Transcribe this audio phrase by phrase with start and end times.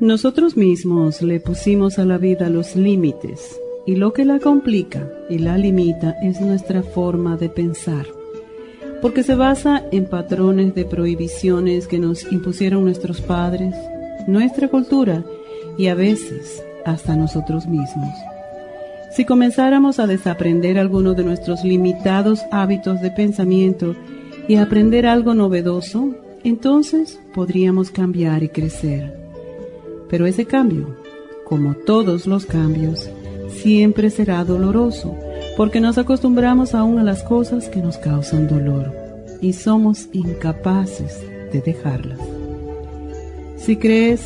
[0.00, 5.38] Nosotros mismos le pusimos a la vida los límites y lo que la complica y
[5.38, 8.04] la limita es nuestra forma de pensar,
[9.00, 13.74] porque se basa en patrones de prohibiciones que nos impusieron nuestros padres,
[14.26, 15.24] nuestra cultura
[15.78, 18.14] y a veces hasta nosotros mismos.
[19.12, 23.96] Si comenzáramos a desaprender algunos de nuestros limitados hábitos de pensamiento
[24.46, 29.25] y a aprender algo novedoso, entonces podríamos cambiar y crecer.
[30.08, 30.96] Pero ese cambio,
[31.44, 33.08] como todos los cambios,
[33.48, 35.16] siempre será doloroso,
[35.56, 38.92] porque nos acostumbramos aún a las cosas que nos causan dolor
[39.40, 41.20] y somos incapaces
[41.52, 42.20] de dejarlas.
[43.56, 44.22] Si crees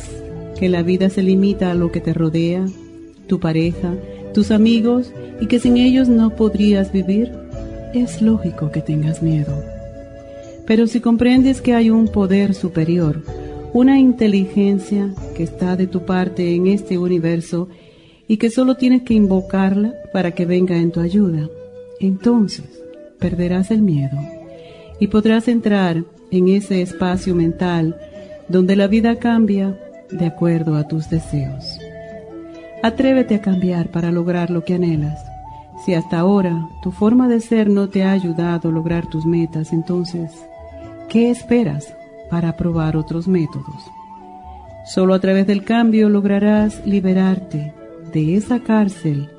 [0.59, 2.65] que la vida se limita a lo que te rodea,
[3.27, 3.95] tu pareja,
[4.33, 7.31] tus amigos y que sin ellos no podrías vivir,
[7.93, 9.63] es lógico que tengas miedo.
[10.67, 13.21] Pero si comprendes que hay un poder superior,
[13.73, 17.69] una inteligencia que está de tu parte en este universo
[18.27, 21.49] y que solo tienes que invocarla para que venga en tu ayuda,
[21.99, 22.81] entonces
[23.19, 24.17] perderás el miedo
[24.99, 27.97] y podrás entrar en ese espacio mental
[28.47, 29.79] donde la vida cambia
[30.11, 31.79] de acuerdo a tus deseos.
[32.83, 35.23] Atrévete a cambiar para lograr lo que anhelas.
[35.85, 39.71] Si hasta ahora tu forma de ser no te ha ayudado a lograr tus metas,
[39.71, 40.31] entonces,
[41.09, 41.95] ¿qué esperas
[42.31, 43.91] para probar otros métodos.
[44.85, 47.75] Solo a través del cambio lograrás liberarte
[48.11, 49.29] de esa cárcel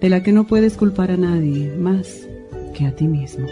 [0.00, 2.28] de la que no puedes culpar a nadie más
[2.74, 3.46] que a ti mismo.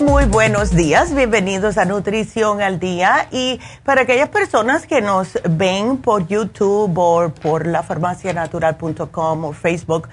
[0.00, 3.28] Buenos días, bienvenidos a Nutrición al Día.
[3.30, 10.08] Y para aquellas personas que nos ven por YouTube o por la farmacianatural.com o Facebook,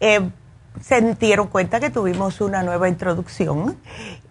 [0.00, 0.28] eh,
[0.80, 3.78] se dieron cuenta que tuvimos una nueva introducción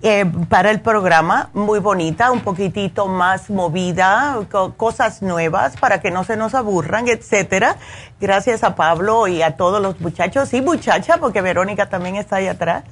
[0.02, 4.40] eh, para el programa, muy bonita, un poquitito más movida,
[4.78, 7.78] cosas nuevas para que no se nos aburran, etcétera.
[8.20, 12.48] Gracias a Pablo y a todos los muchachos y muchacha, porque Verónica también está ahí
[12.48, 12.84] atrás,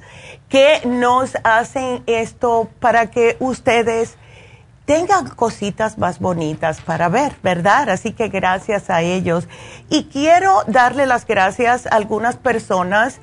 [0.48, 4.16] que nos hacen esto para que ustedes
[4.86, 7.90] tengan cositas más bonitas para ver, ¿verdad?
[7.90, 9.48] Así que gracias a ellos.
[9.90, 13.20] Y quiero darle las gracias a algunas personas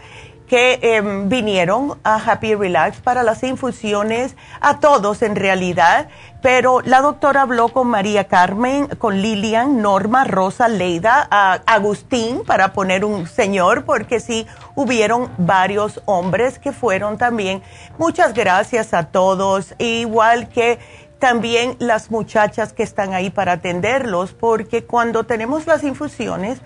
[0.48, 6.10] que em, vinieron a Happy Relax para las infusiones, a todos en realidad,
[6.42, 12.74] pero la doctora habló con María Carmen, con Lilian, Norma, Rosa, Leida, a Agustín, para
[12.74, 14.46] poner un señor, porque sí
[14.76, 17.64] hubieron varios hombres que fueron también.
[17.98, 20.80] Muchas gracias a todos, igual que
[21.20, 26.60] también las muchachas que están ahí para atenderlos, porque cuando tenemos las infusiones,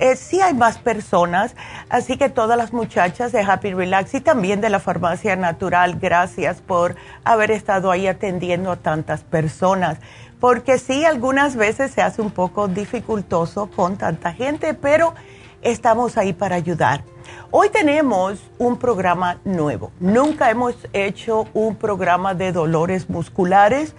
[0.00, 1.54] eh, sí hay más personas,
[1.90, 6.62] así que todas las muchachas de Happy Relax y también de la Farmacia Natural, gracias
[6.62, 9.98] por haber estado ahí atendiendo a tantas personas,
[10.40, 15.12] porque sí, algunas veces se hace un poco dificultoso con tanta gente, pero
[15.60, 17.04] estamos ahí para ayudar.
[17.50, 19.92] Hoy tenemos un programa nuevo.
[20.00, 23.94] Nunca hemos hecho un programa de dolores musculares.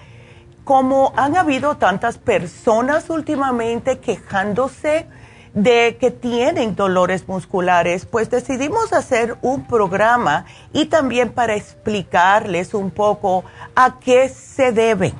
[0.63, 5.05] Como han habido tantas personas últimamente quejándose
[5.53, 12.89] de que tienen dolores musculares, pues decidimos hacer un programa y también para explicarles un
[12.89, 13.43] poco
[13.75, 15.13] a qué se deben.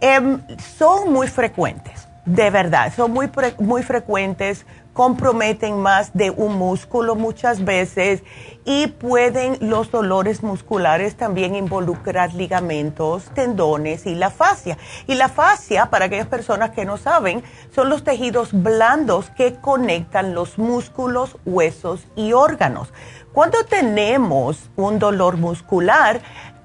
[0.00, 0.40] Em,
[0.78, 4.64] son muy frecuentes, de verdad, son muy, muy frecuentes
[5.00, 8.22] comprometen más de un músculo muchas veces
[8.66, 14.76] y pueden los dolores musculares también involucrar ligamentos, tendones y la fascia.
[15.06, 17.42] Y la fascia, para aquellas personas que no saben,
[17.74, 22.92] son los tejidos blandos que conectan los músculos, huesos y órganos.
[23.32, 26.20] Cuando tenemos un dolor muscular,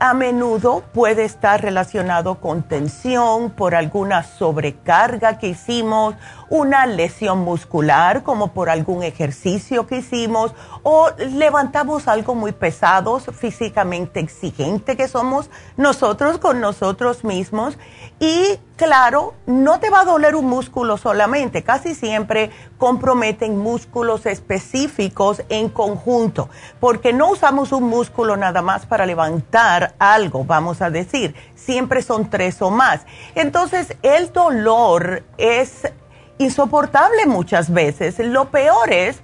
[0.10, 6.14] a menudo puede estar relacionado con tensión por alguna sobrecarga que hicimos,
[6.50, 10.54] una lesión muscular como por algún ejercicio que hicimos
[10.84, 17.80] o levantamos algo muy pesado, físicamente exigente que somos nosotros con nosotros mismos.
[18.20, 25.42] Y claro, no te va a doler un músculo solamente, casi siempre comprometen músculos específicos
[25.50, 26.50] en conjunto,
[26.80, 32.30] porque no usamos un músculo nada más para levantar algo, vamos a decir, siempre son
[32.30, 33.06] tres o más.
[33.36, 35.92] Entonces, el dolor es
[36.38, 38.20] insoportable muchas veces.
[38.20, 39.22] Lo peor es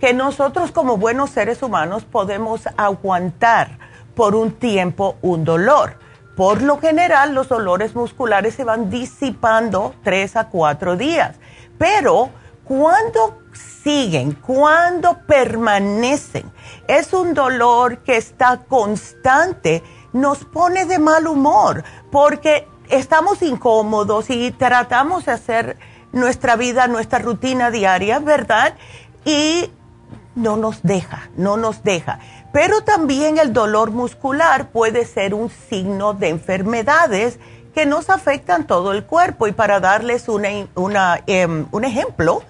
[0.00, 3.78] que nosotros como buenos seres humanos podemos aguantar
[4.14, 5.98] por un tiempo un dolor
[6.36, 11.36] por lo general, los dolores musculares se van disipando tres a cuatro días,
[11.78, 12.28] pero
[12.66, 13.42] cuando
[13.82, 16.50] siguen, cuando permanecen,
[16.88, 19.82] es un dolor que está constante,
[20.12, 25.78] nos pone de mal humor porque estamos incómodos y tratamos de hacer
[26.12, 28.74] nuestra vida, nuestra rutina diaria, ¿verdad?
[29.24, 29.70] Y
[30.34, 32.18] no nos deja, no nos deja.
[32.52, 37.38] Pero también el dolor muscular puede ser un signo de enfermedades
[37.74, 39.46] que nos afectan todo el cuerpo.
[39.46, 42.42] Y para darles una, em, un ejemplo,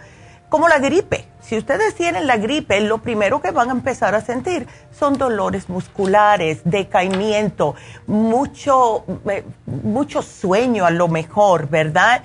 [0.48, 1.26] como la gripe.
[1.40, 5.68] Si ustedes tienen la gripe, lo primero que van a empezar a sentir son dolores
[5.68, 7.74] musculares, decaimiento,
[8.06, 12.22] mucho, eh, mucho sueño a lo mejor, ¿verdad?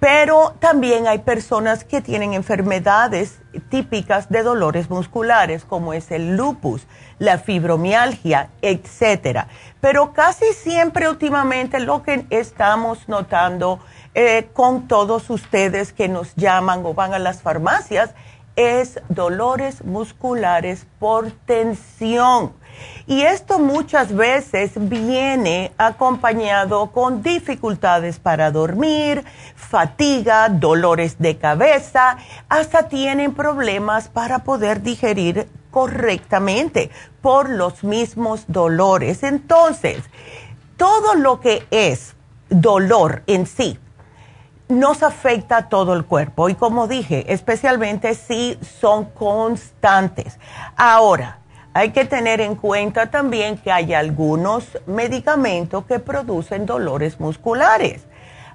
[0.00, 3.38] Pero también hay personas que tienen enfermedades
[3.70, 6.86] típicas de dolores musculares, como es el lupus,
[7.18, 9.48] la fibromialgia, etcétera.
[9.80, 13.80] Pero casi siempre últimamente lo que estamos notando
[14.14, 18.10] eh, con todos ustedes que nos llaman o van a las farmacias
[18.56, 22.52] es dolores musculares por tensión
[23.06, 29.24] y esto muchas veces viene acompañado con dificultades para dormir,
[29.54, 32.16] fatiga, dolores de cabeza,
[32.48, 36.90] hasta tienen problemas para poder digerir correctamente
[37.20, 39.22] por los mismos dolores.
[39.22, 40.02] Entonces,
[40.76, 42.14] todo lo que es
[42.48, 43.78] dolor en sí
[44.68, 50.38] nos afecta a todo el cuerpo y como dije, especialmente si son constantes.
[50.76, 51.38] Ahora,
[51.74, 58.06] hay que tener en cuenta también que hay algunos medicamentos que producen dolores musculares.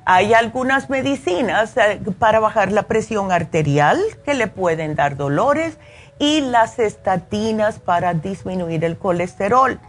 [0.05, 5.77] Hay algunas medicinas eh, para bajar la presión arterial que le pueden dar dolores
[6.17, 9.79] y las estatinas para disminuir el colesterol.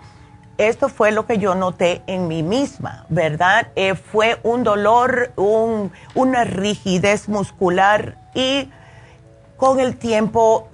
[0.61, 3.69] Esto fue lo que yo noté en mí misma, ¿verdad?
[3.77, 8.71] Eh, fue un dolor, una rigidez muscular y
[9.57, 10.69] con el tiempo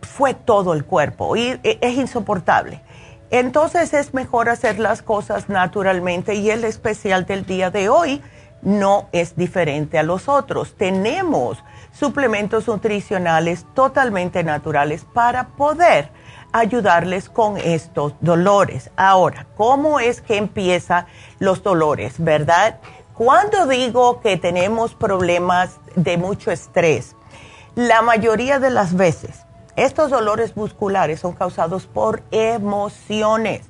[0.00, 2.80] fue todo el cuerpo y e, es insoportable.
[3.28, 8.22] Entonces es mejor hacer las cosas naturalmente y el especial del día de hoy
[8.62, 10.78] no es diferente a los otros.
[10.78, 16.08] Tenemos suplementos nutricionales totalmente naturales para poder
[16.54, 18.90] ayudarles con estos dolores.
[18.96, 21.06] Ahora, ¿cómo es que empiezan
[21.40, 22.78] los dolores, verdad?
[23.12, 27.16] Cuando digo que tenemos problemas de mucho estrés,
[27.74, 29.44] la mayoría de las veces
[29.74, 33.62] estos dolores musculares son causados por emociones.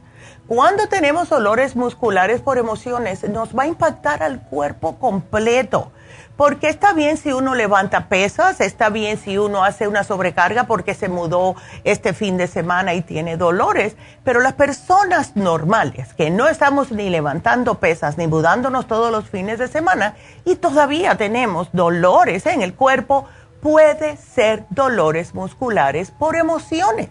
[0.46, 5.90] Cuando tenemos dolores musculares por emociones, nos va a impactar al cuerpo completo.
[6.36, 10.94] Porque está bien si uno levanta pesas, está bien si uno hace una sobrecarga porque
[10.94, 16.48] se mudó este fin de semana y tiene dolores, pero las personas normales que no
[16.48, 22.46] estamos ni levantando pesas ni mudándonos todos los fines de semana y todavía tenemos dolores
[22.46, 23.28] en el cuerpo,
[23.60, 27.10] puede ser dolores musculares por emociones.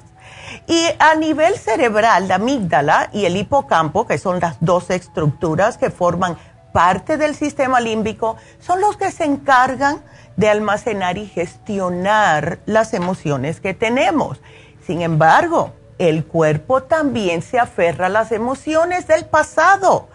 [0.67, 5.89] Y a nivel cerebral, la amígdala y el hipocampo, que son las dos estructuras que
[5.89, 6.37] forman
[6.73, 10.03] parte del sistema límbico, son los que se encargan
[10.35, 14.41] de almacenar y gestionar las emociones que tenemos.
[14.85, 20.09] Sin embargo, el cuerpo también se aferra a las emociones del pasado.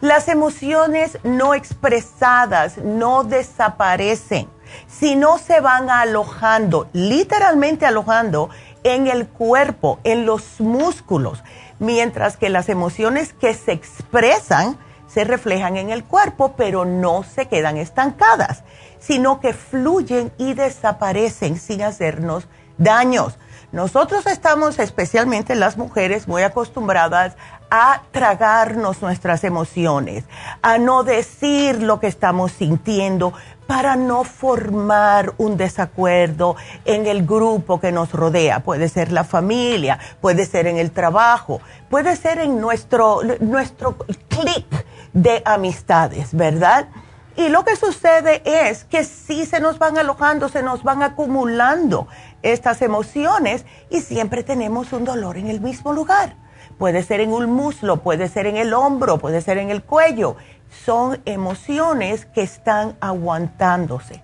[0.00, 4.48] Las emociones no expresadas no desaparecen,
[4.88, 8.50] sino se van alojando, literalmente alojando
[8.82, 11.42] en el cuerpo, en los músculos,
[11.78, 14.78] mientras que las emociones que se expresan
[15.12, 18.62] se reflejan en el cuerpo, pero no se quedan estancadas,
[18.98, 22.46] sino que fluyen y desaparecen sin hacernos
[22.78, 23.36] daños.
[23.72, 27.36] Nosotros estamos, especialmente las mujeres, muy acostumbradas
[27.70, 30.24] a tragarnos nuestras emociones,
[30.60, 33.32] a no decir lo que estamos sintiendo
[33.68, 38.64] para no formar un desacuerdo en el grupo que nos rodea.
[38.64, 43.96] Puede ser la familia, puede ser en el trabajo, puede ser en nuestro, nuestro
[44.28, 44.66] clic
[45.12, 46.88] de amistades, ¿verdad?
[47.36, 52.08] Y lo que sucede es que si se nos van alojando, se nos van acumulando
[52.42, 56.36] estas emociones y siempre tenemos un dolor en el mismo lugar.
[56.78, 60.36] Puede ser en un muslo, puede ser en el hombro, puede ser en el cuello.
[60.84, 64.22] Son emociones que están aguantándose.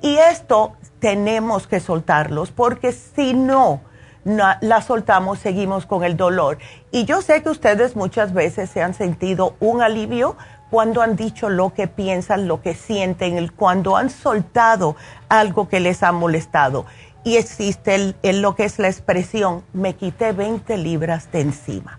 [0.00, 3.80] Y esto tenemos que soltarlos porque si no,
[4.28, 6.58] la soltamos, seguimos con el dolor.
[6.90, 10.36] Y yo sé que ustedes muchas veces se han sentido un alivio
[10.70, 14.96] cuando han dicho lo que piensan, lo que sienten, cuando han soltado
[15.28, 16.84] algo que les ha molestado.
[17.24, 21.98] Y existe el, lo que es la expresión, me quité 20 libras de encima.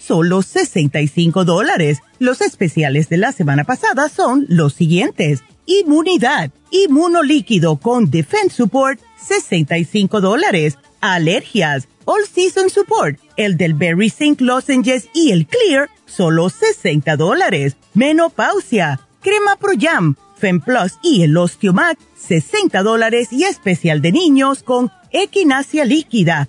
[0.00, 1.98] solo 65 dólares.
[2.18, 5.44] Los especiales de la semana pasada son los siguientes.
[5.66, 10.78] Inmunidad, inmunolíquido con Defense Support, 65 dólares.
[11.00, 17.76] Alergias, All Season Support, el del Berry Zinc Lozenges y el Clear, solo 60 dólares.
[17.94, 24.90] Menopausia, crema Pro Jam, FemPlus y el Osteomac, 60 dólares y especial de niños con
[25.12, 26.48] Equinacia líquida,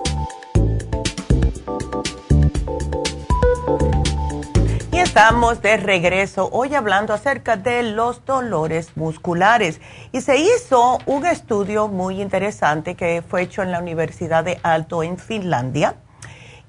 [5.11, 9.81] Estamos de regreso hoy hablando acerca de los dolores musculares.
[10.13, 15.03] Y se hizo un estudio muy interesante que fue hecho en la Universidad de Alto
[15.03, 15.95] en Finlandia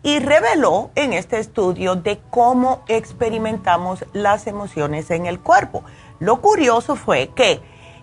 [0.02, 5.84] y reveló en este estudio de cómo experimentamos las emociones en el cuerpo.
[6.18, 7.60] Lo curioso fue que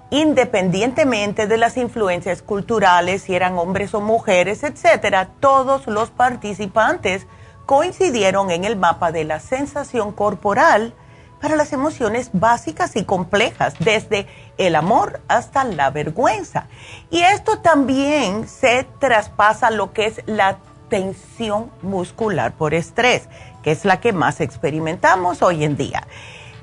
[0.09, 7.27] independientemente de las influencias culturales, si eran hombres o mujeres, etcétera, todos los participantes
[7.69, 10.95] coincidieron en el mapa de la sensación corporal
[11.39, 14.25] para las emociones básicas y complejas, desde
[14.57, 16.65] el amor hasta la vergüenza.
[17.11, 20.57] Y esto también se traspasa lo que es la
[20.89, 23.29] tensión muscular por estrés,
[23.61, 26.07] que es la que más experimentamos hoy en día.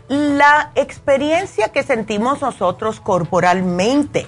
[0.08, 4.26] La experiencia que sentimos nosotros corporalmente,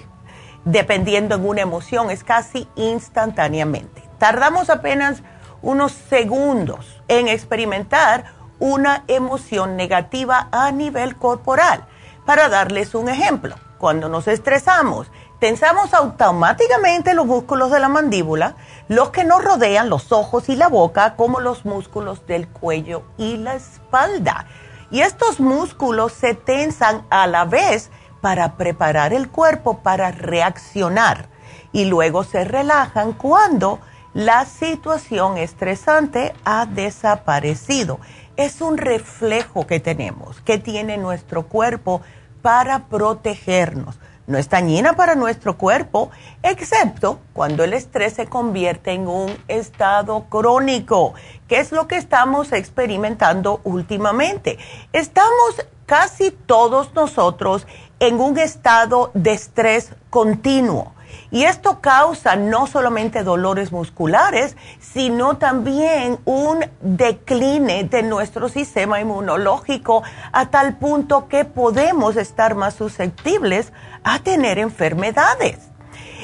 [0.65, 4.01] dependiendo en una emoción, es casi instantáneamente.
[4.19, 5.25] Tardamos apenas
[5.63, 11.85] unos segundos en experimentar una emoción negativa a nivel corporal.
[12.27, 18.57] Para darles un ejemplo, cuando nos estresamos, tensamos automáticamente los músculos de la mandíbula,
[18.89, 23.37] los que nos rodean los ojos y la boca, como los músculos del cuello y
[23.37, 24.47] la espalda.
[24.91, 31.29] Y estos músculos se tensan a la vez para preparar el cuerpo para reaccionar
[31.73, 33.81] y luego se relajan cuando
[34.19, 38.01] la situación estresante ha desaparecido.
[38.37, 42.01] Es un reflejo que tenemos, que tiene nuestro cuerpo
[42.43, 44.01] para protegernos.
[44.27, 46.11] No es dañina para nuestro cuerpo,
[46.43, 51.15] excepto cuando el estrés se convierte en un estado crónico,
[51.47, 54.59] que es lo que estamos experimentando últimamente.
[54.93, 57.69] Estamos casi todos nosotros
[58.01, 60.98] en un estado de estrés continuo
[61.31, 70.03] y esto causa no solamente dolores musculares, sino también un decline de nuestro sistema inmunológico
[70.33, 73.73] a tal punto que podemos estar más susceptibles
[74.05, 75.59] a tener enfermedades.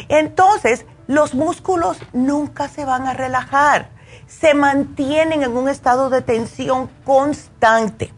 [0.08, 3.90] Entonces, los músculos nunca se van a relajar,
[4.26, 8.12] se mantienen en un estado de tensión constante.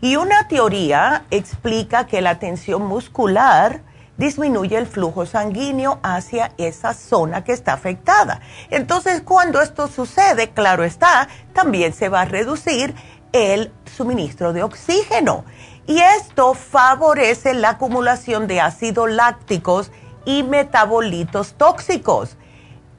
[0.00, 3.82] Y una teoría explica que la tensión muscular
[4.20, 8.42] disminuye el flujo sanguíneo hacia esa zona que está afectada.
[8.68, 12.94] Entonces, cuando esto sucede, claro está, también se va a reducir
[13.32, 15.46] el suministro de oxígeno.
[15.86, 19.90] Y esto favorece la acumulación de ácidos lácticos
[20.26, 22.36] y metabolitos tóxicos.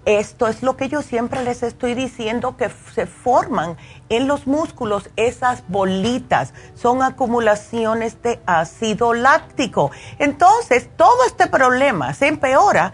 [0.05, 3.77] Esto es lo que yo siempre les estoy diciendo que se forman
[4.09, 9.91] en los músculos, esas bolitas, son acumulaciones de ácido láctico.
[10.17, 12.93] Entonces, todo este problema se empeora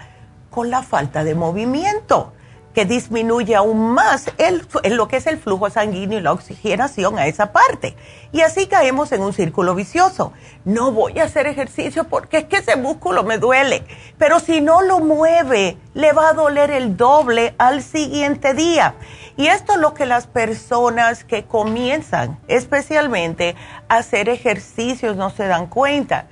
[0.50, 2.34] con la falta de movimiento
[2.78, 7.26] que disminuye aún más el, lo que es el flujo sanguíneo y la oxigenación a
[7.26, 7.96] esa parte.
[8.32, 10.32] Y así caemos en un círculo vicioso.
[10.64, 13.84] No voy a hacer ejercicio porque es que ese músculo me duele.
[14.20, 18.94] Pero si no lo mueve, le va a doler el doble al siguiente día.
[19.38, 23.56] Y esto es lo que las personas que comienzan especialmente
[23.90, 26.28] a hacer ejercicios no se dan cuenta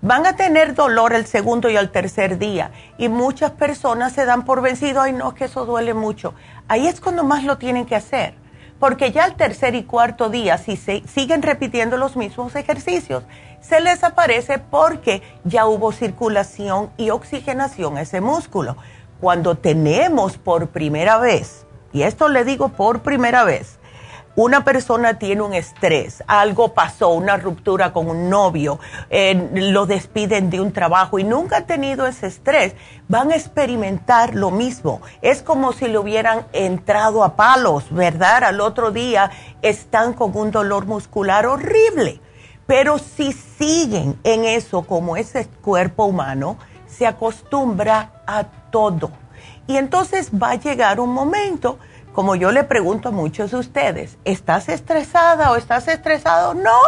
[0.00, 2.70] van a tener dolor el segundo y el tercer día.
[2.98, 6.34] Y muchas personas se dan por vencido, ay no, que eso duele mucho.
[6.68, 8.34] Ahí es cuando más lo tienen que hacer.
[8.78, 13.24] Porque ya el tercer y cuarto día, si se siguen repitiendo los mismos ejercicios,
[13.60, 18.76] se les aparece porque ya hubo circulación y oxigenación a ese músculo.
[19.20, 23.77] Cuando tenemos por primera vez, y esto le digo por primera vez,
[24.38, 28.78] una persona tiene un estrés, algo pasó, una ruptura con un novio,
[29.10, 32.76] eh, lo despiden de un trabajo y nunca ha tenido ese estrés,
[33.08, 35.00] van a experimentar lo mismo.
[35.22, 38.44] Es como si le hubieran entrado a palos, ¿verdad?
[38.44, 42.20] Al otro día están con un dolor muscular horrible.
[42.64, 49.10] Pero si siguen en eso como ese cuerpo humano, se acostumbra a todo.
[49.66, 51.80] Y entonces va a llegar un momento
[52.18, 56.52] como yo le pregunto a muchos de ustedes, ¿estás estresada o estás estresado?
[56.52, 56.80] No,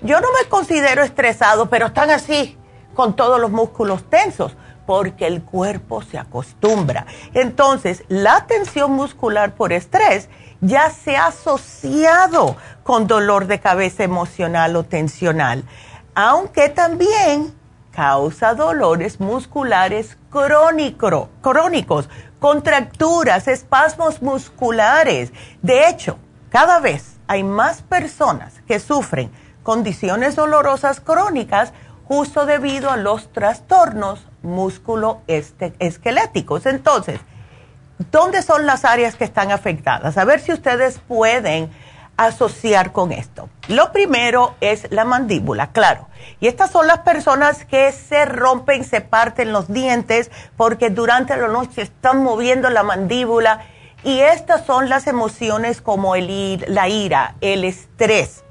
[0.00, 2.56] yo no me considero estresado, pero están así,
[2.94, 7.04] con todos los músculos tensos, porque el cuerpo se acostumbra.
[7.32, 10.28] Entonces, la tensión muscular por estrés
[10.60, 15.64] ya se ha asociado con dolor de cabeza emocional o tensional,
[16.14, 17.52] aunque también
[17.90, 22.08] causa dolores musculares crónicos
[22.44, 25.32] contracturas, espasmos musculares.
[25.62, 26.18] De hecho,
[26.50, 29.30] cada vez hay más personas que sufren
[29.62, 31.72] condiciones dolorosas crónicas
[32.04, 36.66] justo debido a los trastornos musculoesqueléticos.
[36.66, 37.18] Entonces,
[38.10, 40.18] ¿dónde son las áreas que están afectadas?
[40.18, 41.70] A ver si ustedes pueden
[42.16, 43.48] asociar con esto.
[43.68, 46.06] Lo primero es la mandíbula, claro.
[46.40, 51.48] Y estas son las personas que se rompen, se parten los dientes porque durante la
[51.48, 53.66] noche están moviendo la mandíbula.
[54.04, 58.44] Y estas son las emociones como el, la ira, el estrés.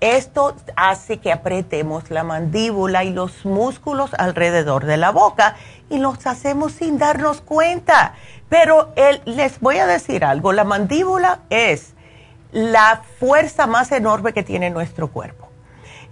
[0.00, 5.56] Esto hace que apretemos la mandíbula y los músculos alrededor de la boca
[5.88, 8.14] y los hacemos sin darnos cuenta.
[8.48, 8.92] Pero
[9.24, 11.95] les voy a decir algo, la mandíbula es
[12.56, 15.50] la fuerza más enorme que tiene nuestro cuerpo.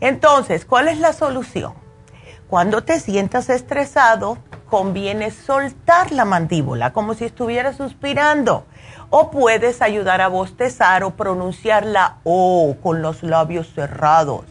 [0.00, 1.72] Entonces, ¿cuál es la solución?
[2.48, 4.36] Cuando te sientas estresado,
[4.68, 8.66] conviene soltar la mandíbula como si estuvieras suspirando.
[9.08, 14.44] O puedes ayudar a bostezar o pronunciar la O con los labios cerrados.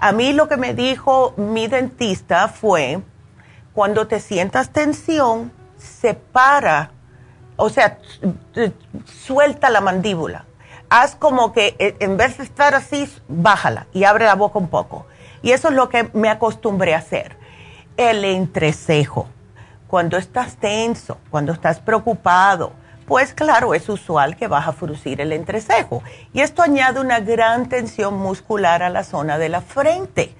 [0.00, 3.02] A mí lo que me dijo mi dentista fue,
[3.74, 6.92] cuando te sientas tensión, separa,
[7.56, 7.98] o sea,
[9.04, 10.46] suelta la mandíbula
[10.90, 14.68] haz como que eh, en vez de estar así, bájala y abre la boca un
[14.68, 15.06] poco.
[15.42, 17.36] Y eso es lo que me acostumbré a hacer.
[17.96, 19.28] El entrecejo.
[19.86, 22.72] Cuando estás tenso, cuando estás preocupado,
[23.06, 26.02] pues claro, es usual que vas a fruncir el entrecejo.
[26.32, 30.34] Y esto añade una gran tensión muscular a la zona de la frente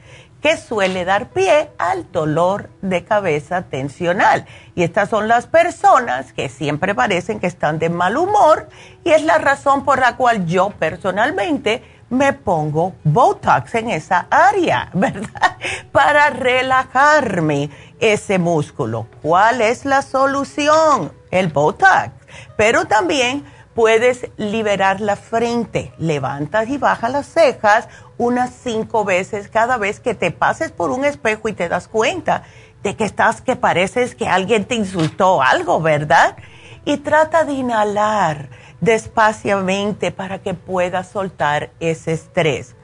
[0.46, 4.46] que suele dar pie al dolor de cabeza tensional.
[4.76, 8.68] Y estas son las personas que siempre parecen que están de mal humor
[9.02, 14.88] y es la razón por la cual yo personalmente me pongo Botox en esa área,
[14.94, 15.59] ¿verdad?
[15.90, 19.09] Para relajarme ese músculo.
[19.22, 21.12] ¿Cuál es la solución?
[21.32, 22.11] El Botox.
[22.56, 23.44] Pero también
[23.76, 30.14] puedes liberar la frente, levantas y bajas las cejas unas cinco veces cada vez que
[30.14, 32.44] te pases por un espejo y te das cuenta
[32.82, 36.38] de que estás que pareces que alguien te insultó algo, ¿verdad?
[36.86, 38.48] Y trata de inhalar
[38.80, 42.76] despaciamente para que puedas soltar ese estrés.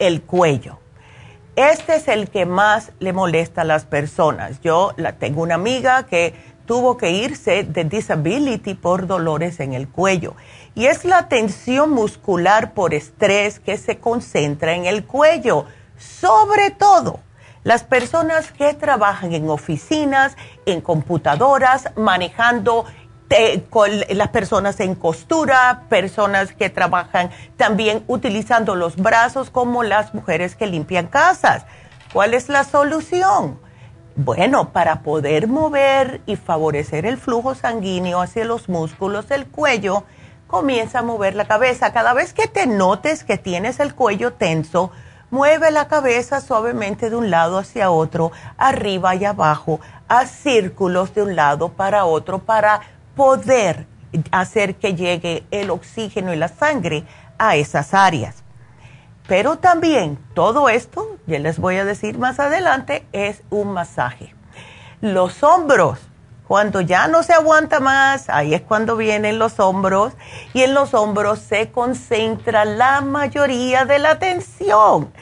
[0.00, 0.80] El cuello.
[1.54, 4.60] Este es el que más le molesta a las personas.
[4.62, 6.34] Yo la, tengo una amiga que
[6.70, 10.36] tuvo que irse de disability por dolores en el cuello
[10.76, 15.64] y es la tensión muscular por estrés que se concentra en el cuello,
[15.98, 17.18] sobre todo
[17.64, 22.84] las personas que trabajan en oficinas, en computadoras, manejando
[23.30, 23.64] eh,
[24.10, 30.68] las personas en costura, personas que trabajan también utilizando los brazos como las mujeres que
[30.68, 31.66] limpian casas.
[32.12, 33.58] ¿Cuál es la solución?
[34.16, 40.04] Bueno, para poder mover y favorecer el flujo sanguíneo hacia los músculos del cuello,
[40.46, 41.92] comienza a mover la cabeza.
[41.92, 44.90] Cada vez que te notes que tienes el cuello tenso,
[45.30, 51.22] mueve la cabeza suavemente de un lado hacia otro, arriba y abajo, a círculos de
[51.22, 52.80] un lado para otro para
[53.14, 53.86] poder
[54.32, 57.04] hacer que llegue el oxígeno y la sangre
[57.38, 58.42] a esas áreas.
[59.30, 64.34] Pero también todo esto, ya les voy a decir más adelante, es un masaje.
[65.00, 66.00] Los hombros
[66.48, 70.14] cuando ya no se aguanta más, ahí es cuando vienen los hombros
[70.52, 75.12] y en los hombros se concentra la mayoría de la tensión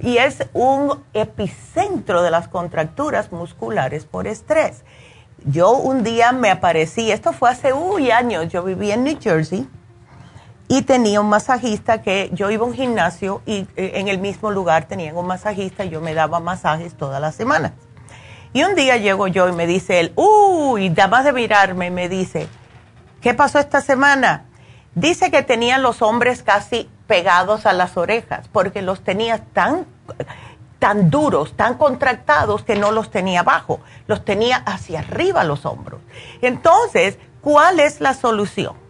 [0.00, 4.84] y es un epicentro de las contracturas musculares por estrés.
[5.44, 9.66] Yo un día me aparecí, esto fue hace uy, años, yo vivía en New Jersey
[10.68, 14.50] y tenía un masajista que yo iba a un gimnasio y eh, en el mismo
[14.50, 17.72] lugar tenían un masajista y yo me daba masajes todas las semanas.
[18.52, 22.08] Y un día llego yo y me dice él, uy, da más de mirarme, me
[22.08, 22.48] dice,
[23.20, 24.46] ¿qué pasó esta semana?
[24.94, 29.86] Dice que tenía los hombres casi pegados a las orejas, porque los tenía tan,
[30.78, 36.00] tan duros, tan contractados que no los tenía abajo, los tenía hacia arriba los hombros.
[36.40, 38.85] Entonces, ¿cuál es la solución?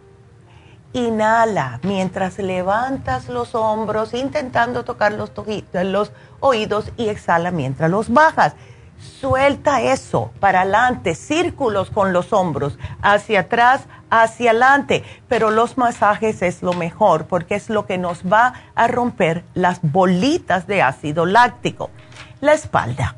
[0.97, 5.31] Inhala mientras levantas los hombros, intentando tocar los,
[5.73, 8.53] los oídos y exhala mientras los bajas
[8.99, 15.03] Suelta eso para adelante, círculos con los hombros, hacia atrás, hacia adelante.
[15.27, 19.79] Pero los masajes es lo mejor porque es lo que nos va a romper las
[19.81, 21.91] bolitas de ácido láctico.
[22.41, 23.15] La espalda.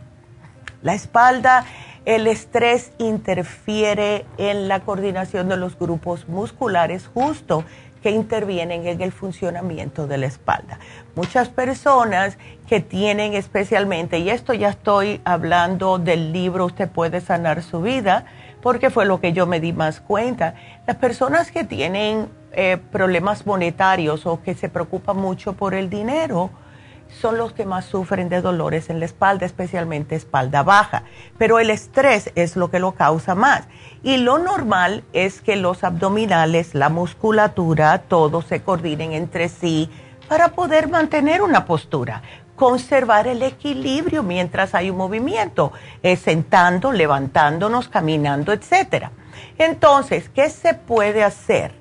[0.81, 1.65] La espalda,
[2.05, 7.63] el estrés interfiere en la coordinación de los grupos musculares justo
[8.01, 10.79] que intervienen en el funcionamiento de la espalda.
[11.15, 17.61] Muchas personas que tienen especialmente, y esto ya estoy hablando del libro Usted puede sanar
[17.61, 18.25] su vida,
[18.61, 20.55] porque fue lo que yo me di más cuenta,
[20.87, 26.49] las personas que tienen eh, problemas monetarios o que se preocupan mucho por el dinero,
[27.09, 31.03] son los que más sufren de dolores en la espalda, especialmente espalda baja.
[31.37, 33.63] Pero el estrés es lo que lo causa más.
[34.03, 39.89] Y lo normal es que los abdominales, la musculatura, todos se coordinen entre sí
[40.27, 42.21] para poder mantener una postura,
[42.55, 49.07] conservar el equilibrio mientras hay un movimiento, eh, sentando, levantándonos, caminando, etc.
[49.57, 51.73] Entonces, ¿qué se puede hacer?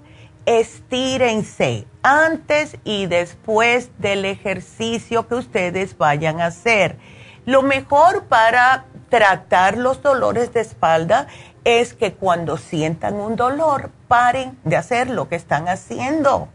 [0.46, 6.96] Estírense antes y después del ejercicio que ustedes vayan a hacer.
[7.44, 11.26] Lo mejor para tratar los dolores de espalda
[11.64, 16.48] es que cuando sientan un dolor, paren de hacer lo que están haciendo.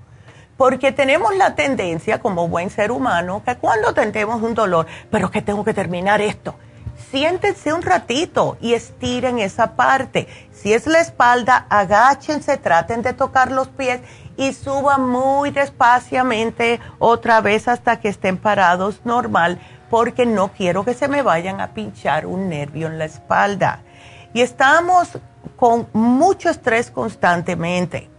[0.58, 5.44] Porque tenemos la tendencia como buen ser humano que cuando tentemos un dolor, pero que
[5.44, 6.56] tengo que terminar esto,
[7.12, 10.28] siéntense un ratito y estiren esa parte.
[10.52, 14.02] Si es la espalda, agáchense, traten de tocar los pies
[14.38, 20.94] y suban muy despaciamente otra vez hasta que estén parados normal, porque no quiero que
[20.94, 23.84] se me vayan a pinchar un nervio en la espalda.
[24.34, 25.20] Y estamos
[25.56, 28.10] con mucho estrés constantemente.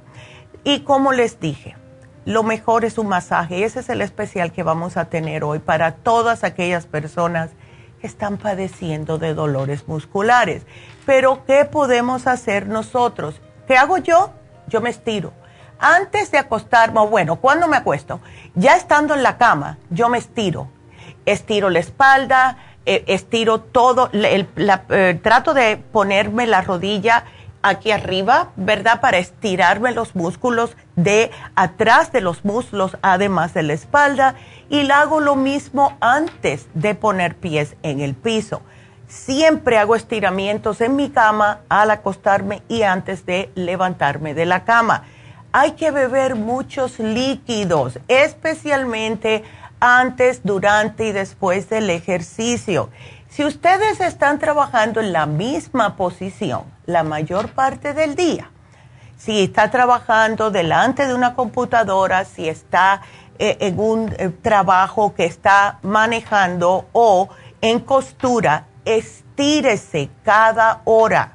[0.62, 1.76] Y como les dije,
[2.24, 3.64] lo mejor es un masaje.
[3.64, 7.50] Ese es el especial que vamos a tener hoy para todas aquellas personas
[8.00, 10.64] que están padeciendo de dolores musculares.
[11.04, 13.40] Pero, ¿qué podemos hacer nosotros?
[13.66, 14.30] ¿Qué hago yo?
[14.68, 15.32] Yo me estiro.
[15.86, 18.20] Antes de acostarme, bueno, ¿cuándo me acuesto?
[18.54, 20.68] Ya estando en la cama, yo me estiro.
[21.26, 27.24] Estiro la espalda, eh, estiro todo, el, eh, trato de ponerme la rodilla
[27.60, 29.02] aquí arriba, ¿verdad?
[29.02, 34.36] Para estirarme los músculos de atrás de los muslos, además de la espalda.
[34.70, 38.62] Y hago lo mismo antes de poner pies en el piso.
[39.06, 45.04] Siempre hago estiramientos en mi cama al acostarme y antes de levantarme de la cama.
[45.56, 49.44] Hay que beber muchos líquidos, especialmente
[49.78, 52.90] antes, durante y después del ejercicio.
[53.28, 58.50] Si ustedes están trabajando en la misma posición la mayor parte del día,
[59.16, 63.02] si está trabajando delante de una computadora, si está
[63.38, 67.28] eh, en un eh, trabajo que está manejando o
[67.60, 71.33] en costura, estírese cada hora.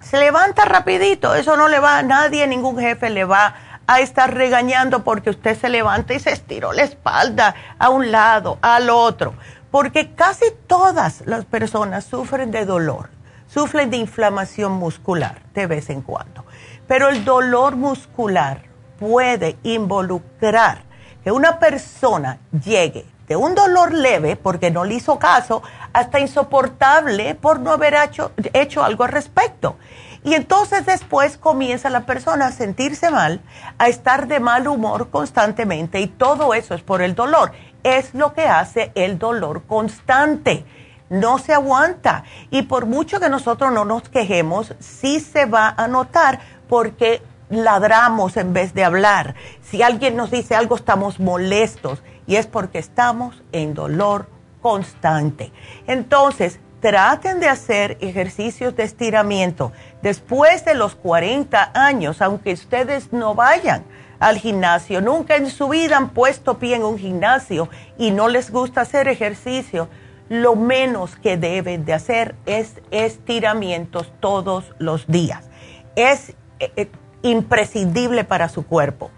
[0.00, 3.54] Se levanta rapidito, eso no le va a nadie, ningún jefe le va
[3.86, 8.58] a estar regañando porque usted se levanta y se estiró la espalda a un lado,
[8.62, 9.34] al otro
[9.70, 13.10] porque casi todas las personas sufren de dolor,
[13.46, 16.44] sufren de inflamación muscular de vez en cuando.
[16.86, 18.62] Pero el dolor muscular
[18.98, 20.82] puede involucrar
[21.22, 23.06] que una persona llegue
[23.36, 25.62] un dolor leve porque no le hizo caso
[25.92, 29.76] hasta insoportable por no haber hecho, hecho algo al respecto.
[30.22, 33.40] Y entonces después comienza la persona a sentirse mal,
[33.78, 38.32] a estar de mal humor constantemente y todo eso es por el dolor es lo
[38.32, 40.64] que hace el dolor constante.
[41.08, 42.24] No se aguanta.
[42.50, 48.36] Y por mucho que nosotros no nos quejemos, sí se va a notar porque ladramos
[48.36, 49.34] en vez de hablar.
[49.62, 54.28] Si alguien nos dice algo, estamos molestos y es porque estamos en dolor
[54.62, 55.50] constante.
[55.88, 63.34] Entonces, traten de hacer ejercicios de estiramiento después de los 40 años, aunque ustedes no
[63.34, 63.82] vayan
[64.20, 68.52] al gimnasio, nunca en su vida han puesto pie en un gimnasio y no les
[68.52, 69.88] gusta hacer ejercicio,
[70.28, 75.50] lo menos que deben de hacer es estiramientos todos los días.
[75.96, 76.88] Es eh, eh,
[77.22, 79.10] imprescindible para su cuerpo.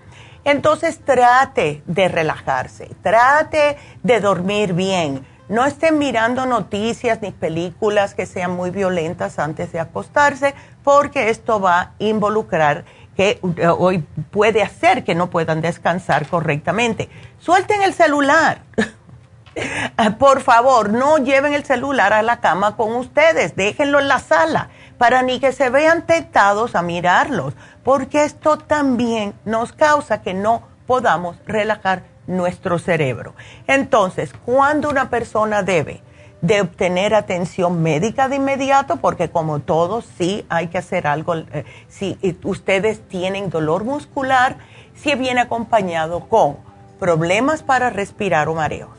[0.45, 5.25] Entonces trate de relajarse, trate de dormir bien.
[5.49, 11.61] No estén mirando noticias ni películas que sean muy violentas antes de acostarse, porque esto
[11.61, 12.85] va a involucrar
[13.17, 13.99] que eh, hoy
[14.31, 17.09] puede hacer que no puedan descansar correctamente.
[17.39, 18.63] Suelten el celular.
[20.19, 24.71] Por favor, no lleven el celular a la cama con ustedes, déjenlo en la sala
[25.03, 30.63] para ni que se vean tentados a mirarlos, porque esto también nos causa que no
[30.87, 33.35] podamos relajar nuestro cerebro.
[33.67, 36.03] Entonces, cuando una persona debe
[36.41, 41.35] de obtener atención médica de inmediato, porque como todos sí hay que hacer algo.
[41.35, 44.59] Eh, si ustedes tienen dolor muscular,
[44.95, 46.59] si viene acompañado con
[47.01, 48.97] problemas para respirar o mareos,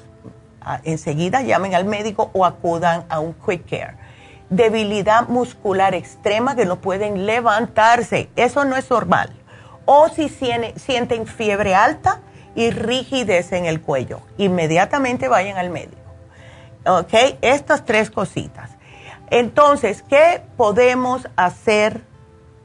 [0.59, 4.02] ah, enseguida llamen al médico o acudan a un quick care.
[4.55, 9.31] Debilidad muscular extrema que no pueden levantarse, eso no es normal.
[9.85, 12.21] O si sienten fiebre alta
[12.53, 16.03] y rigidez en el cuello, inmediatamente vayan al médico
[16.85, 17.13] ¿Ok?
[17.41, 18.69] Estas tres cositas.
[19.31, 22.01] Entonces, ¿qué podemos hacer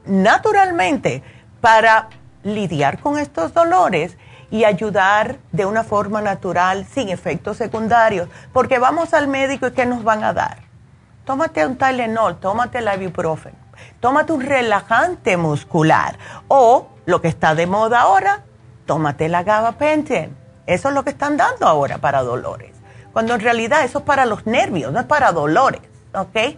[0.05, 1.23] naturalmente
[1.59, 2.09] para
[2.43, 4.15] lidiar con estos dolores
[4.51, 8.29] y ayudar de una forma natural sin efectos secundarios?
[8.53, 10.68] Porque vamos al médico y ¿qué nos van a dar?
[11.29, 13.53] Tómate un Tylenol, tómate el ibuprofen,
[13.99, 18.41] tómate un relajante muscular o, lo que está de moda ahora,
[18.87, 22.71] tómate la gabapentin Eso es lo que están dando ahora para dolores.
[23.13, 25.81] Cuando en realidad eso es para los nervios, no es para dolores,
[26.15, 26.57] ¿ok?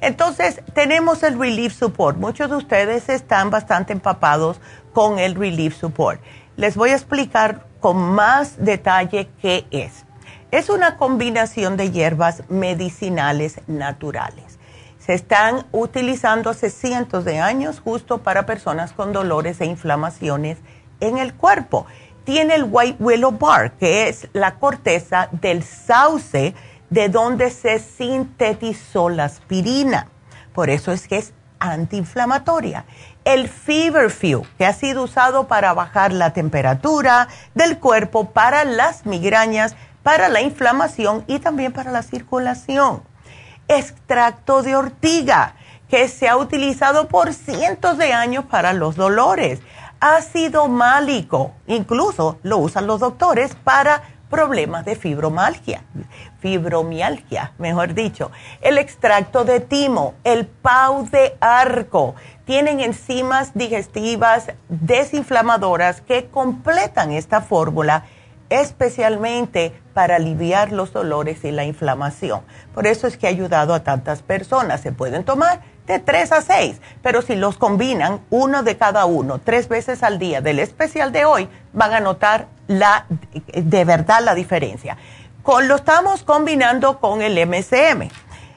[0.00, 2.16] Entonces, tenemos el Relief Support.
[2.16, 4.60] Muchos de ustedes están bastante empapados
[4.92, 6.20] con el Relief Support.
[6.54, 10.04] Les voy a explicar con más detalle qué es.
[10.52, 14.58] Es una combinación de hierbas medicinales naturales.
[14.98, 20.58] Se están utilizando hace cientos de años justo para personas con dolores e inflamaciones
[21.00, 21.86] en el cuerpo.
[22.24, 26.54] Tiene el White Willow Bark, que es la corteza del sauce
[26.90, 30.08] de donde se sintetizó la aspirina.
[30.52, 32.84] Por eso es que es antiinflamatoria.
[33.24, 39.76] El Feverfew, que ha sido usado para bajar la temperatura del cuerpo, para las migrañas,
[40.02, 43.02] para la inflamación y también para la circulación.
[43.68, 45.54] Extracto de ortiga,
[45.88, 49.60] que se ha utilizado por cientos de años para los dolores.
[50.00, 55.84] Ácido málico, incluso lo usan los doctores para problemas de fibromialgia,
[56.40, 58.30] fibromialgia, mejor dicho.
[58.62, 62.14] El extracto de timo, el pau de arco,
[62.46, 68.06] tienen enzimas digestivas desinflamadoras que completan esta fórmula
[68.52, 72.42] especialmente para aliviar los dolores y la inflamación.
[72.74, 74.82] Por eso es que ha ayudado a tantas personas.
[74.82, 79.38] Se pueden tomar de 3 a 6, pero si los combinan, uno de cada uno,
[79.38, 83.06] tres veces al día del especial de hoy, van a notar la,
[83.54, 84.98] de verdad la diferencia.
[85.42, 88.10] Con, lo estamos combinando con el MCM.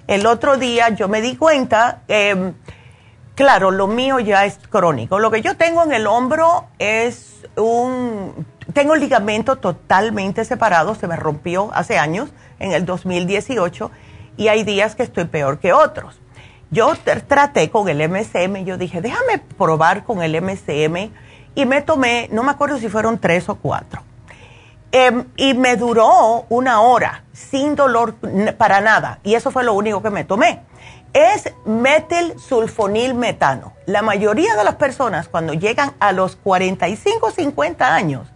[0.08, 2.54] El otro día yo me di cuenta, em,
[3.34, 5.20] claro, lo mío ya es crónico.
[5.20, 11.08] Lo que yo tengo en el hombro es un, tengo el ligamento totalmente separado, se
[11.08, 13.92] me rompió hace años, en el 2018,
[14.38, 16.20] y hay días que estoy peor que otros.
[16.72, 16.94] Yo
[17.28, 21.12] traté con el MCM, yo dije, déjame probar con el MCM
[21.54, 24.02] y me tomé, no me acuerdo si fueron tres o cuatro.
[24.92, 28.16] Em, y me duró una hora sin dolor
[28.58, 29.20] para nada.
[29.24, 30.62] Y eso fue lo único que me tomé.
[31.14, 33.74] Es metilsulfonil metano.
[33.86, 38.28] La mayoría de las personas cuando llegan a los 45 o 50 años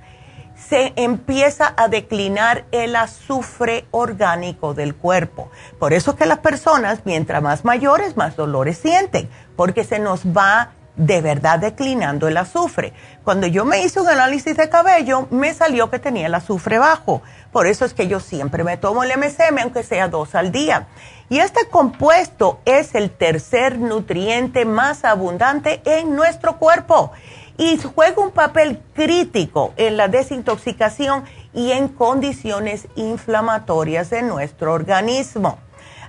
[0.70, 5.50] se empieza a declinar el azufre orgánico del cuerpo.
[5.80, 10.72] Por eso que las personas, mientras más mayores, más dolores sienten, porque se nos va
[10.96, 12.94] de verdad declinando el azufre.
[13.24, 17.24] Cuando yo me hice un análisis de cabello, me salió que tenía el azufre bajo.
[17.52, 20.88] Por eso es que yo siempre me tomo el MSM, aunque sea dos al día.
[21.30, 27.12] Y este compuesto es el tercer nutriente más abundante en nuestro cuerpo
[27.60, 35.60] y juega un papel crítico en la desintoxicación y en condiciones inflamatorias de nuestro organismo.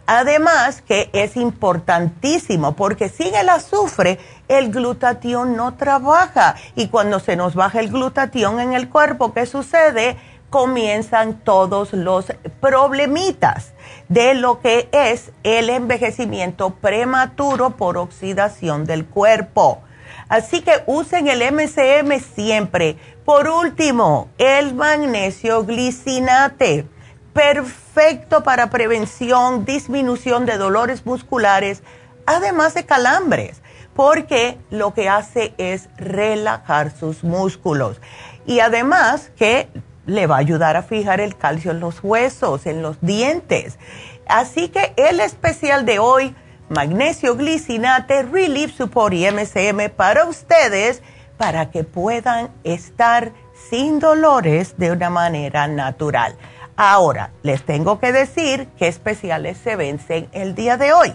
[0.06, 7.34] Además que es importantísimo porque sin el azufre el glutatión no trabaja y cuando se
[7.34, 10.16] nos baja el glutatión en el cuerpo, ¿qué sucede?
[10.50, 12.26] Comienzan todos los
[12.60, 13.72] problemitas
[14.08, 19.82] de lo que es el envejecimiento prematuro por oxidación del cuerpo.
[20.30, 22.96] Así que usen el MCM siempre.
[23.24, 26.86] Por último, el magnesio glicinate
[27.32, 31.82] perfecto para prevención, disminución de dolores musculares,
[32.26, 33.60] además de calambres,
[33.94, 38.00] porque lo que hace es relajar sus músculos.
[38.46, 39.68] Y además que
[40.06, 43.80] le va a ayudar a fijar el calcio en los huesos, en los dientes.
[44.28, 46.36] Así que el especial de hoy,
[46.70, 51.02] magnesio glicinate, Relief Support y MCM para ustedes,
[51.36, 53.32] para que puedan estar
[53.68, 56.36] sin dolores de una manera natural.
[56.76, 61.12] Ahora, les tengo que decir qué especiales se vencen el día de hoy.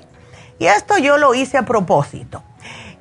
[0.59, 2.43] Y esto yo lo hice a propósito.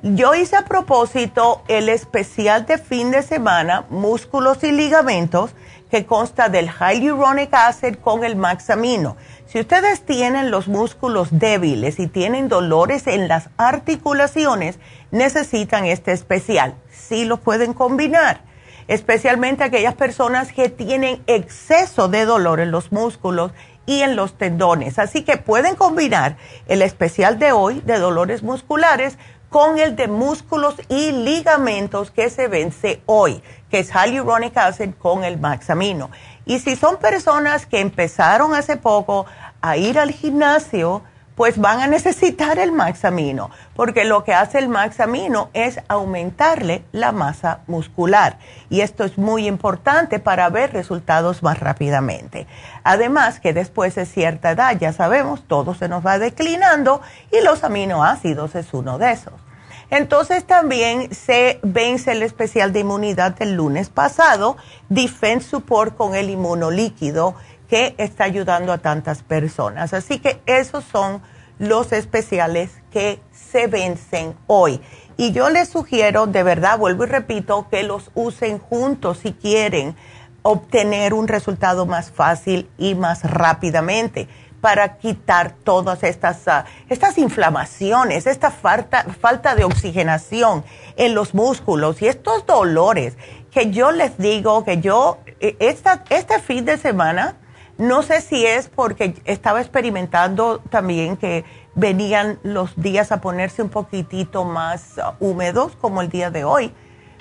[0.01, 5.51] Yo hice a propósito el especial de fin de semana, músculos y ligamentos,
[5.89, 9.17] que consta del hyaluronic acid con el maxamino.
[9.45, 14.79] Si ustedes tienen los músculos débiles y tienen dolores en las articulaciones,
[15.11, 16.75] necesitan este especial.
[16.89, 18.41] Sí lo pueden combinar
[18.87, 23.51] especialmente aquellas personas que tienen exceso de dolor en los músculos
[23.85, 24.99] y en los tendones.
[24.99, 29.17] Así que pueden combinar el especial de hoy de dolores musculares
[29.55, 33.41] con el de músculos y ligamentos que se vence hoy,
[33.71, 36.09] que es hyaluronic acid con el maxamino.
[36.45, 39.25] Y si son personas que empezaron hace poco
[39.61, 41.03] a ir al gimnasio,
[41.35, 47.13] pues van a necesitar el maxamino, porque lo que hace el maxamino es aumentarle la
[47.13, 48.39] masa muscular.
[48.69, 52.45] Y esto es muy importante para ver resultados más rápidamente.
[52.83, 56.99] Además que después de cierta edad, ya sabemos, todo se nos va declinando
[57.31, 59.44] y los aminoácidos es uno de esos.
[59.89, 64.57] Entonces también se vence el especial de inmunidad del lunes pasado,
[64.89, 67.35] Defense Support con el inmunolíquido
[67.69, 69.93] que está ayudando a tantas personas.
[69.93, 71.21] Así que esos son
[71.59, 74.81] los especiales que se vencen hoy.
[75.17, 79.95] Y yo les sugiero, de verdad, vuelvo y repito, que los usen juntos si quieren
[80.41, 84.27] obtener un resultado más fácil y más rápidamente
[84.65, 90.63] para quitar todas estas, ah, estas inflamaciones, esta falta, falta de oxigenación
[90.95, 93.15] en los músculos y estos dolores
[93.51, 97.35] que yo les digo que yo, e, esta, este fin de semana,
[97.77, 101.45] no sé si es porque estaba experimentando también que
[101.75, 106.73] venían los días a ponerse un poquitito más uh, húmedos, como el día de hoy,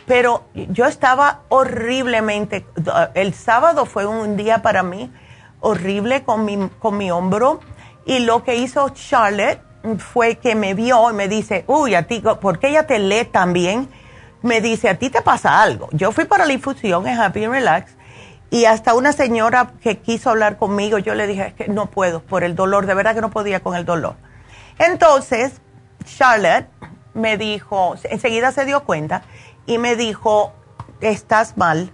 [0.06, 5.12] pero yo estaba horriblemente, uh, el sábado fue un día para mí
[5.64, 7.60] horrible con mi, con mi hombro
[8.04, 9.60] y lo que hizo Charlotte
[9.98, 13.88] fue que me vio y me dice, uy, a ti, porque ella te lee también,
[14.42, 15.88] me dice, a ti te pasa algo.
[15.92, 17.92] Yo fui para la infusión en Happy and Relax
[18.50, 22.20] y hasta una señora que quiso hablar conmigo, yo le dije, es que no puedo
[22.20, 24.16] por el dolor, de verdad que no podía con el dolor.
[24.78, 25.60] Entonces,
[26.04, 26.68] Charlotte
[27.14, 29.22] me dijo, enseguida se dio cuenta
[29.66, 30.52] y me dijo,
[31.00, 31.90] estás mal,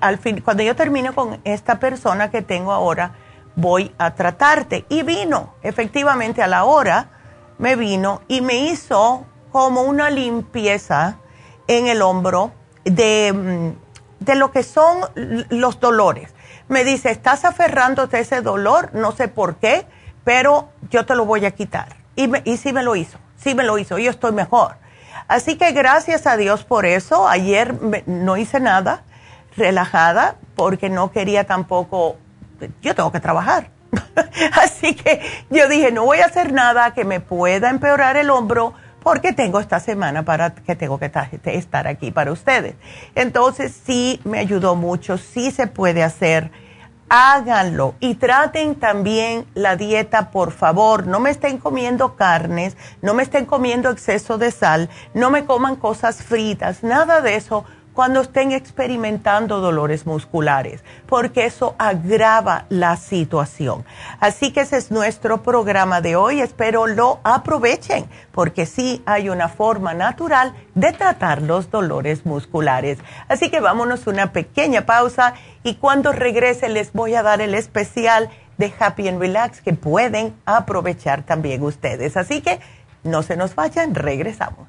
[0.00, 3.14] al fin, cuando yo termine con esta persona que tengo ahora,
[3.54, 4.84] voy a tratarte.
[4.88, 7.10] Y vino, efectivamente a la hora,
[7.58, 11.18] me vino y me hizo como una limpieza
[11.66, 12.52] en el hombro
[12.84, 13.86] de mm,
[14.20, 15.00] de lo que son
[15.50, 16.34] los dolores.
[16.68, 19.86] Me dice, estás aferrándote a ese dolor, no sé por qué,
[20.24, 21.96] pero yo te lo voy a quitar.
[22.16, 24.76] Y, y sí me lo hizo, sí me lo hizo, yo estoy mejor.
[25.28, 27.28] Así que gracias a Dios por eso.
[27.28, 27.74] Ayer
[28.06, 29.04] no hice nada,
[29.56, 32.16] relajada, porque no quería tampoco,
[32.82, 33.70] yo tengo que trabajar.
[34.62, 38.74] Así que yo dije, no voy a hacer nada que me pueda empeorar el hombro
[39.02, 41.10] porque tengo esta semana para que tengo que
[41.44, 42.74] estar aquí para ustedes.
[43.14, 46.50] Entonces sí me ayudó mucho, sí se puede hacer.
[47.08, 51.06] Háganlo y traten también la dieta, por favor.
[51.06, 55.76] No me estén comiendo carnes, no me estén comiendo exceso de sal, no me coman
[55.76, 57.64] cosas fritas, nada de eso
[57.96, 63.86] cuando estén experimentando dolores musculares, porque eso agrava la situación.
[64.20, 66.42] Así que ese es nuestro programa de hoy.
[66.42, 72.98] Espero lo aprovechen, porque sí hay una forma natural de tratar los dolores musculares.
[73.28, 75.32] Así que vámonos una pequeña pausa
[75.62, 78.28] y cuando regrese les voy a dar el especial
[78.58, 82.18] de Happy and Relax que pueden aprovechar también ustedes.
[82.18, 82.60] Así que
[83.04, 84.68] no se nos vayan, regresamos.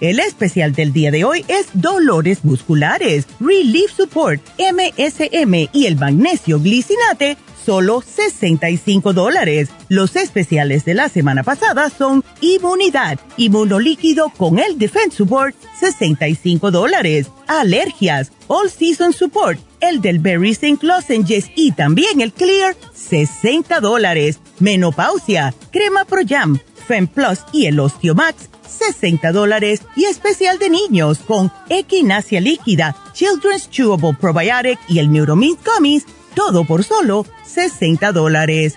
[0.00, 6.60] El especial del día de hoy es dolores musculares, Relief Support, MSM y el magnesio
[6.60, 9.70] glicinate, solo 65 dólares.
[9.88, 17.28] Los especiales de la semana pasada son Inmunidad, Inmunolíquido con el Defense Support, 65 dólares.
[17.46, 20.78] Alergias, All Season Support, el del Berry St.
[20.82, 24.40] Lozenges y también el Clear, 60 dólares.
[24.58, 29.82] Menopausia, crema Pro Jam, Fem Plus y el Osteomax, 60 dólares.
[29.96, 36.64] Y especial de niños con Equinacia líquida, Children's Chewable Probiotic y el Neuromint Gummies, todo
[36.64, 38.76] por solo 60 dólares.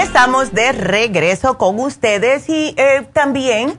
[0.00, 3.78] Estamos de regreso con ustedes y eh, también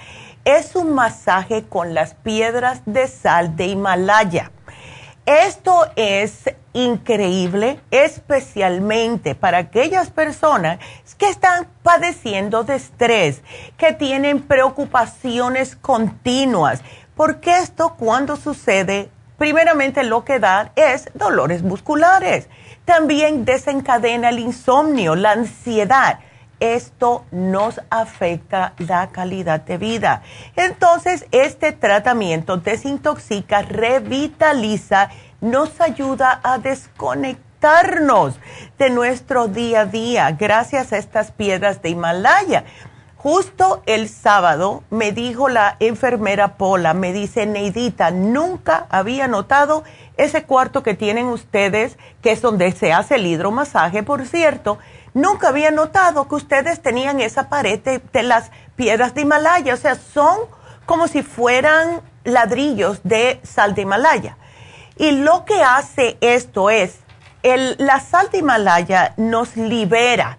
[0.46, 4.52] es un masaje con las piedras de sal de Himalaya.
[5.26, 6.44] Esto es
[6.74, 10.78] increíble, especialmente para aquellas personas
[11.18, 13.42] que están padeciendo de estrés,
[13.76, 16.82] que tienen preocupaciones continuas,
[17.16, 22.48] porque esto cuando sucede, primeramente lo que da es dolores musculares.
[22.86, 26.20] También desencadena el insomnio, la ansiedad
[26.74, 30.24] esto nos afecta la calidad de vida.
[30.56, 35.10] Entonces, este tratamiento desintoxica, revitaliza,
[35.42, 38.40] nos ayuda a desconectarnos
[38.78, 42.64] de nuestro día a día gracias a estas piedras de Himalaya.
[43.26, 49.84] Justo el sábado me dijo la enfermera Pola, me dice, Neidita, nunca había notado
[50.16, 54.78] ese cuarto que tienen ustedes, que es donde se hace el hidromasaje, por cierto,
[55.16, 59.96] nunca había notado que ustedes tenían esa pared de, las piedras de Himalaya, o sea,
[59.96, 60.38] son
[60.86, 64.38] como si fueran ladrillos de sal de Himalaya.
[64.98, 67.00] Y lo que hace esto es,
[67.42, 70.38] el, la sal de Himalaya nos libera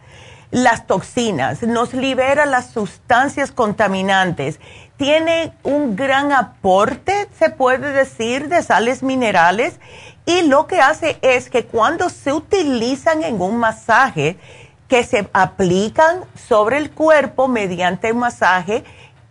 [0.51, 4.61] las toxinas, nos libera las sustancias contaminantes,
[4.97, 9.79] tiene un gran aporte, se puede decir, de sales minerales.
[10.25, 14.39] Y lo que hace es que cuando se utilizan en un masaje,
[14.89, 18.85] que se aplican sobre el cuerpo mediante un masaje,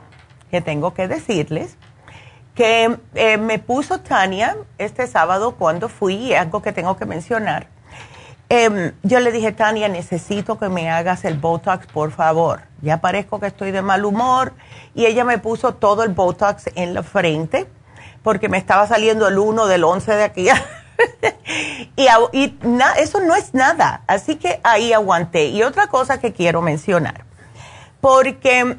[0.50, 1.78] que tengo que decirles,
[2.56, 7.68] que eh, me puso Tania este sábado cuando fui, algo que tengo que mencionar.
[8.50, 12.64] Em, yo le dije, Tania, necesito que me hagas el Botox, por favor.
[12.82, 14.54] Ya parezco que estoy de mal humor
[14.94, 17.68] y ella me puso todo el Botox en la frente
[18.24, 20.48] porque me estaba saliendo el 1 del 11 de aquí.
[21.96, 22.58] y, y
[22.98, 24.04] eso no es nada.
[24.08, 25.46] Así que ahí aguanté.
[25.46, 27.24] Y otra cosa que quiero mencionar,
[28.02, 28.78] porque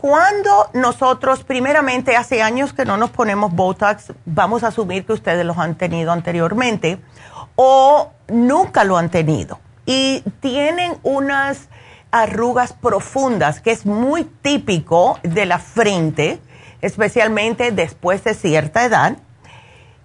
[0.00, 5.46] cuando nosotros, primeramente, hace años que no nos ponemos Botox, vamos a asumir que ustedes
[5.46, 6.98] los han tenido anteriormente
[7.56, 11.68] o nunca lo han tenido y tienen unas
[12.10, 16.40] arrugas profundas, que es muy típico de la frente,
[16.80, 19.16] especialmente después de cierta edad.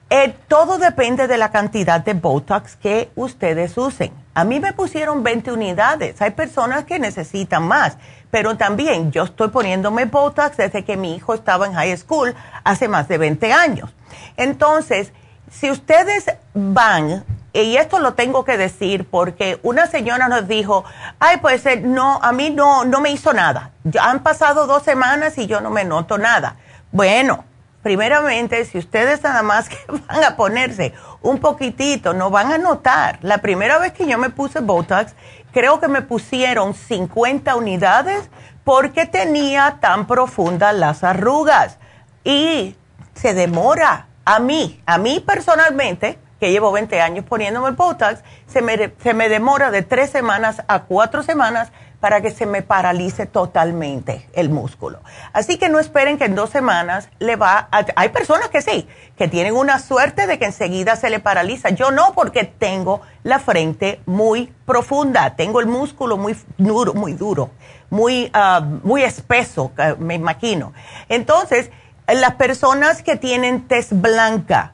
[0.09, 4.13] Eh, todo depende de la cantidad de Botox que ustedes usen.
[4.33, 6.21] A mí me pusieron 20 unidades.
[6.21, 7.97] Hay personas que necesitan más,
[8.31, 12.87] pero también yo estoy poniéndome Botox desde que mi hijo estaba en high school hace
[12.87, 13.89] más de 20 años.
[14.35, 15.13] Entonces,
[15.51, 20.83] si ustedes van y esto lo tengo que decir porque una señora nos dijo,
[21.19, 23.71] ay, pues eh, no, a mí no, no me hizo nada.
[23.83, 26.57] Ya han pasado dos semanas y yo no me noto nada.
[26.91, 27.45] Bueno,
[27.87, 33.17] primeramente, si ustedes nada más que van a ponerse un poquitito, no van a notar.
[33.21, 35.15] La primera vez que yo me puse Botox,
[35.53, 38.29] creo que me pusieron 50 unidades
[38.65, 41.77] porque tenía tan profundas las arrugas.
[42.25, 42.75] Y
[43.13, 44.07] se demora.
[44.25, 49.29] A mí, a mí personalmente, que llevo 20 años poniéndome Botox, se me, se me
[49.29, 54.99] demora de tres semanas a cuatro semanas para que se me paralice totalmente el músculo.
[55.33, 57.85] Así que no esperen que en dos semanas le va a...
[57.95, 58.87] Hay personas que sí,
[59.17, 61.69] que tienen una suerte de que enseguida se le paraliza.
[61.69, 67.49] Yo no, porque tengo la frente muy profunda, tengo el músculo muy duro, muy duro,
[67.89, 70.73] muy, ah, muy espeso, me imagino.
[71.09, 71.71] Entonces,
[72.07, 74.73] las personas que tienen tez blanca,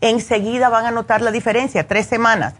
[0.00, 2.54] enseguida van a notar la diferencia, tres semanas.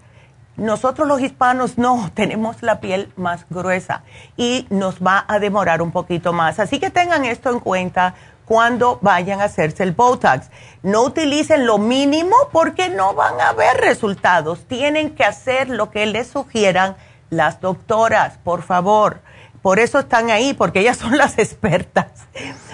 [0.58, 4.02] Nosotros los hispanos no, tenemos la piel más gruesa
[4.36, 6.58] y nos va a demorar un poquito más.
[6.58, 10.50] Así que tengan esto en cuenta cuando vayan a hacerse el Botox.
[10.82, 14.66] No utilicen lo mínimo porque no van a ver resultados.
[14.66, 16.96] Tienen que hacer lo que les sugieran
[17.30, 19.20] las doctoras, por favor.
[19.62, 22.10] Por eso están ahí, porque ellas son las expertas.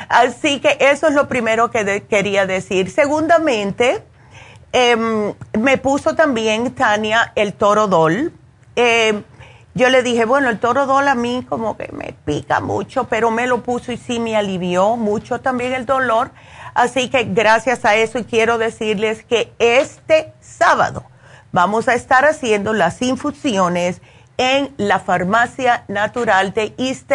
[0.09, 2.91] Así que eso es lo primero que quería decir.
[2.91, 4.05] Segundamente,
[4.77, 8.33] Em, me puso también Tania el torodol.
[8.75, 9.22] Eh,
[9.72, 13.47] yo le dije, bueno, el torodol a mí como que me pica mucho, pero me
[13.47, 16.33] lo puso y sí me alivió mucho también el dolor.
[16.75, 21.05] Así que gracias a eso y quiero decirles que este sábado
[21.53, 24.03] vamos a estar haciendo las infusiones
[24.37, 27.11] en la farmacia natural de East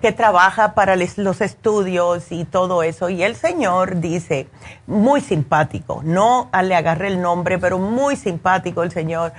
[0.00, 3.08] que trabaja para los estudios y todo eso.
[3.08, 4.48] Y el señor dice,
[4.86, 9.32] muy simpático, no le agarré el nombre, pero muy simpático el señor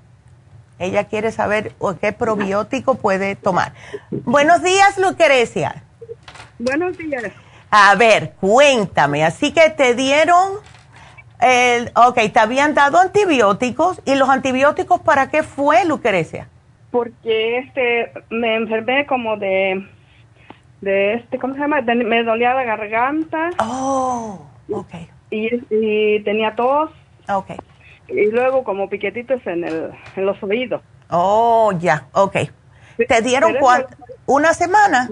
[0.78, 3.72] Ella quiere saber qué probiótico puede tomar.
[4.10, 5.84] Buenos días, Lucrecia.
[6.58, 7.32] Buenos días.
[7.70, 9.24] A ver, cuéntame.
[9.24, 10.54] Así que te dieron,
[11.40, 14.00] el, ok, te habían dado antibióticos.
[14.04, 16.48] ¿Y los antibióticos para qué fue, Lucrecia?
[16.90, 19.86] Porque este, me enfermé como de,
[20.80, 21.80] de este, ¿cómo se llama?
[21.82, 23.50] me dolía la garganta.
[23.58, 24.94] Oh, ok.
[25.30, 26.90] Y, y tenía tos.
[27.28, 27.50] Ok
[28.08, 30.82] y luego como piquetitos en, el, en los oídos.
[31.10, 32.36] Oh, ya, ok.
[33.08, 33.96] ¿Te dieron cuánto?
[34.26, 35.10] ¿Una semana?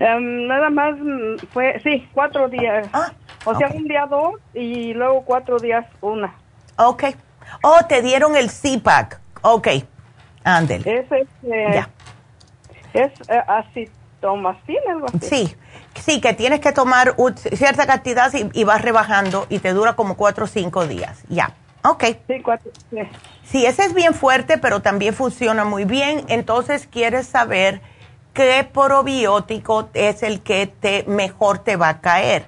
[0.00, 2.86] Em, nada más mm, fue, sí, cuatro días.
[2.92, 3.12] Ah,
[3.44, 6.34] o sea, un día dos y luego cuatro días una.
[6.76, 7.04] Ok.
[7.62, 9.20] Oh, te dieron el CPAC.
[9.42, 9.68] Ok.
[10.44, 11.00] Ándele.
[11.00, 11.88] Es, este, ya.
[12.92, 15.18] es eh, acitromacina, algo así.
[15.20, 15.56] Sí,
[15.96, 17.16] sí, que tienes que tomar
[17.52, 21.22] cierta cantidad y, vas rebajando y te dura como cuatro o cinco días.
[21.28, 22.04] Ya, ok.
[22.26, 22.70] Sí, cuatro.
[22.90, 22.98] Sí.
[23.44, 26.24] sí, ese es bien fuerte, pero también funciona muy bien.
[26.28, 27.80] Entonces, quieres saber
[28.38, 32.44] qué probiótico es el que te mejor te va a caer.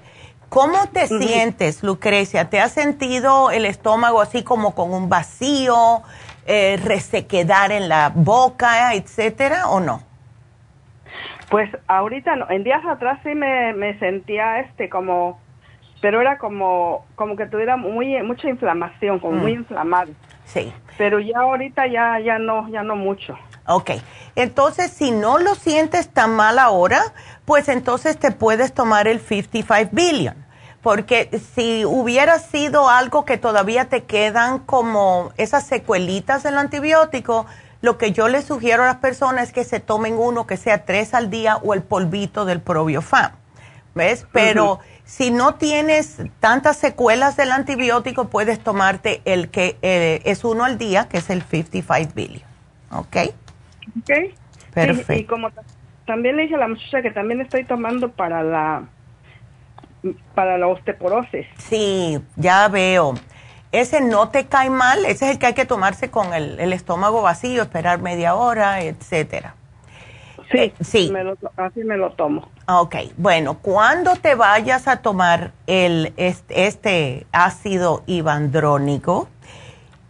[0.47, 2.49] ¿Cómo te sientes, Lucrecia?
[2.49, 6.01] ¿Te has sentido el estómago así como con un vacío,
[6.45, 10.01] eh, resequedar en la boca, etcétera, o no?
[11.49, 12.49] Pues ahorita no.
[12.49, 15.41] En días atrás sí me, sentía este como,
[16.01, 19.59] pero era como, como que tuviera muy mucha inflamación, como muy mm.
[19.59, 20.11] inflamado.
[20.45, 20.73] Sí.
[20.97, 23.37] Pero ya ahorita ya, ya no, ya no mucho.
[23.67, 23.91] Ok,
[24.35, 27.13] entonces si no lo sientes tan mal ahora,
[27.45, 30.35] pues entonces te puedes tomar el 55 billion.
[30.81, 37.45] Porque si hubiera sido algo que todavía te quedan como esas secuelitas del antibiótico,
[37.81, 40.85] lo que yo les sugiero a las personas es que se tomen uno que sea
[40.85, 43.31] tres al día o el polvito del probiofam.
[43.93, 44.25] ¿Ves?
[44.31, 50.63] Pero si no tienes tantas secuelas del antibiótico, puedes tomarte el que eh, es uno
[50.63, 52.49] al día, que es el 55 billion.
[52.91, 53.17] ¿Ok?
[53.99, 54.35] Ok.
[54.73, 55.13] Perfecto.
[55.13, 55.49] Y, como
[56.05, 58.83] también le dije a la muchacha que también estoy tomando para la
[60.33, 61.45] para la osteoporosis.
[61.57, 63.13] Sí, ya veo.
[63.71, 67.21] Ese no te cae mal, ese es el que hay que tomarse con el, estómago
[67.21, 69.55] vacío, esperar media hora, etcétera.
[70.51, 71.13] Sí, eh, sí.
[71.55, 72.49] así me lo tomo.
[72.67, 79.29] Ok, bueno, cuando te vayas a tomar el, este, ácido ibandrónico,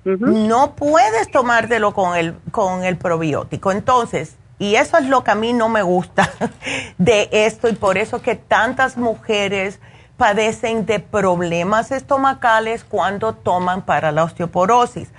[0.04, 3.72] no puedes tomártelo con el, con el probiótico.
[3.72, 6.30] Entonces, y eso es lo que a mí no me gusta
[6.98, 9.80] de esto y por eso que tantas mujeres
[10.18, 15.10] padecen de problemas estomacales cuando toman para la osteoporosis.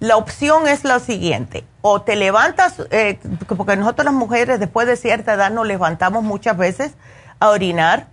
[0.00, 3.18] La opción es la siguiente, o te levantas, eh,
[3.56, 6.94] porque nosotros las mujeres después de cierta edad nos levantamos muchas veces
[7.40, 8.06] a orinar,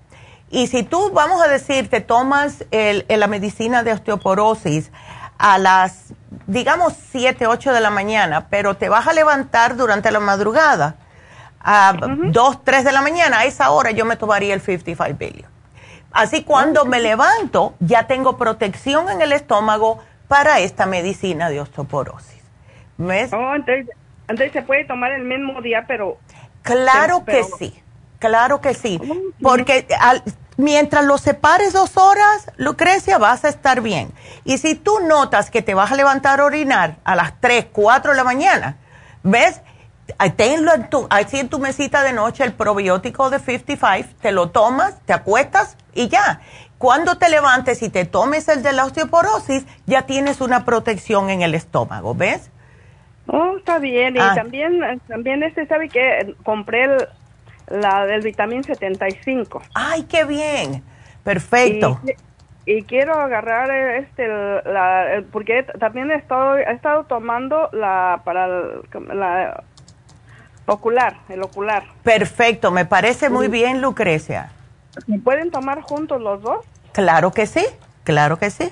[0.51, 4.91] y si tú, vamos a decir, te tomas el, la medicina de osteoporosis
[5.37, 6.13] a las
[6.47, 10.95] digamos 7, 8 de la mañana, pero te vas a levantar durante la madrugada
[11.59, 15.49] a 2, 3 de la mañana, a esa hora yo me tomaría el 55 billion.
[16.11, 22.41] Así cuando me levanto ya tengo protección en el estómago para esta medicina de osteoporosis.
[22.97, 23.33] ¿Ves?
[23.33, 26.17] Oh, entonces, se puede tomar el mismo día, pero...
[26.61, 27.79] Claro que sí,
[28.17, 30.23] claro que sí, oh, porque al,
[30.57, 34.11] Mientras lo separes dos horas, Lucrecia, vas a estar bien.
[34.45, 38.11] Y si tú notas que te vas a levantar a orinar a las 3, 4
[38.11, 38.77] de la mañana,
[39.23, 39.61] ¿ves?
[40.37, 44.49] Tenlo en tu, así en tu mesita de noche el probiótico de 55, te lo
[44.49, 46.41] tomas, te acuestas y ya.
[46.77, 51.41] Cuando te levantes y te tomes el de la osteoporosis, ya tienes una protección en
[51.41, 52.51] el estómago, ¿ves?
[53.27, 54.15] Oh, está bien.
[54.15, 54.33] Y ah.
[54.35, 57.07] también, también este, ¿sabe que Compré el
[57.67, 59.61] la del vitamín 75.
[59.73, 60.83] ¡Ay, qué bien!
[61.23, 61.99] Perfecto.
[62.65, 69.63] Y, quiero agarrar este, la, porque también he estado, he estado tomando la para la
[70.65, 71.83] ocular, el ocular.
[72.03, 74.51] Perfecto, me parece muy bien, Lucrecia.
[75.23, 76.65] ¿Pueden tomar juntos los dos?
[76.91, 77.65] Claro que sí,
[78.03, 78.71] claro que sí.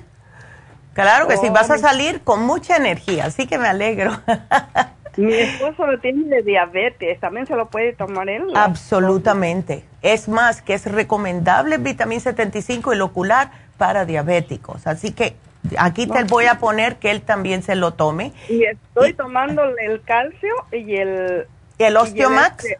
[0.94, 4.12] Claro que sí, vas a salir con mucha energía, así que me alegro.
[5.18, 8.43] Mi esposo lo tiene de diabetes, ¿también se lo puede tomar él?
[8.55, 9.84] Absolutamente.
[10.01, 14.88] Es más, que es recomendable el vitamina 75 el ocular para diabéticos.
[14.88, 15.36] Así que
[15.78, 18.34] aquí te voy a poner que él también se lo tome.
[18.49, 21.47] Y estoy tomando el calcio y el...
[21.78, 22.66] ¿El Osteomax?
[22.66, 22.80] Este,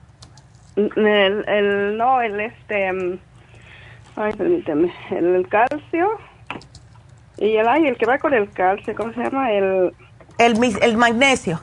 [0.76, 2.92] el, no, el este...
[2.92, 3.20] Mm,
[4.16, 4.94] ay, permíteme.
[5.12, 6.10] El, calcio
[7.38, 9.52] y el, ay, el que va con el calcio, ¿cómo se llama?
[9.52, 9.94] El...
[10.38, 11.62] El, el magnesio.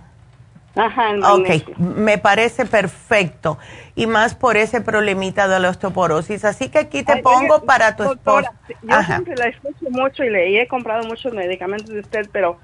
[0.76, 3.58] Ajá, el Ok, me parece perfecto.
[3.96, 6.44] Y más por ese problemita de la osteoporosis.
[6.44, 8.52] Así que aquí te pongo para tu esposa.
[8.82, 12.58] Yo siempre la escucho mucho y le he comprado muchos medicamentos de usted, pero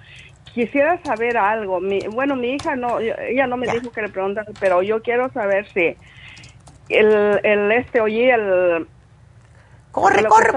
[0.55, 1.81] quisiera saber algo.
[1.81, 5.31] Mi, bueno, mi hija no, ella no me dijo que le preguntara, pero yo quiero
[5.33, 5.97] saber si
[6.89, 8.87] el, el este, oye, el
[9.97, 10.53] Corre, corre.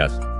[0.00, 0.39] Yes.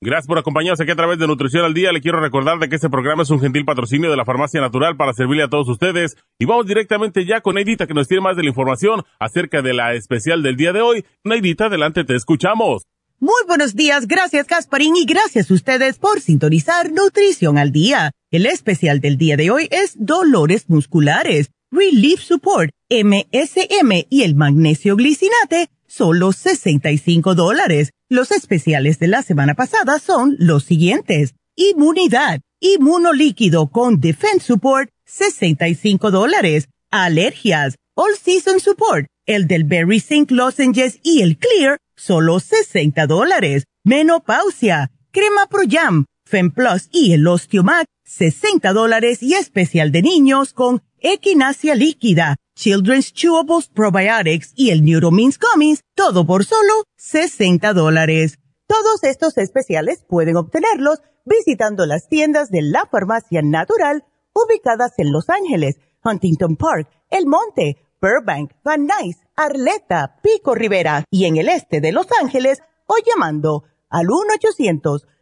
[0.00, 1.90] Gracias por acompañarnos aquí a través de Nutrición al Día.
[1.90, 4.96] Le quiero recordar de que este programa es un gentil patrocinio de la Farmacia Natural
[4.96, 6.16] para servirle a todos ustedes.
[6.38, 9.74] Y vamos directamente ya con Neidita que nos tiene más de la información acerca de
[9.74, 11.04] la especial del día de hoy.
[11.24, 12.84] Neidita, adelante, te escuchamos.
[13.18, 18.12] Muy buenos días, gracias Gasparín y gracias a ustedes por sintonizar Nutrición al Día.
[18.30, 24.94] El especial del día de hoy es dolores musculares, Relief Support, MSM y el magnesio
[24.94, 27.90] glicinate, solo 65 dólares.
[28.10, 31.34] Los especiales de la semana pasada son los siguientes.
[31.56, 36.70] Inmunidad, inmunolíquido con Defense Support, 65 dólares.
[36.90, 43.64] Alergias, All Season Support, el del Berry Zinc Lozenges y el Clear, solo 60 dólares.
[43.84, 50.82] Menopausia, crema Pro Jam, Femplus y el Osteomac, 60 dólares y especial de niños con
[51.00, 58.38] equinacia líquida, Children's Chewables Probiotics y el Neuromins Gummies, todo por solo 60 dólares.
[58.66, 64.04] Todos estos especiales pueden obtenerlos visitando las tiendas de la farmacia natural
[64.34, 71.24] ubicadas en Los Ángeles, Huntington Park, El Monte, Burbank, Van Nuys, Arleta, Pico Rivera y
[71.24, 74.06] en el este de Los Ángeles o llamando al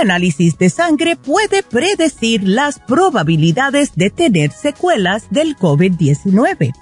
[0.00, 6.72] Análisis de sangre puede predecir las probabilidades de tener secuelas del COVID-19.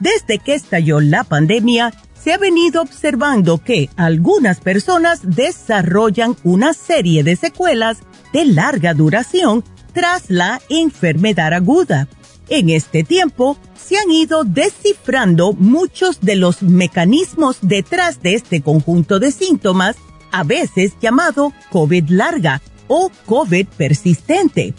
[0.00, 1.92] Desde que estalló la pandemia,
[2.22, 7.98] se ha venido observando que algunas personas desarrollan una serie de secuelas
[8.32, 12.08] de larga duración tras la enfermedad aguda.
[12.48, 19.18] En este tiempo, se han ido descifrando muchos de los mecanismos detrás de este conjunto
[19.18, 19.96] de síntomas
[20.32, 24.74] a veces llamado COVID larga o COVID persistente.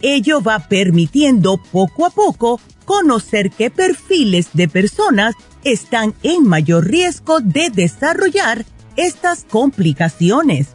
[0.00, 5.34] Ello va permitiendo poco a poco conocer qué perfiles de personas
[5.64, 10.68] están en mayor riesgo de desarrollar estas complicaciones.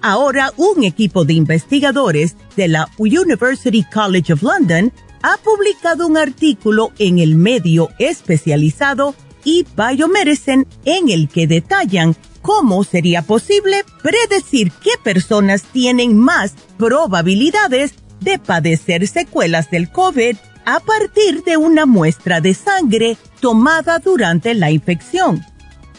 [0.00, 4.92] Ahora un equipo de investigadores de la University College of London
[5.22, 9.14] ha publicado un artículo en el medio especializado
[9.44, 18.38] eBiomedicine en el que detallan cómo sería posible predecir qué personas tienen más probabilidades de
[18.38, 25.44] padecer secuelas del COVID a partir de una muestra de sangre tomada durante la infección.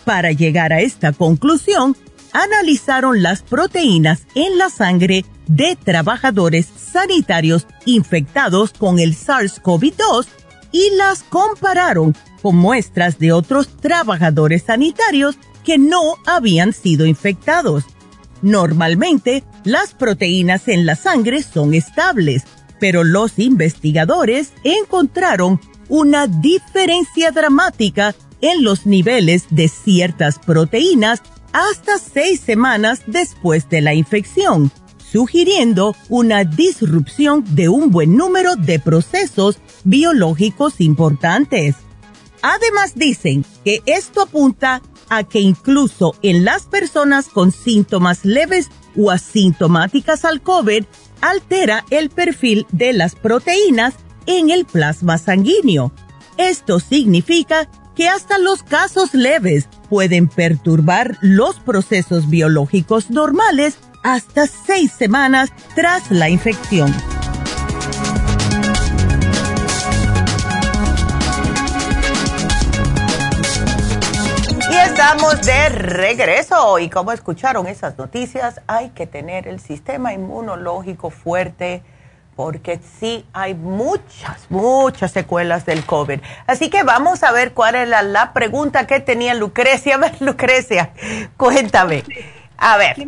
[0.05, 1.97] Para llegar a esta conclusión,
[2.31, 10.27] analizaron las proteínas en la sangre de trabajadores sanitarios infectados con el SARS-CoV-2
[10.71, 17.85] y las compararon con muestras de otros trabajadores sanitarios que no habían sido infectados.
[18.41, 22.43] Normalmente, las proteínas en la sangre son estables,
[22.79, 31.21] pero los investigadores encontraron una diferencia dramática en los niveles de ciertas proteínas
[31.53, 38.79] hasta seis semanas después de la infección, sugiriendo una disrupción de un buen número de
[38.79, 41.75] procesos biológicos importantes.
[42.41, 44.81] Además dicen que esto apunta
[45.17, 50.85] a que incluso en las personas con síntomas leves o asintomáticas al COVID,
[51.21, 53.95] altera el perfil de las proteínas
[54.25, 55.91] en el plasma sanguíneo.
[56.37, 64.91] Esto significa que hasta los casos leves pueden perturbar los procesos biológicos normales hasta seis
[64.91, 66.93] semanas tras la infección.
[75.03, 81.83] Estamos de regreso y como escucharon esas noticias, hay que tener el sistema inmunológico fuerte
[82.37, 86.21] porque sí hay muchas, muchas secuelas del COVID.
[86.47, 89.95] Así que vamos a ver cuál es la, pregunta que tenía Lucrecia.
[89.95, 90.91] A ver, Lucrecia,
[91.35, 92.03] cuéntame.
[92.57, 92.95] A ver.
[92.95, 93.05] Sí,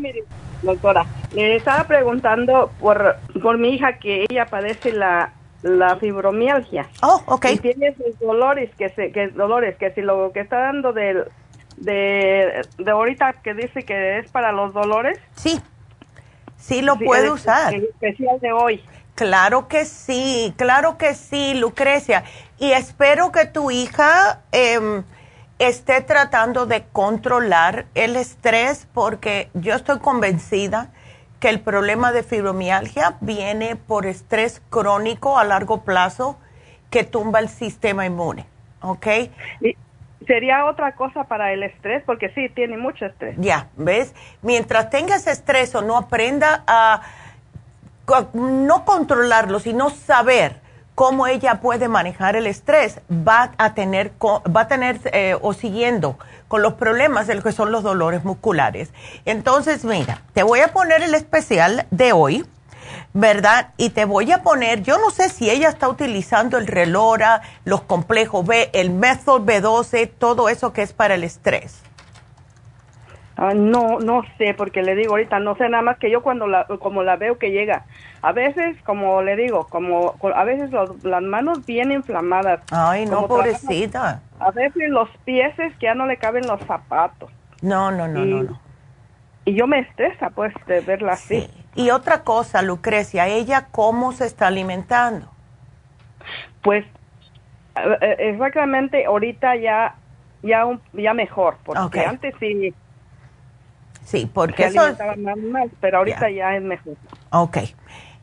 [0.63, 5.31] doctora, le estaba preguntando por, por mi hija que ella padece la,
[5.63, 6.87] la fibromialgia.
[7.01, 7.45] Oh, ok.
[7.53, 11.23] Y tiene esos dolores que, se, que dolores que si lo que está dando de,
[11.77, 15.19] de, de ahorita que dice que es para los dolores.
[15.35, 15.61] Sí,
[16.57, 17.73] sí lo puede usar.
[17.73, 18.83] especial de hoy.
[19.15, 22.23] Claro que sí, claro que sí, Lucrecia.
[22.59, 25.03] Y espero que tu hija em,
[25.57, 30.89] esté tratando de controlar el estrés porque yo estoy convencida
[31.39, 36.37] que el problema de fibromialgia viene por estrés crónico a largo plazo
[36.89, 38.45] que tumba el sistema inmune,
[38.81, 39.07] ¿ok?
[39.61, 39.77] Y
[40.25, 43.35] sería otra cosa para el estrés porque sí, tiene mucho estrés.
[43.37, 44.13] Ya, ¿ves?
[44.41, 47.01] Mientras tengas estrés o no aprenda a
[48.33, 50.61] no controlarlo, sino saber
[50.95, 56.17] cómo ella puede manejar el estrés, va a tener, va a tener eh, o siguiendo
[56.47, 58.91] con los problemas de lo que son los dolores musculares.
[59.25, 62.45] Entonces, mira, te voy a poner el especial de hoy,
[63.13, 63.69] ¿verdad?
[63.77, 67.81] Y te voy a poner, yo no sé si ella está utilizando el relora, los
[67.81, 71.81] complejos B, el Method B12, todo eso que es para el estrés.
[73.37, 76.47] Ah, no, no sé, porque le digo ahorita, no sé nada más que yo cuando
[76.47, 77.85] la, como la veo que llega,
[78.21, 80.71] a veces, como le digo, como a veces
[81.03, 82.61] las manos bien inflamadas.
[82.71, 84.21] Ay, no, pobrecita.
[84.39, 87.29] a veces los pies que ya no le caben los zapatos.
[87.61, 88.59] No, no, no, no, no.
[89.43, 91.47] Y yo me estresa, pues, de verla así.
[91.75, 95.27] Y otra cosa, Lucrecia, ¿ella cómo se está alimentando?
[96.63, 96.85] Pues,
[97.75, 99.95] eh, eh, exactamente, ahorita ya,
[100.41, 102.73] ya, ya mejor, porque antes sí
[104.05, 104.81] Sí, porque eso...
[105.17, 106.95] Mal, pero ahorita ya es mejor.
[107.31, 107.57] Ok.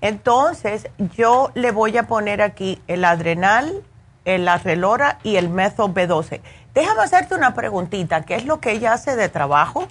[0.01, 3.83] Entonces, yo le voy a poner aquí el adrenal,
[4.25, 6.41] el arrelora y el meso B12.
[6.73, 8.23] Déjame hacerte una preguntita.
[8.23, 9.87] ¿Qué es lo que ella hace de trabajo?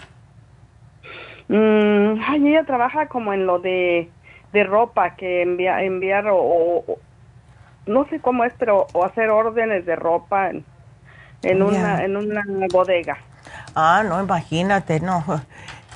[1.52, 4.10] Mm, ay, ella trabaja como en lo de,
[4.54, 6.98] ropa, que enviar o,
[7.86, 10.64] no sé cómo es, pero o hacer órdenes de ropa en,
[11.44, 12.42] en una, en una
[12.72, 13.18] bodega.
[13.76, 15.24] Ah, no, imagínate, no.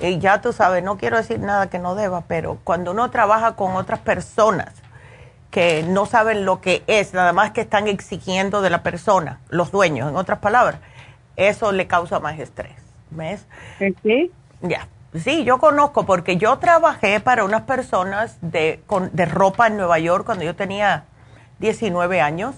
[0.02, 3.56] Y ya tú sabes, no quiero decir nada que no deba, pero cuando uno trabaja
[3.56, 4.74] con otras personas
[5.52, 9.72] que no saben lo que es, nada más que están exigiendo de la persona, los
[9.72, 10.82] dueños, en otras palabras,
[11.38, 12.76] eso le causa más estrés.
[13.10, 13.48] ¿Ves?
[14.04, 14.34] Sí.
[14.60, 14.90] Ya.
[15.24, 20.26] Sí, yo conozco porque yo trabajé para unas personas de, de ropa en Nueva York
[20.26, 21.06] cuando yo tenía
[21.60, 22.56] 19 años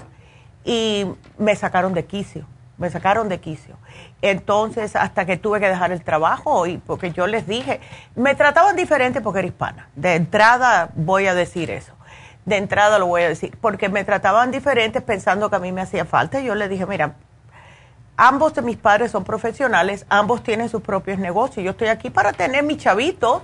[0.66, 1.06] y
[1.38, 2.46] me sacaron de quicio
[2.78, 3.76] me sacaron de quicio.
[4.22, 7.80] Entonces, hasta que tuve que dejar el trabajo, y porque yo les dije,
[8.16, 9.90] me trataban diferente porque era hispana.
[9.96, 11.94] De entrada voy a decir eso.
[12.46, 15.82] De entrada lo voy a decir, porque me trataban diferente pensando que a mí me
[15.82, 16.40] hacía falta.
[16.40, 17.16] Y yo les dije, mira,
[18.18, 21.64] ambos de mis padres son profesionales, ambos tienen sus propios negocios.
[21.64, 23.44] Yo estoy aquí para tener mi chavito,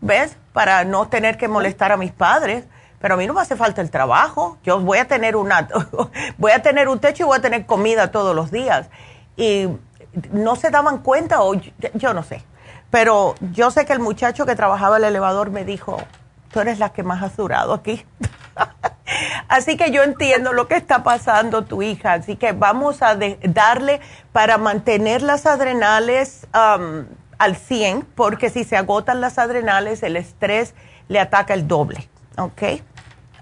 [0.00, 0.36] ¿ves?
[0.52, 2.64] Para no tener que molestar a mis padres
[3.04, 4.56] pero a mí no me hace falta el trabajo.
[4.64, 5.68] Yo voy a tener una,
[6.38, 8.88] voy a tener un techo y voy a tener comida todos los días.
[9.36, 9.68] Y
[10.32, 12.42] no se daban cuenta o yo, no sé.
[12.88, 15.98] Pero yo sé que el muchacho que trabajaba el elevador me dijo,
[16.50, 18.06] tú eres la que más has durado aquí.
[19.48, 22.14] Así que yo entiendo lo que está pasando tu hija.
[22.14, 24.00] Así que vamos a darle
[24.32, 30.74] para mantener las adrenales al 100, porque si se agotan las adrenales, el estrés
[31.08, 32.08] le ataca el doble.
[32.38, 32.62] ¿Ok?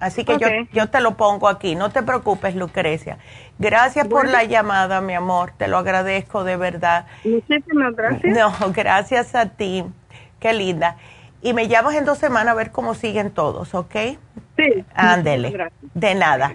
[0.00, 1.76] Así que yo, yo te lo pongo aquí.
[1.76, 3.18] No te preocupes, Lucrecia.
[3.60, 5.52] Gracias por la llamada, mi amor.
[5.56, 7.06] Te lo agradezco de verdad.
[7.22, 8.36] Muchísimas gracias.
[8.36, 9.84] No, gracias a ti.
[10.40, 10.96] Qué linda.
[11.42, 13.94] Y me llamas en dos semanas a ver cómo siguen todos, ¿ok?
[14.56, 14.84] Sí.
[14.94, 15.70] Ándele.
[15.94, 16.52] De nada.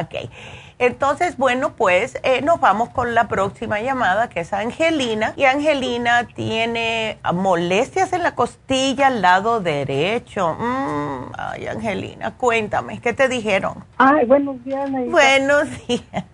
[0.00, 0.30] Ok.
[0.78, 5.32] Entonces, bueno, pues eh, nos vamos con la próxima llamada, que es Angelina.
[5.36, 10.54] Y Angelina tiene molestias en la costilla al lado derecho.
[10.54, 13.84] Mm, ay, Angelina, cuéntame, ¿qué te dijeron?
[13.98, 16.24] Ay, buenos días, Buenos días.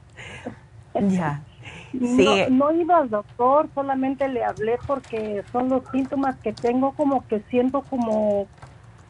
[0.94, 1.40] ya.
[1.90, 2.48] Sí.
[2.50, 7.26] No, no iba al doctor, solamente le hablé porque son los síntomas que tengo, como
[7.26, 8.46] que siento como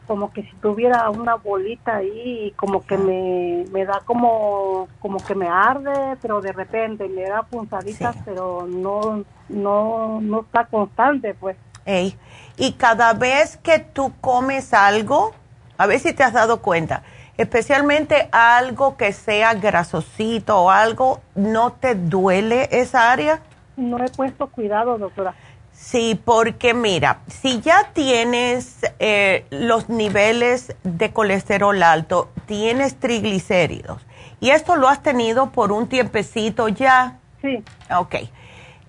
[0.07, 5.23] como que si tuviera una bolita ahí y como que me, me da como como
[5.23, 11.33] que me arde pero de repente me da punzaditas pero no no no está constante
[11.33, 11.55] pues
[11.85, 12.17] Ey.
[12.57, 15.33] y cada vez que tú comes algo
[15.77, 17.03] a ver si te has dado cuenta
[17.41, 23.41] especialmente algo que sea grasosito o algo no te duele esa área
[23.75, 25.33] no he puesto cuidado doctora
[25.73, 34.05] Sí, porque mira, si ya tienes eh, los niveles de colesterol alto, tienes triglicéridos,
[34.39, 37.19] y esto lo has tenido por un tiempecito ya.
[37.41, 37.63] Sí.
[37.95, 38.15] Ok.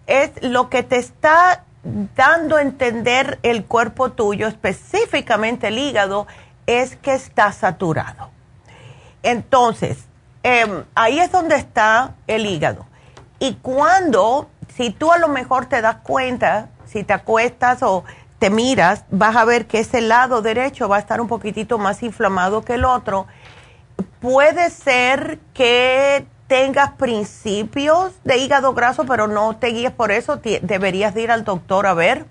[0.06, 1.64] Es lo que te está
[2.14, 6.26] dando a entender el cuerpo tuyo, específicamente el hígado,
[6.66, 8.30] es que está saturado.
[9.22, 10.06] Entonces,
[10.42, 12.86] em, ahí es donde está el hígado.
[13.38, 18.04] Y cuando, si tú a lo mejor te das cuenta si te acuestas o
[18.38, 22.02] te miras, vas a ver que ese lado derecho va a estar un poquitito más
[22.02, 23.26] inflamado que el otro.
[24.20, 31.16] Puede ser que tengas principios de hígado graso, pero no te guíes por eso, deberías
[31.16, 32.26] ir al doctor a ver.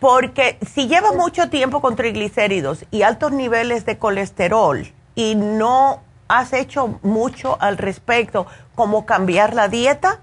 [0.00, 6.52] Porque si llevas mucho tiempo con triglicéridos y altos niveles de colesterol y no has
[6.52, 8.46] hecho mucho al respecto,
[8.76, 10.20] como cambiar la dieta,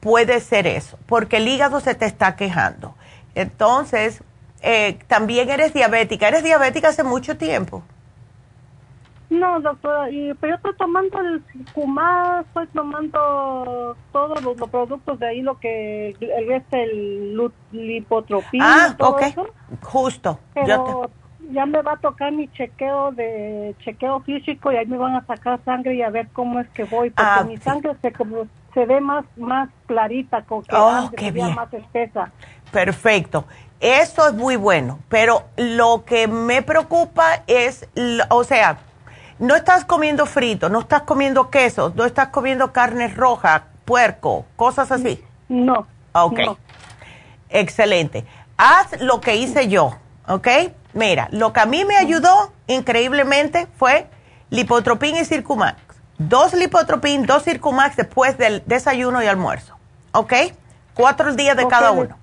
[0.00, 2.94] puede ser eso, porque el hígado se te está quejando.
[3.34, 4.22] Entonces,
[4.60, 6.28] eh, también eres diabética.
[6.28, 7.82] ¿Eres diabética hace mucho tiempo?
[9.30, 15.26] No, doctora, y, pero yo estoy tomando el Cumá, estoy tomando todos los, productos de
[15.26, 18.88] ahí, lo que el este, el lipotropina.
[18.88, 19.22] Ah, ok,
[19.80, 20.38] justo.
[20.52, 21.10] Pero
[21.50, 25.26] ya me va a tocar mi chequeo de chequeo físico y ahí me van a
[25.26, 28.46] sacar sangre y a ver cómo es que voy, porque ah, mi sangre se como
[28.74, 32.30] se ve más, más clarita, con que oh, qué más espesa.
[32.70, 33.44] Perfecto.
[33.80, 37.88] Eso es muy bueno, pero lo que me preocupa es,
[38.30, 38.78] o sea,
[39.38, 44.92] no estás comiendo frito, no estás comiendo queso, no estás comiendo carne roja, puerco, cosas
[44.92, 45.22] así.
[45.48, 45.86] No.
[46.12, 46.38] Ok.
[47.50, 48.24] Excelente.
[48.56, 49.96] Haz lo que hice yo,
[50.28, 50.48] ¿ok?
[50.94, 54.06] Mira, lo que a mí me ayudó increíblemente fue
[54.50, 55.92] lipotropín y circumax
[56.28, 59.76] dos lipotropín, dos circumax después del desayuno y almuerzo.
[60.12, 60.32] ¿Ok?
[60.94, 62.16] Cuatro días de cada uno.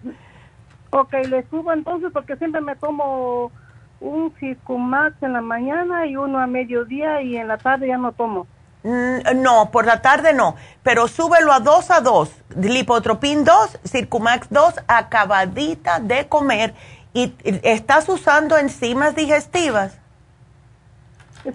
[0.91, 3.51] ok, le subo entonces porque siempre me tomo
[3.99, 8.11] un circumax en la mañana y uno a mediodía y en la tarde ya no
[8.11, 8.47] tomo.
[8.83, 14.47] Mm, no, por la tarde no, pero súbelo a dos a dos, lipotropín dos, circumax
[14.49, 16.73] dos, acabadita de comer.
[17.13, 17.33] ¿Y
[17.63, 19.93] estás usando enzimas digestivas?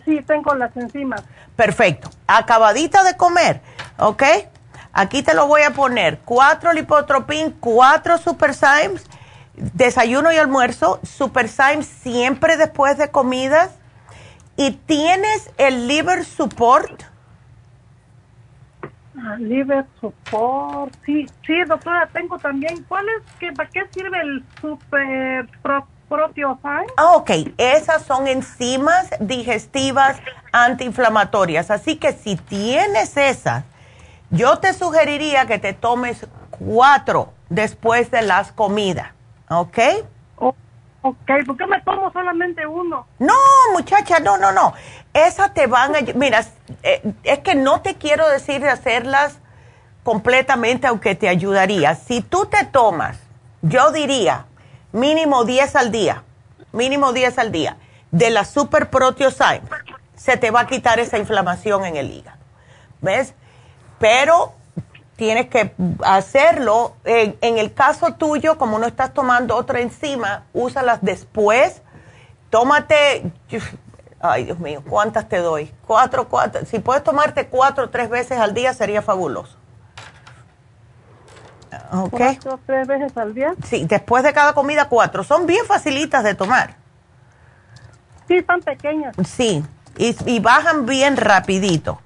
[0.05, 1.23] Sí, tengo las enzimas.
[1.57, 2.11] Perfecto.
[2.27, 3.61] Acabadita de comer,
[3.99, 4.23] ¿ok?
[4.93, 6.20] Aquí te lo voy a poner.
[6.24, 9.05] Cuatro lipotropin, cuatro super Symes,
[9.55, 11.01] desayuno y almuerzo.
[11.03, 13.70] Super Symes siempre después de comidas.
[14.57, 17.03] ¿Y tienes el liver support?
[19.16, 22.85] Ah, liver support, sí, sí, doctora, tengo también.
[22.89, 30.16] ¿Cuál es, que, para qué sirve el super propio Ah, ok, esas son enzimas digestivas
[30.53, 31.70] antiinflamatorias.
[31.70, 33.65] Así que si tienes esas,
[34.31, 39.11] yo te sugeriría que te tomes cuatro después de las comidas,
[39.49, 39.78] ¿ok?
[41.05, 43.06] Ok, ¿por qué me tomo solamente uno?
[43.18, 43.35] No,
[43.74, 44.72] muchacha, no, no, no.
[45.12, 45.98] Esas te van a...
[46.14, 46.43] Mira,
[46.82, 49.39] eh, es que no te quiero decir de hacerlas
[50.02, 51.94] completamente, aunque te ayudaría.
[51.94, 53.18] Si tú te tomas,
[53.60, 54.47] yo diría,
[54.93, 56.22] mínimo 10 al día,
[56.72, 57.76] mínimo 10 al día,
[58.10, 59.68] de la Super Proteosyme,
[60.16, 62.39] se te va a quitar esa inflamación en el hígado.
[63.02, 63.35] ¿Ves?
[63.98, 64.55] Pero
[65.16, 66.97] tienes que hacerlo.
[67.05, 71.82] En, el caso tuyo, como no estás tomando otra enzima, úsalas después.
[72.51, 73.32] Tómate,
[74.20, 75.73] ay Dios mío, ¿cuántas te doy?
[75.86, 76.65] Cuatro, cuatro.
[76.66, 79.57] Si puedes tomarte cuatro o tres veces al día, sería fabuloso.
[81.93, 82.36] Okay.
[82.36, 83.55] ¿Cuatro, tres veces al día?
[83.65, 85.24] Sí, después de cada comida, cuatro.
[85.24, 86.77] Son bien facilitas de tomar.
[88.28, 89.15] Sí, son pequeñas.
[89.27, 89.65] Sí,
[89.97, 92.01] y, y bajan bien rapidito.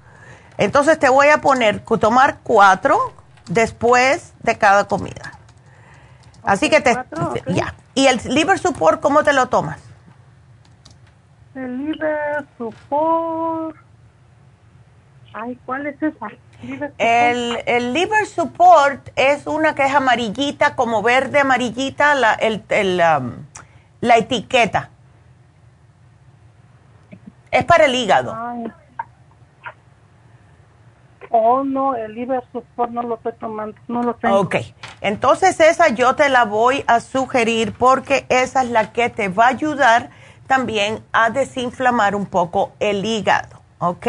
[0.59, 3.13] Entonces te voy a poner, tomar cuatro
[3.47, 5.31] después de cada comida.
[6.43, 6.97] Así que te...
[7.47, 7.73] Ya.
[7.95, 9.79] ¿Y el liver support cómo te lo tomas?
[11.55, 13.77] El liver support...
[15.33, 16.27] Ay, ¿cuál es esa?
[16.97, 23.01] el, el, liver support es una que es amarillita, como verde amarillita, la, el, el,
[23.17, 23.31] um,
[24.01, 24.89] la etiqueta.
[27.49, 28.35] Es para el hígado.
[31.31, 34.39] Oh, no, el liver support no lo estoy tomando, no lo tengo.
[34.39, 34.55] Ok,
[35.01, 39.45] entonces esa yo te la voy a sugerir porque esa es la que te va
[39.45, 40.09] a ayudar
[40.47, 44.07] también a desinflamar un poco el hígado, ¿ok?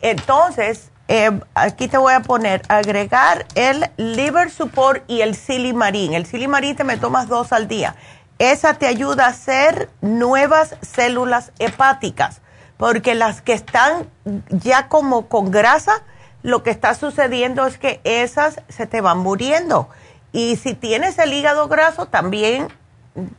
[0.00, 6.14] Entonces, eh, aquí te voy a poner, agregar el liver support y el silimarín.
[6.14, 7.96] El silimarín te me tomas dos al día.
[8.38, 12.42] Esa te ayuda a hacer nuevas células hepáticas,
[12.76, 14.08] porque las que están
[14.48, 16.02] ya como con grasa,
[16.46, 19.88] lo que está sucediendo es que esas se te van muriendo.
[20.30, 22.68] Y si tienes el hígado graso, también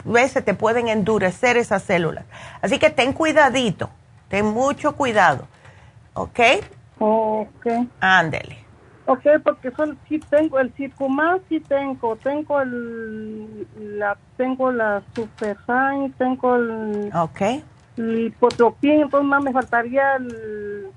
[0.03, 2.25] ves, se te pueden endurecer esas células.
[2.61, 3.89] Así que ten cuidadito,
[4.27, 5.47] ten mucho cuidado.
[6.15, 6.39] ¿Ok?
[6.99, 7.67] Ok.
[8.01, 8.57] Ándele.
[9.05, 16.11] Ok, porque son, sí tengo el circumán, sí tengo, tengo el, la, tengo la superfine,
[16.17, 17.09] tengo el...
[17.15, 17.41] Ok.
[17.95, 20.91] El hipotropín, entonces más me faltaría el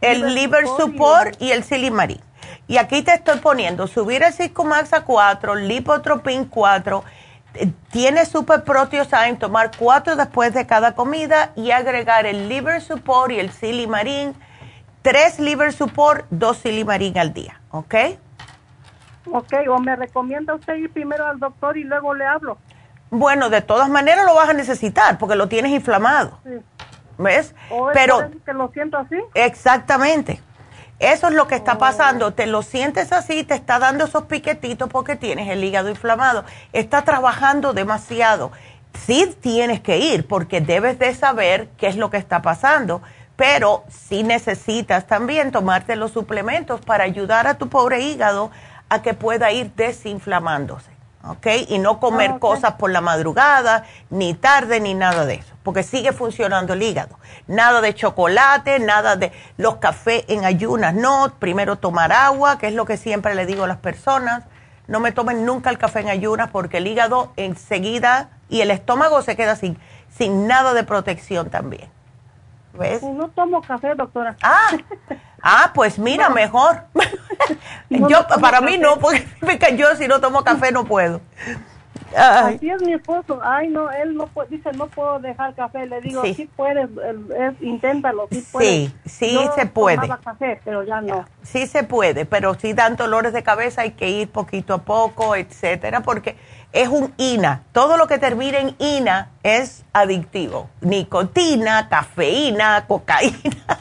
[0.00, 2.20] el liver support y el silimarín.
[2.66, 7.04] Y aquí te estoy poniendo, subir el Ciscomax a 4, lipotropin 4,
[7.54, 13.32] eh, tiene super proteosign, tomar 4 después de cada comida y agregar el liver support
[13.32, 14.34] y el silimarín,
[15.02, 17.94] 3 liver support, 2 silimarín al día, ¿ok?
[19.32, 22.56] Ok, o me recomienda usted ir primero al doctor y luego le hablo.
[23.10, 26.38] Bueno, de todas maneras lo vas a necesitar porque lo tienes inflamado.
[26.44, 26.50] Sí.
[27.22, 27.54] ¿Ves?
[27.92, 29.16] Pero que lo siento así.
[29.34, 30.40] Exactamente.
[30.98, 31.78] Eso es lo que está oh.
[31.78, 32.32] pasando.
[32.32, 36.44] Te lo sientes así, te está dando esos piquetitos porque tienes el hígado inflamado.
[36.72, 38.52] Está trabajando demasiado.
[39.06, 43.02] Sí tienes que ir porque debes de saber qué es lo que está pasando,
[43.36, 48.50] pero sí necesitas también tomarte los suplementos para ayudar a tu pobre hígado
[48.88, 50.90] a que pueda ir desinflamándose.
[51.24, 51.46] ¿ok?
[51.68, 55.82] Y no comer ah, cosas por la madrugada, ni tarde, ni nada de eso, porque
[55.82, 57.18] sigue funcionando el hígado.
[57.46, 61.32] Nada de chocolate, nada de los cafés en ayunas, no.
[61.38, 64.44] Primero tomar agua, que es lo que siempre le digo a las personas.
[64.86, 69.22] No me tomen nunca el café en ayunas porque el hígado enseguida y el estómago
[69.22, 69.78] se queda sin,
[70.08, 71.88] sin nada de protección también.
[72.72, 73.02] ¿Ves?
[73.02, 74.36] No tomo café, doctora.
[74.42, 74.70] Ah,
[75.42, 76.84] ah pues mira, mejor.
[77.90, 79.26] yo, para mí no, porque
[79.76, 81.20] yo si no tomo café no puedo.
[82.16, 83.40] Así es mi esposo.
[83.42, 85.86] Ay, no, él no puede, dice, no puedo dejar café.
[85.86, 86.88] Le digo, sí, puedes,
[87.60, 88.68] inténtalo, sí puedes.
[88.68, 90.08] Sí, sí se puede.
[90.22, 91.24] café, pero ya no.
[91.42, 95.36] Sí se puede, pero si dan dolores de cabeza hay que ir poquito a poco,
[95.36, 96.36] etcétera, porque
[96.72, 97.62] es un INA.
[97.72, 100.70] Todo lo que termina en INA es adictivo.
[100.80, 103.80] Nicotina, cafeína, cocaína.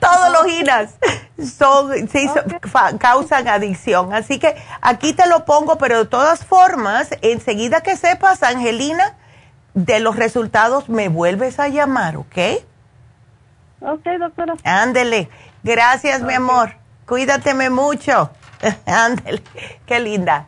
[0.00, 0.94] Todos los INAs
[1.56, 1.90] son,
[2.98, 4.12] causan adicción.
[4.12, 9.14] Así que aquí te lo pongo, pero de todas formas, enseguida que sepas, Angelina,
[9.74, 12.38] de los resultados me vuelves a llamar, ¿ok?
[13.82, 14.54] Ok, doctora.
[14.64, 15.28] Ándele.
[15.62, 16.74] Gracias, mi amor.
[17.06, 18.30] Cuídateme mucho.
[18.86, 19.42] Ándele.
[19.86, 20.46] Qué linda.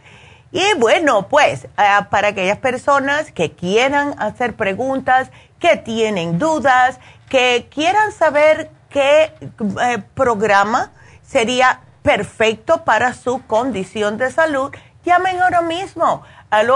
[0.50, 1.68] Y bueno, pues eh,
[2.10, 7.00] para aquellas personas que quieran hacer preguntas, que tienen dudas,
[7.30, 9.32] que quieran saber qué
[9.82, 10.92] eh, programa
[11.22, 14.70] sería perfecto para su condición de salud,
[15.04, 16.70] llamen ahora mismo al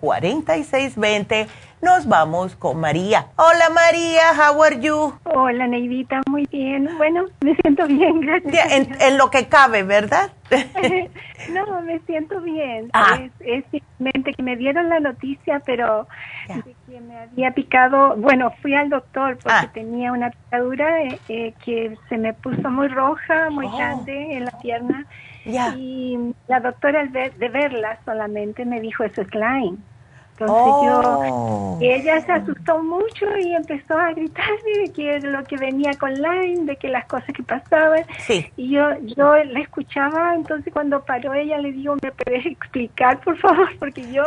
[0.00, 1.46] 877-222-4620
[1.82, 3.26] nos vamos con María.
[3.36, 5.12] Hola María, how are you?
[5.24, 6.88] Hola Neidita, muy bien.
[6.96, 8.88] Bueno, me siento bien, gracias.
[9.00, 10.30] En, lo que cabe, ¿verdad?
[11.52, 12.88] no, me siento bien.
[12.94, 13.20] Ah.
[13.40, 16.08] Es, simplemente que me dieron la noticia, pero
[16.48, 19.70] de que me había picado, bueno, fui al doctor porque ah.
[19.72, 23.76] tenía una picadura eh, eh, que se me puso muy roja, muy oh.
[23.76, 25.06] grande en la pierna.
[25.46, 29.78] Y la doctora al ver, de verla solamente me dijo, eso es Lyme.
[30.38, 31.00] Entonces yo,
[31.30, 31.78] oh.
[31.80, 36.66] ella se asustó mucho y empezó a gritarme de que lo que venía con Lyme,
[36.66, 38.04] de que las cosas que pasaban.
[38.56, 38.82] Y yo,
[39.16, 43.68] yo la escuchaba, entonces cuando paró ella le digo, ¿me puedes explicar, por favor?
[43.78, 44.24] Porque yo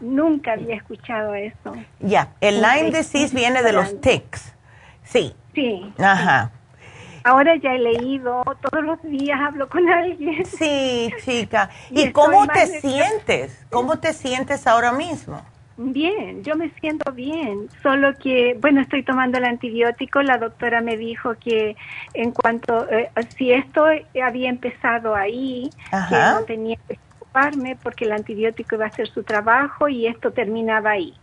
[0.00, 1.72] nunca había escuchado eso.
[1.98, 4.54] Ya, el Lyme disease viene de los tics.
[5.02, 5.34] Sí.
[5.54, 5.92] Sí.
[5.98, 6.52] Ajá.
[7.28, 10.46] Ahora ya he leído, todos los días hablo con alguien.
[10.46, 11.68] Sí, chica.
[11.90, 13.66] ¿Y, cómo te sientes?
[13.70, 15.42] ¿Cómo te sientes ahora mismo?
[15.76, 20.96] Bien, yo me siento bien, solo que, bueno, estoy tomando el antibiótico, la doctora me
[20.96, 21.76] dijo que
[22.14, 23.84] en cuanto, eh, si esto
[24.20, 25.70] había empezado ahí,
[26.08, 30.32] que no tenía que preocuparme porque el antibiótico iba a hacer su trabajo y esto
[30.32, 31.14] terminaba ahí.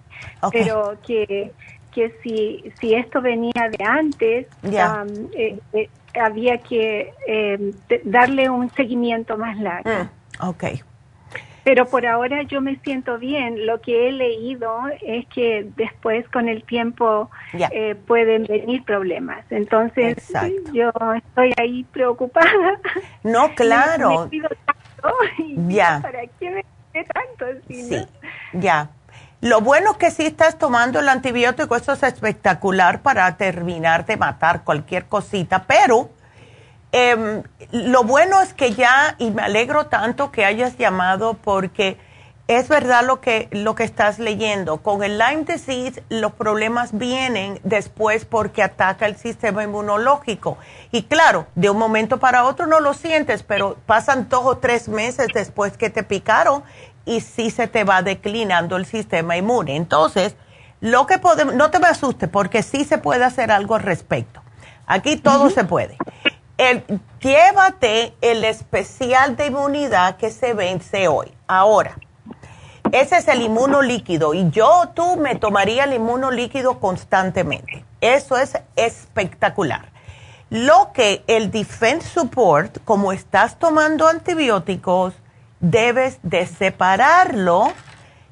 [0.51, 1.51] Pero que,
[1.95, 7.13] que si, si esto venía de antes, eh, eh, había que
[8.03, 9.89] darle un seguimiento más largo.
[9.89, 10.63] Mm, ok.
[11.65, 13.65] Pero por ahora yo me siento bien.
[13.65, 19.43] Lo que he leído es que después con el tiempo eh, pueden venir problemas.
[19.49, 20.31] Entonces
[20.71, 22.79] yo estoy ahí preocupada.
[23.23, 24.29] No, claro.
[25.67, 26.01] ya.
[26.03, 26.63] ¿Para qué
[26.93, 27.45] me tanto?
[27.67, 28.05] sí,
[28.53, 28.91] ya.
[29.41, 34.17] Lo bueno es que si estás tomando el antibiótico, eso es espectacular para terminar de
[34.17, 36.09] matar cualquier cosita, pero
[36.97, 37.43] Em,
[37.73, 41.97] lo bueno es que ya, y me alegro tanto que hayas llamado porque
[42.47, 44.77] es verdad lo que, lo que estás leyendo.
[44.77, 50.57] Con el Lyme disease los problemas vienen después porque ataca el sistema inmunológico.
[50.93, 54.87] Y claro, de un momento para otro no lo sientes, pero pasan dos o tres
[54.87, 56.63] meses después que te picaron
[57.05, 59.75] y sí se te va declinando el sistema inmune.
[59.75, 60.35] Entonces,
[60.81, 64.41] lo que podemos, no te me asustes porque sí se puede hacer algo al respecto.
[64.87, 65.97] Aquí todo se puede
[66.57, 66.83] el,
[67.19, 71.31] llévate el especial de inmunidad que se vence hoy.
[71.47, 71.97] Ahora,
[72.91, 77.83] ese es el inmunolíquido y yo, tú, me tomaría el inmunolíquido constantemente.
[77.99, 79.91] Eso es espectacular.
[80.49, 85.13] Lo que el Defense Support, como estás tomando antibióticos,
[85.71, 87.73] debes de separarlo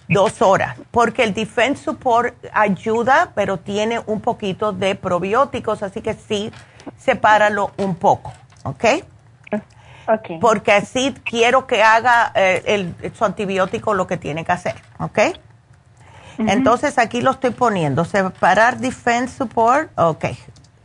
[0.08, 6.14] dos horas, porque el Defense Support ayuda, pero tiene un poquito de probióticos, así que
[6.14, 6.52] sí
[6.98, 8.34] sepáralo un poco,
[8.64, 8.86] ¿ok?
[10.06, 10.38] Okay.
[10.40, 15.20] Porque así quiero que haga eh, el, su antibiótico lo que tiene que hacer, ¿ok?
[16.40, 20.26] Entonces aquí lo estoy poniendo, separar defense support, ok,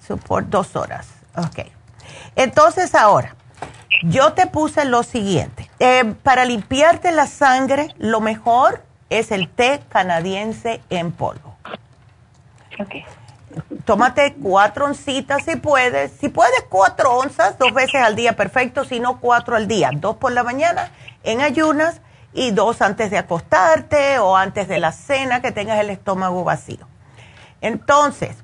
[0.07, 1.67] support dos horas, ok.
[2.37, 3.35] Entonces ahora,
[4.03, 9.81] yo te puse lo siguiente, eh, para limpiarte la sangre, lo mejor es el té
[9.89, 11.57] canadiense en polvo.
[13.85, 16.13] Tómate cuatro oncitas si puedes.
[16.13, 18.85] Si puedes, cuatro onzas, dos veces al día, perfecto.
[18.85, 19.91] Si no, cuatro al día.
[19.95, 20.91] Dos por la mañana
[21.23, 22.01] en ayunas
[22.33, 26.87] y dos antes de acostarte o antes de la cena que tengas el estómago vacío.
[27.61, 28.37] Entonces,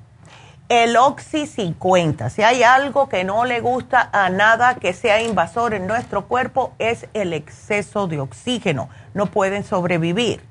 [0.69, 5.73] el Oxy 50, si hay algo que no le gusta a nada que sea invasor
[5.75, 8.89] en nuestro cuerpo, es el exceso de oxígeno.
[9.13, 10.41] No pueden sobrevivir.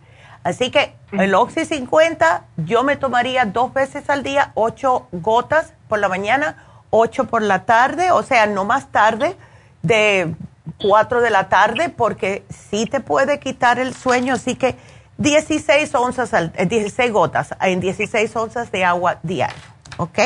[0.45, 5.99] Así que el Oxy 50 yo me tomaría dos veces al día, ocho gotas por
[5.99, 9.37] la mañana, ocho por la tarde, o sea, no más tarde
[9.83, 10.35] de
[10.79, 14.35] cuatro de la tarde, porque sí te puede quitar el sueño.
[14.35, 14.77] Así que
[15.19, 20.19] 16 onzas, 16 eh, gotas en 16 onzas de agua diaria, ¿ok?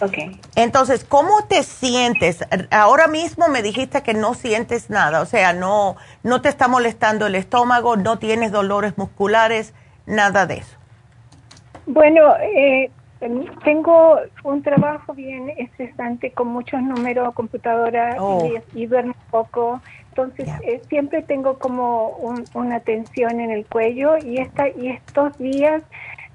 [0.00, 0.40] Okay.
[0.56, 2.44] Entonces, ¿cómo te sientes?
[2.72, 7.26] Ahora mismo me dijiste que no sientes nada, o sea, no, no te está molestando
[7.26, 9.74] el estómago, no tienes dolores musculares,
[10.06, 10.76] nada de eso.
[11.86, 12.90] Bueno, eh,
[13.64, 18.50] tengo un trabajo bien estresante con muchos números, computadora oh.
[18.74, 19.80] y, duermo poco.
[20.08, 22.08] Entonces, eh, siempre tengo como
[22.54, 25.82] una tensión en el cuello y, esta, y estos días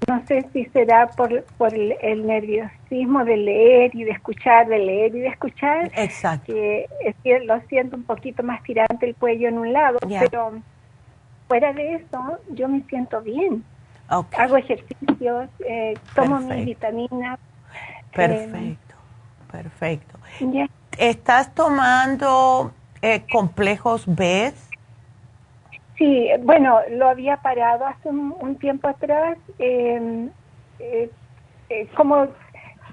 [0.06, 5.14] no sé si será por, por el, nerviosismo de leer y de escuchar, de leer
[5.14, 5.90] y de escuchar.
[5.94, 6.52] Exacto.
[6.52, 6.88] Que
[7.44, 10.52] lo siento un poquito más tirante el cuello en un lado, pero
[11.46, 13.64] fuera de eso, yo me siento bien.
[14.08, 17.38] Hago ejercicios, eh, tomo mis vitaminas.
[18.14, 18.94] Perfecto,
[19.50, 20.18] perfecto.
[20.96, 22.72] ¿Estás tomando
[23.02, 24.52] eh, complejos B?
[25.98, 29.36] Sí, bueno, lo había parado hace un, tiempo atrás.
[29.58, 30.30] Em,
[30.78, 31.10] eh,
[31.68, 32.28] eh, como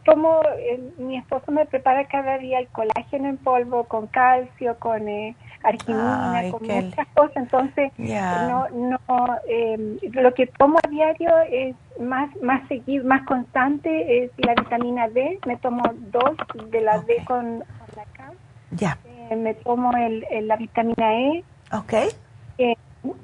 [0.05, 5.07] como eh, mi esposo me prepara cada día el colágeno en polvo con calcio, con
[5.07, 7.35] eh, arginina, con muchas cosas.
[7.37, 8.99] Entonces, no, no,
[9.47, 15.07] em, lo que tomo a diario es más, más seguido, más constante es la vitamina
[15.09, 15.39] D.
[15.47, 16.35] Me tomo dos
[16.69, 17.59] de la D con,
[17.95, 18.31] la K.
[18.71, 18.97] Ya.
[19.35, 21.43] me tomo el, la vitamina E.
[21.71, 22.09] Okay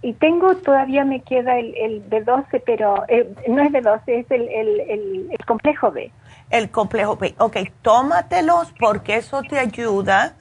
[0.01, 4.47] y tengo, todavía me queda el, el B12, pero eh, no es B12, es el,
[4.49, 6.11] el, complejo B.
[6.49, 7.35] El complejo B.
[7.37, 10.33] Ok, tómatelos porque eso te ayuda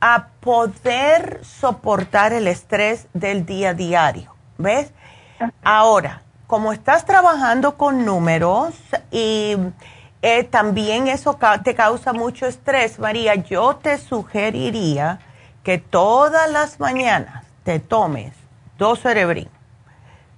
[0.00, 4.34] a poder soportar el estrés del día a diario.
[4.58, 4.92] ¿Ves?
[5.62, 8.74] Ahora, como estás trabajando con números
[9.10, 9.56] y
[10.22, 15.18] eh, también eso te causa mucho estrés, María, yo te sugeriría
[15.62, 18.39] que todas las mañanas te tomes
[18.80, 19.48] dos cerebrín,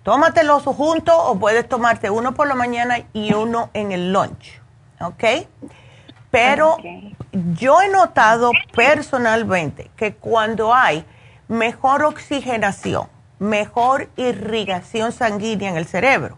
[0.02, 4.60] Tómatelos juntos o puedes tomarte uno por la mañana y uno en el lunch,
[5.00, 5.46] ¿ok?
[6.32, 6.76] Pero
[7.32, 11.04] yo he notado personalmente que cuando hay
[11.46, 13.06] mejor oxigenación,
[13.38, 16.36] mejor irrigación sanguínea en el cerebro,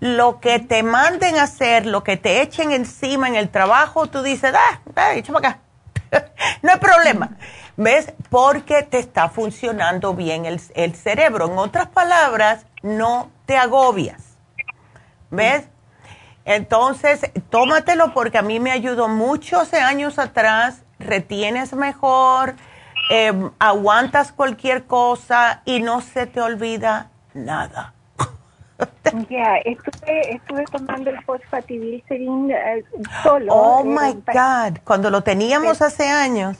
[0.00, 4.22] lo que te manden a hacer, lo que te echen encima en el trabajo, tú
[4.22, 5.60] dices, ah, ah echa para acá.
[6.62, 7.36] no hay problema.
[7.76, 8.12] ¿Ves?
[8.28, 11.46] Porque te está funcionando bien el, el, cerebro.
[11.46, 14.22] En otras palabras, no te agobias.
[15.30, 15.64] ¿Ves?
[16.44, 22.56] Entonces, tómatelo porque a mí me ayudó muchos años atrás, retienes mejor,
[23.10, 27.94] em, aguantas cualquier cosa y no se te olvida nada.
[29.28, 32.84] Ya, estuve, estuve tomando el fosfatidilcerin eh,
[33.22, 33.54] solo.
[33.54, 36.56] Oh, my God, cuando lo teníamos hace años.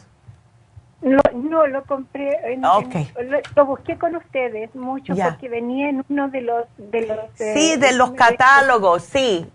[1.03, 6.67] no, lo compré, en, lo, busqué con ustedes mucho porque venía en uno de los...
[6.77, 9.47] De los eh, sí, de los catálogos, sí.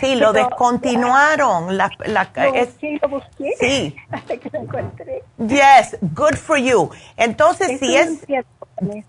[0.00, 1.76] sí, lo descontinuaron.
[1.76, 3.96] La, la, lo, busqué, lo busqué sí.
[4.10, 5.22] hasta que lo encontré.
[5.38, 6.90] Yes, good for you.
[7.16, 8.26] Entonces, si es...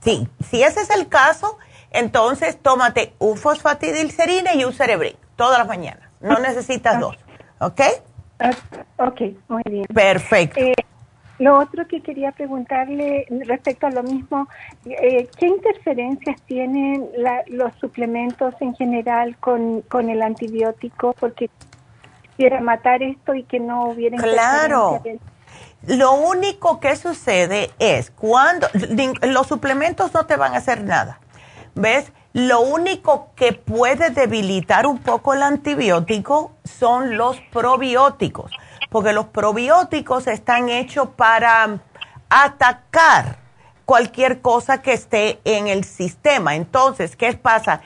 [0.01, 1.57] Sí, si ese es el caso
[1.91, 6.09] entonces, tómate un fosfatidilcerina y un cerebrin todas las mañanas.
[6.22, 7.18] No necesitas dos,
[7.59, 7.81] ¿ok?
[8.97, 9.85] Ok, muy bien.
[9.85, 10.59] Perfecto.
[10.59, 10.73] Eh,
[11.39, 14.47] lo otro que quería preguntarle respecto a lo mismo,
[14.85, 17.09] eh, ¿qué interferencias tienen
[17.47, 21.13] los suplementos en general con, con el antibiótico?
[21.19, 21.49] Porque
[22.30, 25.01] quisiera matar esto y que no hubiera Claro.
[25.88, 28.68] Lo único que sucede es cuando
[29.23, 31.20] los suplementos no te van a hacer nada
[31.76, 32.11] ¿Ves?
[32.34, 38.52] Lo único que puede debilitar un poco el antibiótico son los probióticos,
[38.89, 41.80] porque los probióticos están hechos para
[42.30, 43.41] atacar
[43.84, 46.56] cualquier cosa que esté en el sistema.
[46.56, 47.81] Entonces, ¿qué pasa?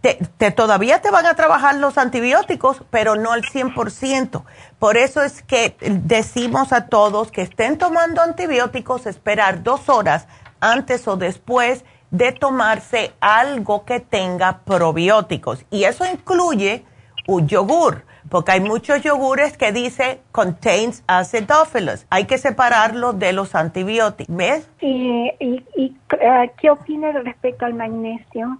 [0.00, 0.14] Te,
[0.52, 4.42] todavía te van a trabajar los antibióticos, pero no al 100%.
[4.78, 10.26] Por eso es que decimos a todos que estén tomando antibióticos, esperar dos horas
[10.60, 15.64] antes o después de tomarse algo que tenga probióticos.
[15.70, 16.84] Y eso incluye
[17.26, 22.06] un yogur, porque hay muchos yogures que dice contains acidophilus.
[22.10, 24.34] Hay que separarlo de los antibióticos.
[24.34, 24.68] ¿Ves?
[24.80, 28.58] ¿Y, y, eh, qué opinas respecto al magnesio?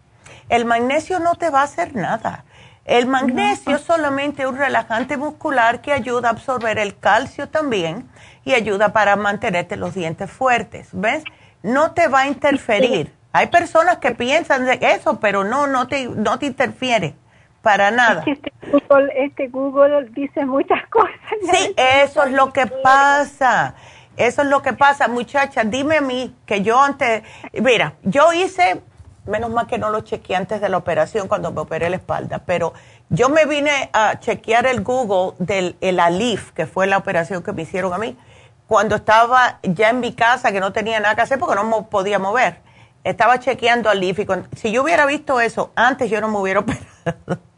[0.49, 2.45] El magnesio no te va a hacer nada.
[2.85, 8.09] El magnesio es solamente un relajante muscular que ayuda a absorber el calcio también
[8.45, 10.89] y ayuda para mantenerte los dientes fuertes.
[10.93, 11.23] ¿Ves?
[11.63, 13.13] No te va a interferir.
[13.33, 17.15] Hay personas que piensan de eso, pero no, no te, no te interfiere
[17.63, 18.25] para nada.
[18.27, 21.15] Este Google, este Google dice muchas cosas.
[21.53, 23.75] Sí, eso es lo que pasa.
[24.17, 25.63] Eso es lo que pasa, muchacha.
[25.65, 28.83] Dime a mí que yo antes, mira, yo hice,
[29.27, 32.43] menos mal que no lo chequeé antes de la operación cuando me operé la espalda,
[32.45, 32.75] pero
[33.11, 37.53] yo me vine a chequear el Google del el Alif, que fue la operación que
[37.53, 38.19] me hicieron a mí,
[38.67, 41.83] cuando estaba ya en mi casa, que no tenía nada que hacer porque no me
[41.85, 42.59] podía mover
[43.05, 46.61] estaba chequeando al LIF y si yo hubiera visto eso antes, yo no me hubiera
[46.61, 47.41] operado.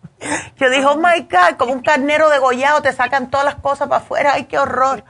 [0.56, 4.01] Yo dije, oh my God, como un carnero degollado, te sacan todas las cosas para
[4.01, 5.02] afuera, ay, qué horror.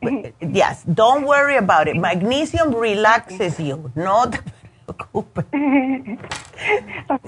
[0.40, 1.96] Yes, don't worry about it.
[1.96, 4.38] Magnesium relaxes you, no te
[4.86, 5.46] preocupes.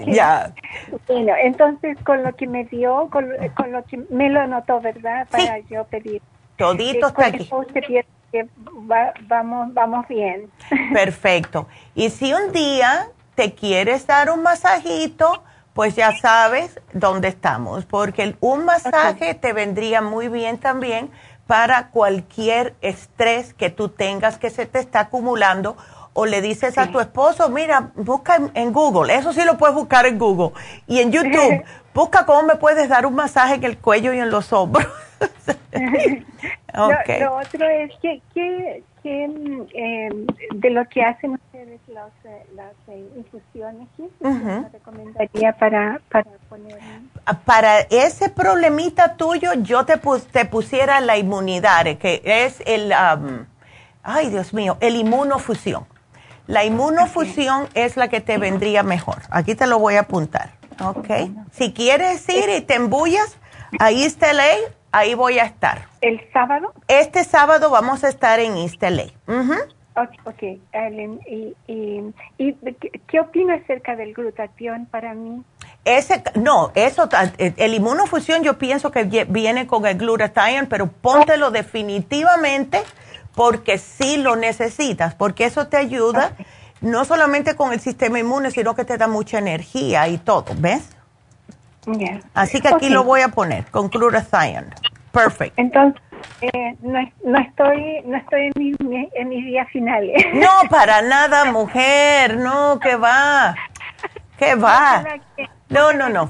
[0.05, 0.53] Ya.
[1.07, 5.27] Bueno, entonces con lo que me dio, con, lo que me lo anotó, ¿verdad?
[5.29, 6.21] Para yo pedir.
[6.61, 7.49] Todito está aquí.
[8.31, 8.47] que
[9.27, 10.49] vamos, vamos bien.
[10.93, 11.67] Perfecto.
[11.95, 15.43] Y si un día te quieres dar un masajito,
[15.73, 21.09] pues ya sabes dónde estamos, porque un masaje te vendría muy bien también
[21.47, 25.75] para cualquier estrés que tú tengas que se te está acumulando
[26.13, 30.05] o le dices a tu esposo, mira, busca en, Google, eso sí lo puedes buscar
[30.05, 30.51] en Google
[30.87, 31.63] y en YouTube,
[31.93, 34.87] busca cómo me puedes dar un masaje en el cuello y en los hombros.
[36.73, 41.79] lo, otro es que, que, em, de lo que hacen ustedes
[42.23, 44.09] eh, las eh, infusiones, ¿sí?
[44.71, 46.79] recomendaría para, para poner?
[47.25, 49.99] Ah, para ese problemita tuyo, yo te,
[50.31, 52.93] te pusiera la inmunidad, que es el,
[54.03, 55.85] ay Dios mío, el inmunofusión.
[56.47, 59.17] La inmunofusión es la que te vendría mejor.
[59.29, 60.60] Aquí te lo voy a apuntar.
[60.83, 61.07] Ok.
[61.51, 63.37] Si quieres ir y te embullas,
[63.79, 64.57] ahí está ley
[64.91, 65.87] ahí voy a estar.
[66.01, 66.73] ¿El sábado?
[66.87, 69.05] Este sábado vamos a estar en East LA.
[70.25, 72.13] Ok, ¿Y, y,
[73.07, 75.43] qué opina acerca del glutatión para mí?
[75.83, 82.81] Ese, no, eso, el inmunofusión yo pienso que viene con el glutatión, pero póntelo definitivamente
[83.35, 86.35] porque sí lo necesitas, porque eso te ayuda
[86.81, 90.89] no solamente con el sistema inmune, sino que te da mucha energía y todo, ¿ves?
[92.33, 94.69] Así que aquí lo voy a poner con glutathione.
[95.11, 95.57] Perfect.
[95.57, 96.01] Entonces,
[96.41, 100.23] eh, no, no, estoy, no estoy en, mi, en mis días finales.
[100.33, 102.37] No, para nada, mujer.
[102.37, 103.55] No, que va.
[104.37, 105.03] Que va.
[105.69, 106.29] No, no, no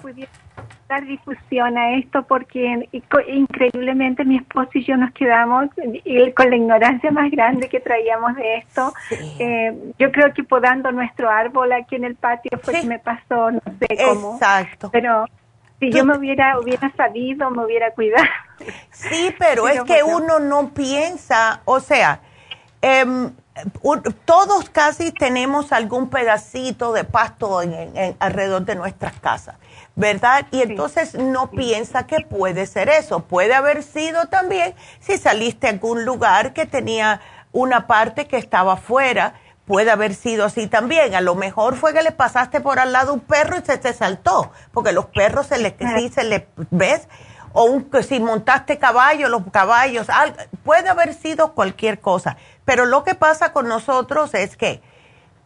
[0.92, 2.90] dar difusión a esto porque
[3.28, 5.70] increíblemente mi esposo y yo nos quedamos
[6.04, 8.94] y con la ignorancia más grande que traíamos de esto.
[9.40, 13.52] Eh, yo creo que podando nuestro árbol aquí en el patio fue que me pasó,
[13.52, 14.34] no sé cómo.
[14.34, 14.90] Exacto.
[14.92, 15.26] Pero
[15.80, 18.28] si yo me hubiera, hubiera sabido, me hubiera cuidado.
[18.92, 22.20] Sí, pero es que uno no piensa, o sea,
[22.82, 23.32] em,
[24.26, 29.56] todos casi tenemos algún pedacito de pasto en, alrededor de nuestras casas.
[29.96, 30.48] ¿Verdad?
[30.52, 33.22] Y entonces no piensa que puede ser eso.
[33.22, 38.74] Puede haber sido también si saliste a algún lugar que tenía una parte que estaba
[38.74, 39.36] afuera.
[39.66, 41.16] Puede haber sido así también.
[41.16, 43.94] A lo mejor fue que le pasaste por al lado un perro y se te
[43.94, 44.52] saltó.
[44.72, 47.08] Porque los perros se les, sí, se le, ¿ves?
[47.54, 50.08] O un, si montaste caballo, los caballos,
[50.64, 52.38] puede haber sido cualquier cosa.
[52.64, 54.82] Pero lo que pasa con nosotros es que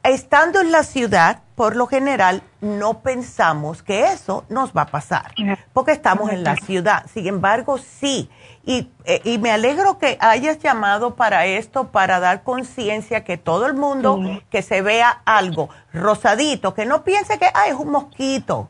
[0.09, 5.33] estando en la ciudad, por lo general, no pensamos que eso nos va a pasar,
[5.73, 7.05] porque estamos en la ciudad.
[7.13, 8.29] Sin embargo, sí.
[8.65, 13.67] Y, eh, y me alegro que hayas llamado para esto, para dar conciencia que todo
[13.67, 14.19] el mundo
[14.49, 18.69] que se vea algo rosadito, que no piense que es un mosquito,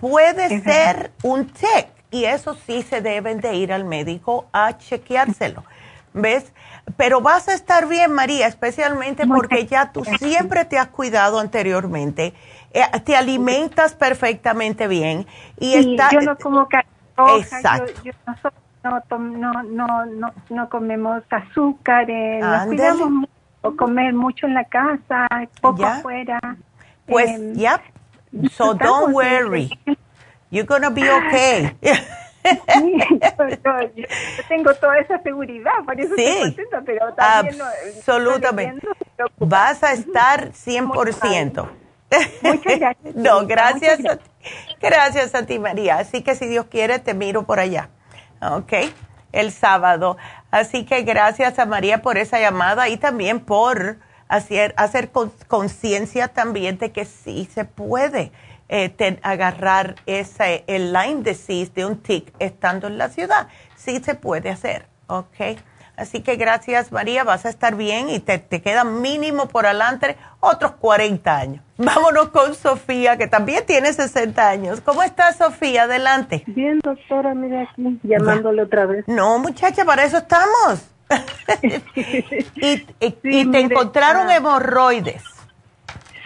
[0.00, 1.88] puede ser un check.
[2.10, 5.64] Y eso sí se deben de ir al médico a chequeárselo.
[6.12, 6.52] ¿Ves?
[6.96, 12.32] Pero vas a estar bien, María, especialmente porque ya tú siempre te has cuidado anteriormente.
[12.72, 15.26] Eh, te alimentas perfectamente bien.
[15.58, 16.68] Y está, yo no como
[17.38, 17.92] Exacto.
[18.82, 25.26] no, no, no, no, comemos azúcar, eh, nos cuidamos mucho, comer mucho en la casa,
[25.60, 26.38] poco afuera.
[27.06, 27.80] Pues, ya,
[28.52, 29.70] so don't worry.
[30.50, 31.76] You're gonna be okay.
[33.96, 34.04] yo,
[34.48, 37.62] tengo toda esa seguridad, por eso estoy contenta, pero también
[37.96, 38.86] absolutamente.
[39.38, 41.68] Vas a estar 100%.
[42.42, 43.14] Muchas gracias.
[43.16, 44.18] no, gracias a,
[44.80, 45.98] gracias a ti, María.
[45.98, 47.88] Así que si Dios quiere, te miro por allá.
[48.40, 48.72] ¿Ok?
[49.32, 50.16] El sábado.
[50.50, 53.96] Así que gracias a María por esa llamada y también por
[54.28, 55.10] hacer, hacer
[55.48, 58.32] conciencia también de que sí se puede
[58.68, 63.48] eh, agarrar ese, el Lyme disease de un tic estando en la ciudad.
[63.76, 65.58] Sí se puede hacer, ¿ok?
[65.96, 70.16] Así que gracias María, vas a estar bien y te, te quedan mínimo por adelante
[70.40, 71.62] otros 40 años.
[71.78, 74.80] Vámonos con Sofía, que también tiene 60 años.
[74.80, 75.84] ¿Cómo estás Sofía?
[75.84, 76.42] Adelante.
[76.46, 79.06] Bien, doctora, mira aquí, llamándole otra vez.
[79.08, 80.90] No, muchacha, para eso estamos.
[82.56, 84.36] y, te encontraron ah.
[84.36, 85.22] hemorroides.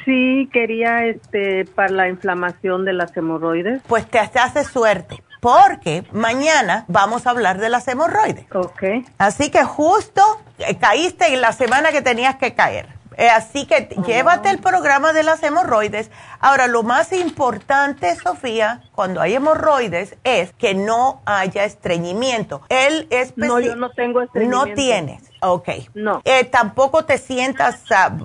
[0.04, 3.82] Sí, quería este para la inflamación de las hemorroides.
[3.86, 8.46] Pues te hace suerte, porque mañana vamos a hablar de las hemorroides.
[8.54, 8.82] Ok.
[9.18, 10.22] Así que justo
[10.58, 13.00] eh, caíste en la semana que tenías que caer.
[13.16, 16.10] Eh, así que llévate el programa de las hemorroides.
[16.40, 22.62] Ahora, lo más importante, Sofía, cuando hay hemorroides, es que no haya estreñimiento.
[22.70, 24.66] Él es No, yo no tengo estreñimiento.
[24.68, 25.29] No tienes.
[25.42, 25.68] Ok.
[25.94, 26.20] No.
[26.24, 28.16] Eh, tampoco te sientas ah,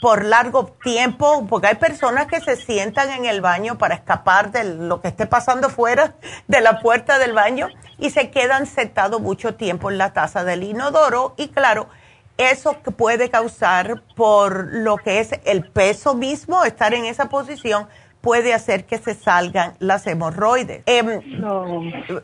[0.00, 4.64] por largo tiempo, porque hay personas que se sientan en el baño para escapar de
[4.64, 6.14] lo que esté pasando fuera
[6.46, 7.68] de la puerta del baño
[7.98, 11.88] y se quedan sentados mucho tiempo en la taza del inodoro y claro,
[12.36, 17.88] eso puede causar por lo que es el peso mismo, estar en esa posición,
[18.20, 20.82] puede hacer que se salgan las hemorroides.
[20.86, 21.20] Em,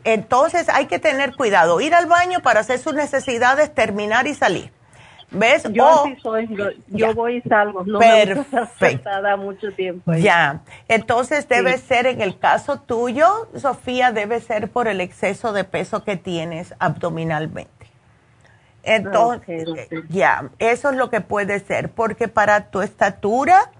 [0.03, 4.71] entonces hay que tener cuidado, ir al baño para hacer sus necesidades, terminar y salir.
[5.31, 5.63] ¿Ves?
[5.71, 6.47] Yo sí soy,
[6.87, 9.09] yo, voy y salgo, no Perfecto.
[9.21, 10.13] me mucho tiempo.
[10.13, 15.63] Ya, entonces debe ser en el caso tuyo, Sofía, debe ser por el exceso de
[15.63, 17.71] peso que tienes abdominalmente.
[18.83, 19.67] Entonces,
[20.09, 23.71] ya, eso es lo que puede ser, porque para tu estatura,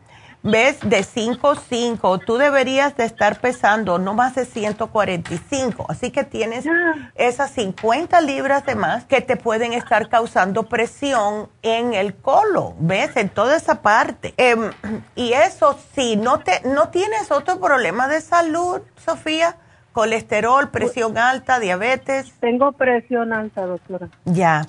[0.46, 6.68] ves, de 5,5, tú deberías de estar pesando no más de 145, así que tienes
[6.68, 7.12] ah.
[7.16, 13.18] esas 50 libras de más que te pueden estar causando presión en el colon, ves,
[13.18, 14.36] en toda esa parte.
[14.38, 14.72] Em,
[15.16, 19.58] y eso, si no, te, no tienes otro problema de salud, Sofía,
[19.94, 22.32] colesterol, presión alta, diabetes.
[22.40, 24.10] Tengo presión alta, doctora.
[24.26, 24.66] Ya.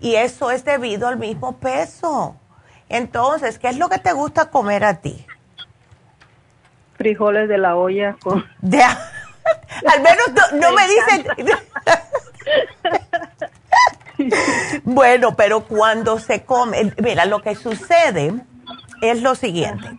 [0.00, 2.36] Y eso es debido al mismo peso.
[2.94, 5.26] Entonces, ¿qué es lo que te gusta comer a ti?
[6.96, 8.44] Frijoles de la olla con...
[8.62, 11.26] al menos no, me dicen...
[14.84, 18.32] bueno, pero cuando se come, mira, lo que sucede
[19.02, 19.98] es lo siguiente,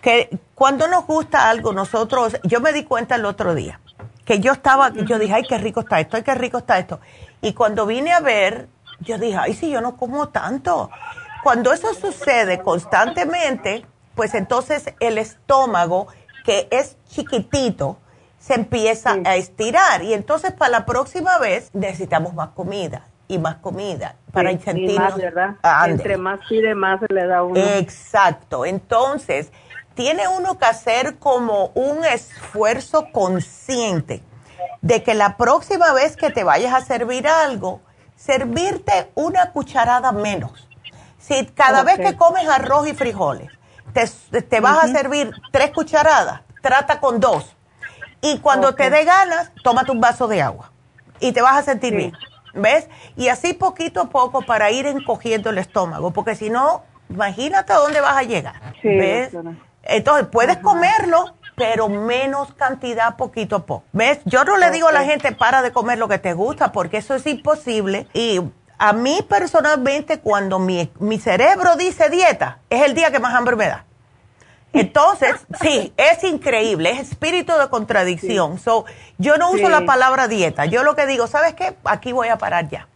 [0.00, 3.78] que cuando nos gusta algo, nosotros, yo me di cuenta el otro día,
[4.24, 6.98] que yo estaba, yo dije, ay, qué rico está esto, ay, qué rico está esto.
[7.40, 8.66] Y cuando vine a ver,
[8.98, 10.90] yo dije, ay, si yo no como tanto.
[11.42, 16.06] Cuando eso sucede constantemente, pues entonces el estómago,
[16.44, 17.98] que es chiquitito,
[18.38, 20.02] se empieza a estirar.
[20.02, 24.98] Y entonces para la próxima vez necesitamos más comida y más comida para Sí, y
[24.98, 25.56] más, ¿verdad?
[25.62, 25.94] Ande.
[25.94, 27.58] Entre más pide, más se le da uno.
[27.58, 28.66] Exacto.
[28.66, 29.50] Entonces,
[29.94, 34.22] tiene uno que hacer como un esfuerzo consciente
[34.80, 37.80] de que la próxima vez que te vayas a servir algo,
[38.16, 40.68] servirte una cucharada menos.
[41.22, 43.48] Si cada vez que comes arroz y frijoles,
[43.92, 47.56] te, te vas a servir tres cucharadas, trata con dos.
[48.20, 50.70] Y cuando te dé ganas, tómate un vaso de agua
[51.20, 51.96] y te vas a sentir Sí.
[51.96, 52.16] bien.
[52.54, 52.88] ¿Ves?
[53.16, 57.76] Y así poquito a poco para ir encogiendo el estómago, porque si no, imagínate a
[57.76, 58.74] dónde vas a llegar.
[58.82, 59.30] Sí, ¿Ves?
[59.84, 63.84] Entonces, puedes comerlo, pero menos cantidad poquito a poco.
[63.92, 64.20] ¿Ves?
[64.26, 66.98] Yo no le digo a la gente para de comer lo que te gusta, porque
[66.98, 68.06] eso es imposible.
[68.12, 68.40] Y
[68.78, 73.56] a mí personalmente, cuando mi, mi cerebro dice dieta, es el día que más hambre
[73.56, 73.84] me da.
[74.72, 78.58] Entonces, sí, es increíble, es espíritu de contradicción.
[78.58, 78.84] So,
[79.18, 79.70] yo no uso Sí.
[79.70, 80.64] la palabra dieta.
[80.66, 81.76] Yo lo que digo, ¿sabes qué?
[81.84, 82.88] Aquí voy a parar ya.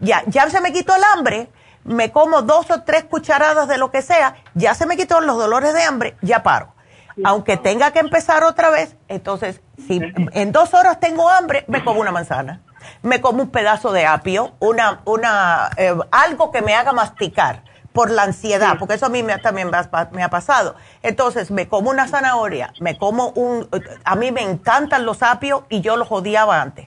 [0.00, 1.48] Ya, ya se me quitó el hambre,
[1.84, 5.36] me como dos o tres cucharadas de lo que sea, ya se me quitó los
[5.38, 6.74] dolores de hambre, ya paro.
[7.22, 10.00] Aunque tenga que empezar otra vez, entonces, si
[10.32, 12.62] en dos horas tengo hambre, me como una manzana.
[13.02, 17.62] Me como un pedazo de apio, una, una, eh, algo que me haga masticar
[17.92, 20.76] por la ansiedad, porque eso a mí me, también me ha, me ha pasado.
[21.02, 23.68] Entonces, me como una zanahoria, me como un...
[24.04, 26.86] A mí me encantan los apios y yo los odiaba antes.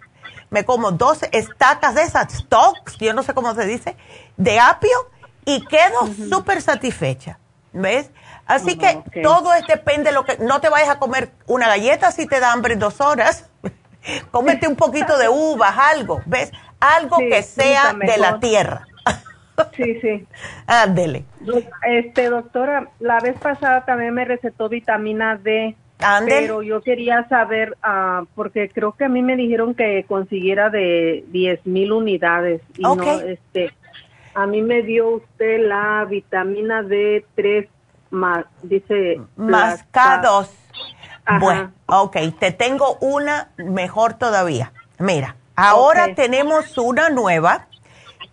[0.49, 3.98] Me como dos estacas de esas, stocks, yo no sé cómo se dice,
[4.38, 5.10] de apio
[5.45, 7.40] y quedo súper satisfecha.
[7.74, 8.11] ¿Ves?
[8.45, 9.24] Así que ok.
[9.24, 10.38] todo es, depende de lo que...
[10.38, 13.49] No te vayas a comer una galleta si te da hambre en dos horas.
[14.32, 16.52] Cómete un poquito de uvas, algo, ¿ves?
[16.80, 18.88] Algo Sí, que sea de la tierra.
[19.76, 20.28] Sí, sí.
[20.68, 21.26] Ándele.
[21.88, 25.76] Este, doctora, la vez pasada también me recetó vitamina D.
[26.00, 26.42] Ándele.
[26.42, 31.24] Pero yo quería saber, ah, porque creo que a mí me dijeron que consiguiera de
[31.30, 32.62] 10 mil unidades.
[32.78, 32.98] Y Ok.
[32.98, 33.72] no, este,
[34.34, 37.70] a mí me dio usted la vitamina D3
[38.10, 39.22] más, dice.
[39.38, 40.50] Más plasta- K2.
[41.26, 41.40] Ajá.
[41.40, 44.72] Bueno, ok, te tengo una mejor todavía.
[45.00, 47.68] Mira, ahora tenemos una nueva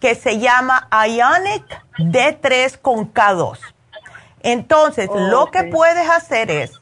[0.00, 1.64] que se llama Ionic
[1.98, 3.58] D3 con K2.
[4.42, 6.80] Entonces, lo que puedes hacer es,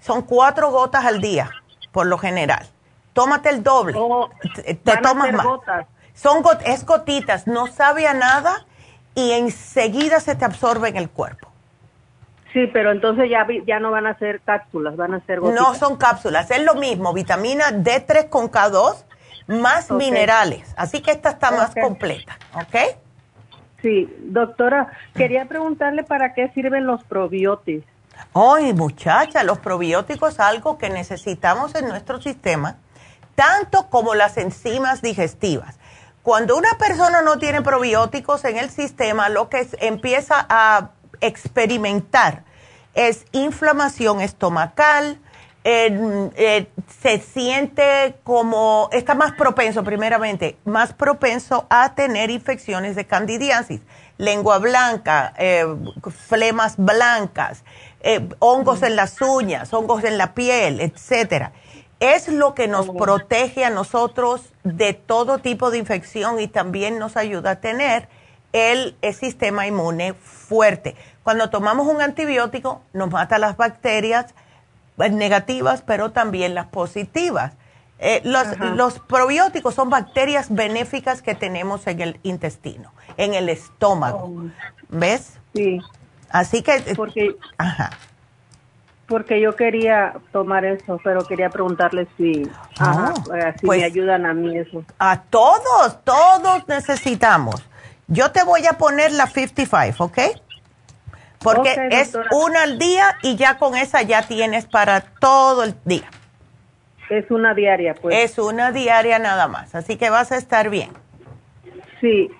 [0.00, 1.50] son cuatro gotas al día,
[1.92, 2.68] por lo general.
[3.14, 3.94] Tómate el doble.
[3.98, 4.28] Oh,
[4.64, 5.46] te tomas más.
[5.46, 5.86] gotas.
[6.14, 8.66] Son got- es gotitas, no sabe a nada
[9.14, 11.47] y enseguida se te absorbe en el cuerpo.
[12.52, 15.60] Sí, pero entonces ya, ya no van a ser cápsulas, van a ser gotitas.
[15.62, 19.04] No son cápsulas, es lo mismo, vitamina D3 con K2
[19.48, 20.72] más minerales.
[20.76, 22.96] Así que esta está más completa, ¿ok?
[23.82, 27.88] Sí, doctora, quería preguntarle para qué sirven los probióticos.
[28.34, 32.76] Ay, muchacha, los probióticos algo que necesitamos en nuestro sistema,
[33.36, 35.78] tanto como las enzimas digestivas.
[36.22, 40.90] Cuando una persona no tiene probióticos en el sistema, lo que es- empieza a
[41.20, 42.44] experimentar.
[42.94, 45.20] Es inflamación estomacal,
[45.64, 46.66] eh,
[47.02, 53.82] se siente como, está más propenso, primeramente, más propenso a tener infecciones de candidiasis,
[54.16, 55.66] lengua blanca, eh,
[56.28, 57.64] flemas blancas,
[58.00, 61.52] eh, hongos en las uñas, hongos en la piel, etcétera.
[62.00, 67.16] Es lo que nos protege a nosotros de todo tipo de infección y también nos
[67.16, 68.08] ayuda a tener
[68.52, 70.96] el, el sistema inmune fuerte.
[71.22, 74.34] Cuando tomamos un antibiótico, nos mata las bacterias
[74.98, 77.52] eh, negativas, pero también las positivas.
[78.00, 78.46] Eh, los,
[78.76, 84.44] los probióticos son bacterias benéficas que tenemos en el intestino, en el estómago.
[84.88, 85.34] ¿Ves?
[85.54, 85.80] Sí,
[86.30, 86.76] Así que...
[86.76, 87.90] eh, porque Ajá.
[89.06, 92.48] porque yo quería tomar eso, pero quería preguntarle si,
[92.78, 94.84] ajá, eh, si pues- me ayudan a mí eso.
[94.98, 97.64] A todos, todos necesitamos.
[98.08, 100.18] Yo te voy a poner la 55, ¿ok?
[101.40, 106.10] Porque es una al día y ya con esa ya tienes para todo el día.
[107.10, 108.16] Es una diaria, pues.
[108.16, 110.90] Es una diaria nada más, así que vas a estar bien.
[112.00, 112.30] Sí.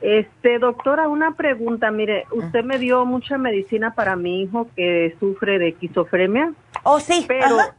[0.00, 1.90] Este, doctora, una pregunta.
[1.90, 6.52] Mire, usted me dio mucha medicina para mi hijo que sufre de esquizofrenia.
[6.84, 7.24] Oh, sí.
[7.26, 7.74] Pero, ajá.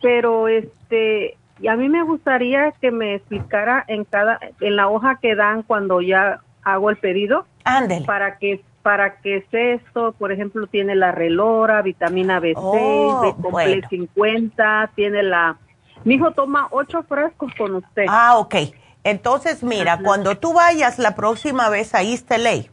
[0.00, 5.18] pero este, y a mí me gustaría que me explicara en cada, en la hoja
[5.20, 8.04] que dan cuando ya hago el pedido, Ándele.
[8.06, 13.30] Para que para que es esto, por ejemplo, tiene la relora, vitamina B6, Oh, B
[13.42, 13.88] complex bueno.
[13.88, 15.56] 50, tiene la...
[16.04, 18.04] Mi hijo toma ocho frescos con usted.
[18.08, 18.54] Ah, ok.
[19.02, 22.66] Entonces, mira, cuando tú vayas la próxima vez a LA,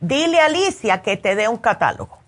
[0.00, 2.18] dile a Alicia que te dé un catálogo.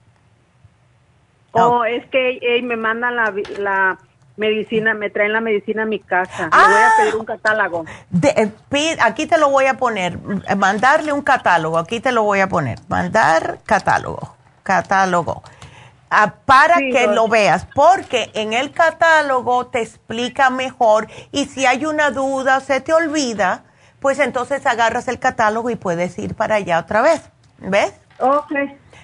[1.53, 3.99] Oh, es que me mandan la, la
[4.43, 6.51] medicina, me traen la medicina a mi casa.
[6.53, 7.85] Le voy a pedir un catálogo.
[8.11, 8.35] De-
[8.73, 12.41] eh, aquí te lo voy a poner, eh, mandarle un catálogo, aquí te lo voy
[12.41, 15.43] a poner, mandar catálogo, catálogo,
[16.15, 21.65] Ah, para Sí, que lo veas, porque en el catálogo te explica mejor y si
[21.65, 23.63] hay una duda, se te olvida,
[23.99, 27.23] pues entonces agarras el catálogo y puedes ir para allá otra vez,
[27.61, 27.95] ¿ves?
[28.19, 28.53] Ok,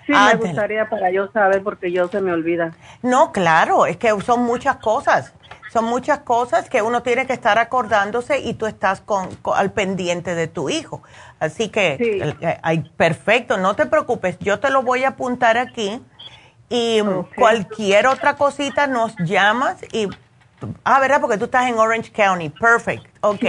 [0.08, 2.72] sí, me gustaría para yo saber porque yo se me olvida.
[3.02, 5.32] No, claro, es que son muchas cosas.
[5.68, 9.70] Son muchas cosas que uno tiene que estar acordándose y tú estás con, con- al
[9.70, 11.02] pendiente de tu hijo.
[11.40, 12.18] Así que, Sí.
[12.22, 16.00] el- eh, perfecto, no te preocupes, yo te lo voy a apuntar aquí
[16.70, 17.00] y
[17.36, 20.08] cualquier otra cosita nos llamas y,
[20.84, 21.20] ah, ¿verdad?
[21.20, 23.44] Porque tú estás en Orange County, perfect, ok.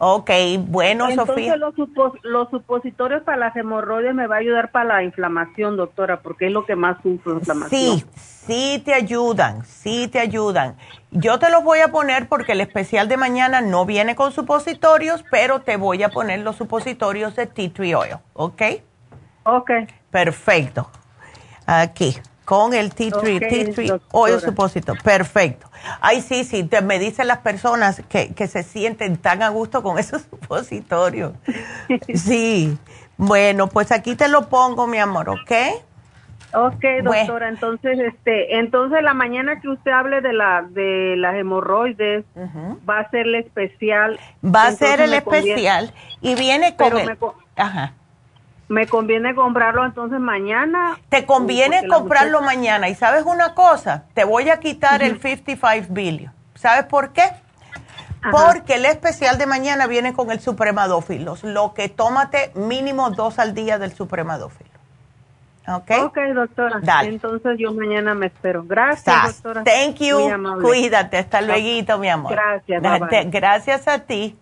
[0.00, 0.30] Ok,
[0.60, 1.56] bueno, Entonces Sofía.
[1.56, 6.20] los, supos- los supositorios para las hemorroides me va a ayudar para la inflamación, doctora,
[6.20, 7.98] porque es lo que más sufro, inflamación.
[7.98, 10.76] Sí, sí te ayudan, sí te ayudan.
[11.10, 15.24] Yo te los voy a poner porque el especial de mañana no viene con supositorios,
[15.30, 18.62] pero te voy a poner los supositorios de tea tree oil, ¿ok?
[19.44, 19.70] Ok.
[20.10, 20.88] Perfecto.
[21.66, 22.16] Aquí,
[22.48, 25.02] con el tea tree, Ok, tea tree oil supositorio.
[25.02, 25.70] Perfecto.
[26.00, 29.82] Ay, sí, sí, te- me dicen las personas que, que se sienten tan a gusto
[29.82, 31.32] con esos supositorios.
[32.14, 32.78] Sí.
[33.18, 35.52] Bueno, pues aquí te lo pongo, mi amor, ¿ok?
[36.54, 37.12] Ok, Bueno.
[37.12, 42.24] doctora, entonces este, entonces la mañana que usted hable de la de las hemorroides
[42.88, 44.18] va a ser el especial.
[44.42, 45.92] Va a ser el conviene- especial
[46.22, 47.16] y viene con Pero el- me
[47.56, 47.92] Ajá.
[48.68, 50.98] Me conviene comprarlo entonces mañana.
[51.08, 52.88] Te conviene comprarlo mañana.
[52.88, 54.04] ¿Y sabes una cosa?
[54.14, 56.32] Te voy a quitar el 55 billion.
[56.54, 57.22] ¿Sabes por qué?
[58.30, 61.44] Porque el especial de mañana viene con el supremadófilos.
[61.44, 64.68] Lo que tómate mínimo dos al día del supremadófilo.
[65.68, 65.90] ¿Ok?
[66.04, 66.80] Ok, doctora.
[66.82, 67.10] Dale.
[67.10, 68.64] Entonces yo mañana me espero.
[68.64, 69.42] Gracias, Sas.
[69.42, 69.64] doctora.
[69.64, 70.18] Thank you.
[70.62, 71.18] Cuídate.
[71.18, 72.32] Hasta luego, mi amor.
[72.32, 73.30] Gracias, bye, bye.
[73.30, 74.36] Gracias a ti.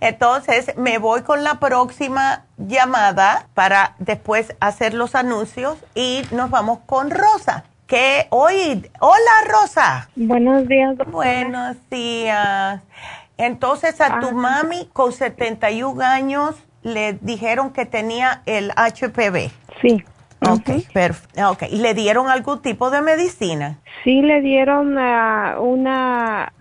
[0.00, 6.78] Entonces, me voy con la próxima llamada para después hacer los anuncios y nos vamos
[6.86, 7.64] con Rosa.
[7.86, 10.08] Que hoy, hola Rosa.
[10.14, 11.10] Buenos días, doctora.
[11.10, 12.80] Buenos días.
[13.38, 19.50] Entonces, a tu mami con 71 años le dijeron que tenía el HPV.
[19.80, 20.04] Sí.
[20.40, 21.64] Ok, perf- ok.
[21.70, 23.78] ¿Y le dieron algún tipo de medicina?
[24.04, 26.52] Sí le dieron ah, una ah,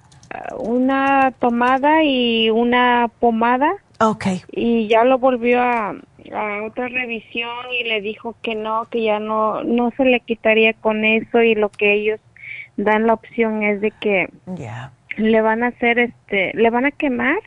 [0.57, 4.25] una tomada y una pomada Ok.
[4.51, 7.49] y ya lo volvió a, a otra revisión
[7.79, 11.55] y le dijo que no, que ya no no se le quitaría con eso y
[11.55, 12.19] lo que ellos
[12.75, 14.27] dan la opción es de que
[15.17, 17.37] le van a hacer este, le van a quemar,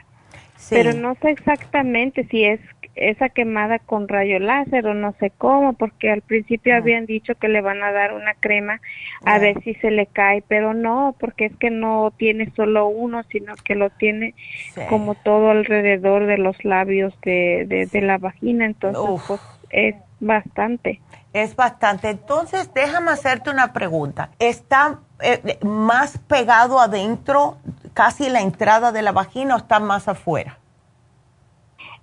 [0.57, 0.74] Sí.
[0.74, 2.61] pero no sé exactamente si es
[3.01, 7.48] esa quemada con rayo láser o no sé cómo, porque al principio habían dicho que
[7.48, 8.81] le van a dar una crema
[9.24, 9.39] a Ya.
[9.39, 13.55] ver si se le cae, pero no, porque es que no tiene solo uno, sino
[13.64, 14.35] que lo tiene
[14.74, 14.82] Sí.
[14.89, 19.27] como todo alrededor de los labios de, de, de la vagina, entonces Uf.
[19.27, 19.40] pues
[19.70, 21.01] es bastante.
[21.32, 22.10] Es bastante.
[22.10, 24.31] Entonces, déjame hacerte una pregunta.
[24.39, 27.56] ¿Está eh, más pegado adentro,
[27.94, 30.59] casi la entrada de la vagina, o está más afuera?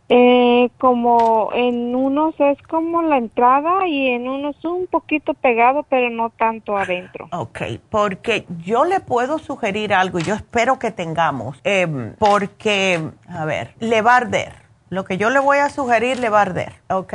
[0.10, 6.10] Eh, como en unos es como la entrada y en unos un poquito pegado, pero
[6.10, 7.28] no tanto adentro.
[7.34, 13.44] Ok, porque yo le puedo sugerir algo, y yo espero que tengamos, em, porque, a
[13.44, 14.54] ver, le va a arder.
[14.90, 17.14] Lo que yo le voy a sugerir le va a arder, ¿ok?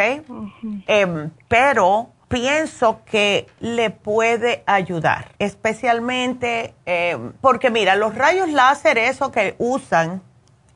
[0.86, 9.32] Em, pero pienso que le puede ayudar, especialmente em, porque mira, los rayos láser, eso
[9.32, 10.20] que usan,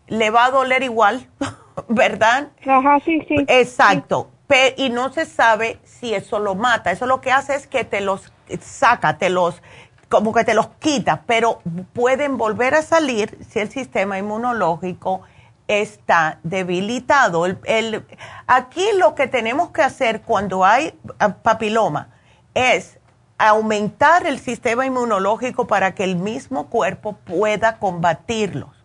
[0.07, 1.27] le va a doler igual,
[1.89, 2.49] ¿verdad?
[2.67, 3.37] Ajá, sí, sí.
[3.49, 4.31] Exacto.
[4.77, 6.93] Y no se sabe si eso lo mata.
[6.93, 9.61] Eso lo que hace es que te los saca, te los,
[10.09, 11.61] como que te los quita, pero
[11.93, 15.23] pueden volver a salir si el sistema inmunológico
[15.67, 17.45] está debilitado.
[17.47, 18.07] El- el-
[18.47, 22.11] aquí lo que tenemos que hacer cuando hay ah, papiloma
[22.55, 23.01] es
[23.39, 28.76] aumentar el sistema inmunológico para que el mismo cuerpo pueda combatirlos.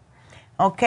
[0.66, 0.84] ¿Ok?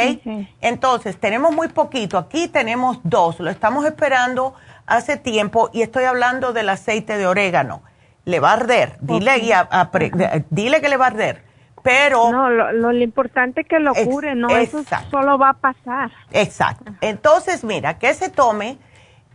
[0.60, 2.18] Entonces, tenemos muy poquito.
[2.18, 3.40] Aquí tenemos dos.
[3.40, 4.54] Lo estamos esperando
[4.86, 7.82] hace tiempo y estoy hablando del aceite de orégano.
[8.24, 8.96] Le va a arder.
[9.00, 11.42] Dile, y a- a pre- de- dile que le va a arder.
[11.82, 12.30] Pero.
[12.32, 15.10] No, lo, lo, lo importante es que lo Ex- cure, no, eso exacto.
[15.10, 16.10] solo va a pasar.
[16.32, 16.92] Exacto.
[17.02, 18.78] Entonces, mira, que se tome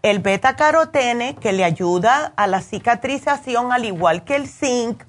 [0.02, 5.04] el beta carotene que le ayuda a la cicatrización al igual que el zinc,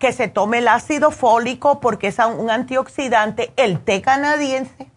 [0.00, 4.90] que se tome el ácido fólico porque es un antioxidante, el té canadiense,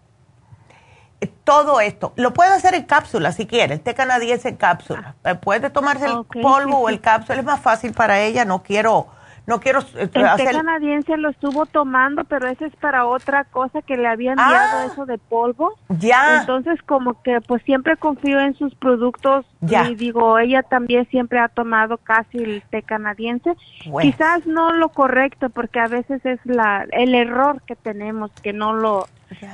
[1.44, 2.14] todo esto.
[2.16, 5.16] Lo puede hacer en cápsula si quiere, el té canadiense en cápsula.
[5.26, 9.08] Eh, puede tomarse el polvo o el cápsula, es más fácil para ella, no quiero
[9.46, 13.82] no quiero eh, el té canadiense lo estuvo tomando, pero ese es para otra cosa
[13.82, 14.86] que le habían enviado ah.
[14.86, 15.74] eso de polvo.
[15.90, 16.40] Ya.
[16.40, 19.90] Entonces como que pues siempre confío en sus productos ya.
[19.90, 23.56] y digo, ella también siempre ha tomado casi el té canadiense.
[24.02, 28.74] Quizás no lo correcto porque a veces es la el error que tenemos que no
[28.74, 29.08] lo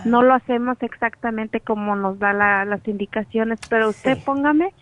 [0.05, 4.73] no lo hacemos exactamente como nos da las indicaciones, pero usted póngame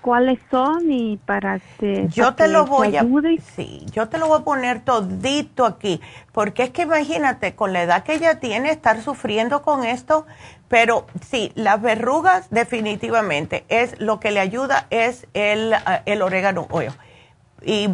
[0.00, 3.04] cuáles son y para este yo te lo voy a
[3.40, 6.00] sí, yo te lo voy a poner todito aquí,
[6.32, 10.26] porque es que imagínate con la edad que ella tiene estar sufriendo con esto,
[10.68, 16.66] pero sí, las verrugas definitivamente es lo que le ayuda es el, eh, el orégano
[16.70, 16.92] oil.
[17.62, 17.88] Y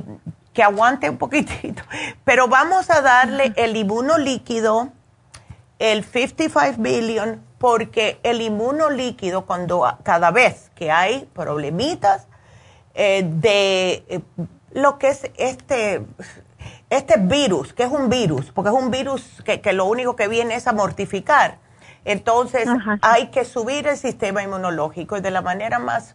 [0.53, 1.83] que aguante un poquitito.
[2.25, 4.91] Pero vamos a darle el inmuno líquido
[5.79, 12.29] el 55 billion porque el inmunolíquido cuando cada vez que hay problemitas
[12.95, 14.21] eh, de eh,
[14.73, 16.05] lo que es este
[16.91, 20.29] este virus, que es un virus, porque es un virus que, que lo único que
[20.29, 21.59] viene es a mortificar.
[22.05, 22.69] Entonces
[23.01, 26.15] hay que subir el sistema inmunológico y de la manera más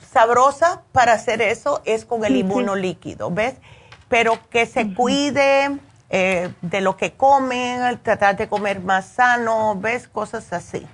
[0.00, 3.56] sabrosa para hacer eso es con el inmunolíquido, ¿ves?
[4.08, 5.78] Pero que se cuide
[6.10, 10.06] eh, de lo que comen, tratar de comer más sano, ¿ves?
[10.06, 10.86] Cosas así.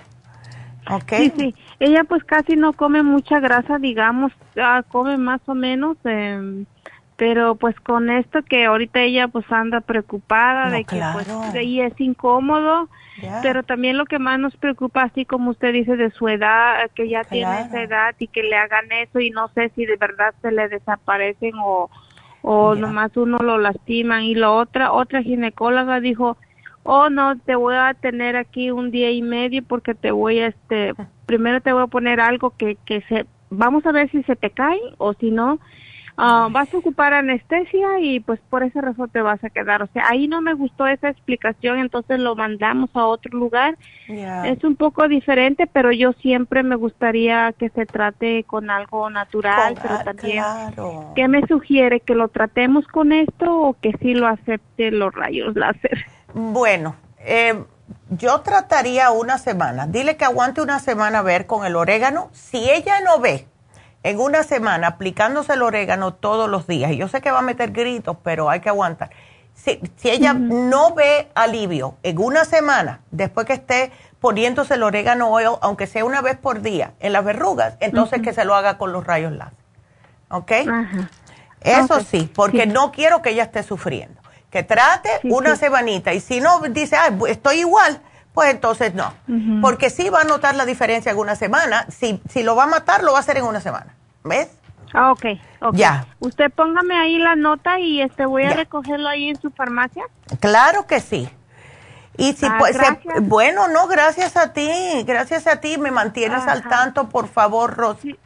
[0.91, 1.13] ¿Ok?
[1.17, 1.55] Sí, sí.
[1.81, 6.65] Ella pues casi no come mucha grasa, digamos, ah, come más o menos, eh,
[7.19, 12.01] pero pues con esto que ahorita ella pues anda preocupada de que pues ella es
[12.01, 12.89] incómodo,
[13.43, 17.09] pero también lo que más nos preocupa, así como usted dice, de su edad, que
[17.09, 20.33] ya tiene esa edad y que le hagan eso y no sé si de verdad
[20.43, 21.91] se le desaparecen o
[22.43, 24.23] o nomás uno lo lastiman.
[24.23, 26.37] Y la otra otra ginecóloga dijo
[26.85, 30.47] oh no te voy a tener aquí un día y medio porque te voy a
[30.47, 30.95] este
[31.27, 34.51] primero te voy a poner algo que que se vamos a ver si se te
[34.51, 35.59] cae o si no
[36.21, 39.83] Ah, vas a ocupar anestesia y pues por esa razón te vas a quedar.
[39.83, 43.79] O sea, ahí no me gustó esa explicación, entonces lo mandamos a otro lugar.
[44.09, 49.79] Es un poco diferente, pero yo siempre me gustaría que se trate con algo natural,
[49.81, 50.43] pero también,
[51.15, 52.01] ¿qué me sugiere?
[52.01, 56.05] ¿Que lo tratemos con esto o que sí lo acepte los rayos láser?
[56.35, 57.63] Bueno, eh,
[58.11, 59.87] yo trataría una semana.
[59.87, 62.29] Dile que aguante una semana a ver con el orégano.
[62.33, 63.47] Si ella no ve
[64.09, 67.43] en una semana aplicándose el orégano todos los días, y yo sé que va a
[67.43, 69.11] meter gritos, pero hay que aguantar.
[69.55, 75.59] Si, ella no ve alivio en una semana, después que esté poniéndose el orégano oil,
[75.61, 78.93] aunque sea una vez por día, en las verrugas, entonces que se lo haga con
[78.93, 79.59] los rayos láser.
[80.31, 80.53] ¿Ok?
[81.61, 84.21] Eso sí, porque no quiero que ella esté sufriendo.
[84.51, 88.01] Que trate una semanita y si no dice, Ay, estoy igual,
[88.39, 89.13] pues entonces no.
[89.61, 91.87] Porque sí va a notar la diferencia en una semana.
[91.89, 93.97] Si, si lo va a matar, lo va a hacer en una semana.
[94.23, 94.57] ¿Ves?
[94.95, 95.25] Ah, ok,
[95.73, 96.07] Ya.
[96.21, 100.05] Usted póngame ahí la nota y este voy a recogerlo ahí en su farmacia.
[100.39, 101.29] Claro que sí.
[102.17, 102.79] Y si ah, pues,
[103.23, 104.71] bueno, no, gracias a ti,
[105.05, 108.17] gracias a ti, me mantienes al tanto, por favor, Rosy.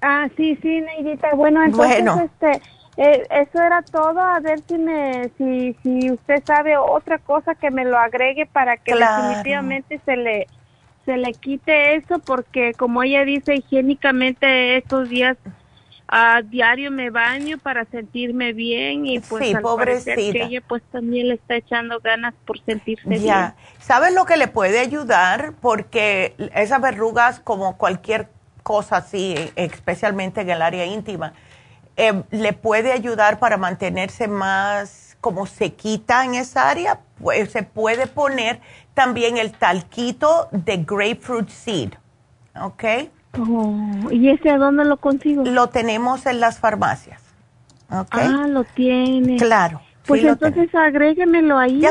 [0.00, 1.34] Ah, sí, sí, Neidita.
[1.34, 2.62] Bueno, entonces, este,
[2.96, 4.20] eh, eso era todo.
[4.20, 8.76] A ver si me, si, si usted sabe otra cosa que me lo agregue para
[8.76, 10.46] que definitivamente se le,
[11.04, 15.36] se le quite eso, porque como ella dice, higiénicamente estos días
[16.06, 20.14] a diario me baño para sentirme bien y pues sí, pobrecita.
[20.14, 23.56] que ella pues también le está echando ganas por sentirse ya.
[23.80, 25.54] ¿Sabes lo que le puede ayudar?
[25.60, 28.28] Porque esas verrugas como cualquier
[28.62, 31.32] cosa así, especialmente en el área íntima,
[31.96, 37.00] eh, le puede ayudar para mantenerse más como sequita en esa área.
[37.20, 38.60] Pues se puede poner
[38.94, 41.94] también el talquito de grapefruit seed,
[42.60, 42.84] ¿ok?
[43.38, 45.44] Oh, ¿Y ese a dónde lo consigo?
[45.44, 47.20] Lo tenemos en las farmacias.
[47.90, 48.26] Okay.
[48.26, 49.36] Ah, lo tiene.
[49.36, 49.80] Claro.
[50.06, 51.82] Pues entonces agréguemelo ahí.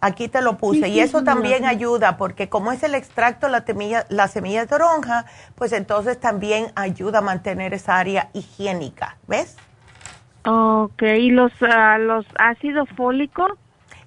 [0.00, 0.88] Aquí te lo puse.
[0.88, 5.26] y eso también ayuda, porque como es el extracto, la semilla, la semilla de toronja,
[5.56, 9.16] pues entonces también ayuda a mantener esa área higiénica.
[9.26, 9.56] ¿Ves?
[10.44, 13.50] Ok, ¿y los, uh, los ácidos fólicos?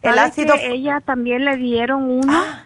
[0.02, 0.56] El ácido.
[0.60, 2.34] ella también le dieron uno.
[2.34, 2.64] Ah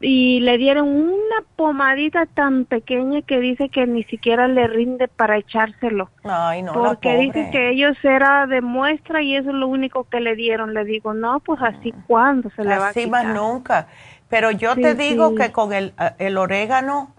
[0.00, 5.36] y le dieron una pomadita tan pequeña que dice que ni siquiera le rinde para
[5.36, 6.08] echárselo.
[6.24, 10.20] Ay, no, Porque dice que ellos era de muestra y eso es lo único que
[10.20, 10.72] le dieron.
[10.72, 13.02] Le digo, no, pues así cuándo se le va a quitar.
[13.02, 13.88] Así más nunca.
[14.28, 17.14] Pero yo te digo que con el, el orégano,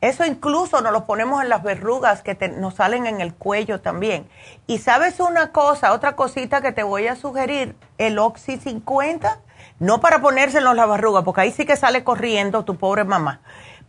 [0.00, 4.26] Eso incluso nos lo ponemos en las verrugas que nos salen en el cuello también.
[4.66, 9.40] Y sabes una cosa, otra cosita que te voy a sugerir, el Oxy 50,
[9.80, 13.40] no para ponérselo en las verrugas, porque ahí sí que sale corriendo tu pobre mamá,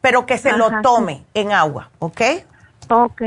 [0.01, 2.22] pero que se lo tome en agua, ¿ok?
[2.89, 3.22] Ok.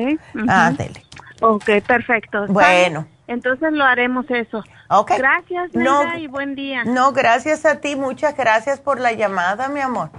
[0.49, 1.05] Ándele.
[1.41, 2.47] Ok, perfecto.
[2.49, 3.07] Bueno.
[3.27, 4.63] Entonces lo haremos eso.
[4.89, 5.13] Ok.
[5.17, 6.85] Gracias, Neida, y buen día.
[6.85, 10.11] No, gracias a ti, muchas gracias por la llamada, mi amor.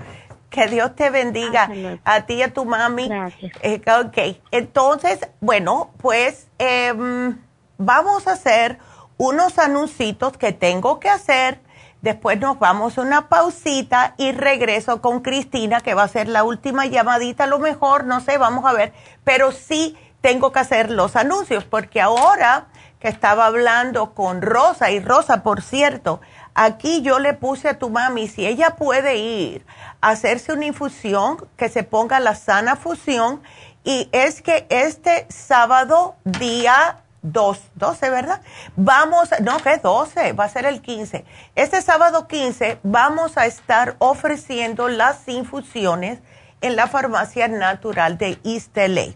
[0.50, 1.70] Que Dios te bendiga
[2.04, 3.10] a ti y a tu mami.
[3.10, 3.52] Gracias.
[3.62, 7.38] Eh, ok, entonces, bueno, pues em,
[7.78, 8.80] vamos a hacer
[9.18, 11.60] unos anuncios que tengo que hacer.
[12.06, 16.44] Después nos vamos a una pausita y regreso con Cristina, que va a ser la
[16.44, 18.94] última llamadita, a lo mejor, no sé, vamos a ver.
[19.24, 22.68] Pero sí tengo que hacer los anuncios, porque ahora
[23.00, 26.22] que estaba hablando con Rosa, y Rosa, por cierto,
[26.54, 29.66] aquí yo le puse a tu mami, si ella puede ir
[30.00, 33.42] a hacerse una infusión, que se ponga la sana fusión,
[33.84, 38.42] y es que este sábado, día 2, 12, ¿verdad?
[38.76, 41.26] Vamos, no, que 12, va a ser el 15.
[41.56, 46.20] Este sábado 15 vamos a estar ofreciendo las infusiones
[46.62, 49.16] en la farmacia natural de East LA.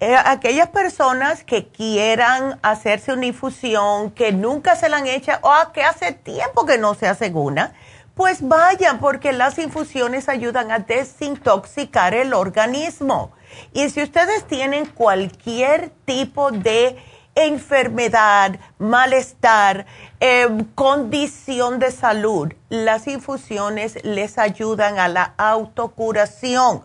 [0.00, 5.72] Eh, aquellas personas que quieran hacerse una infusión, que nunca se la han hecho o
[5.72, 7.72] que hace tiempo que no se hace una,
[8.14, 13.32] pues vayan porque las infusiones ayudan a desintoxicar el organismo.
[13.72, 16.96] Y si ustedes tienen cualquier tipo de
[17.34, 19.86] enfermedad, malestar,
[20.20, 26.84] em, condición de salud, las infusiones les ayudan a la autocuración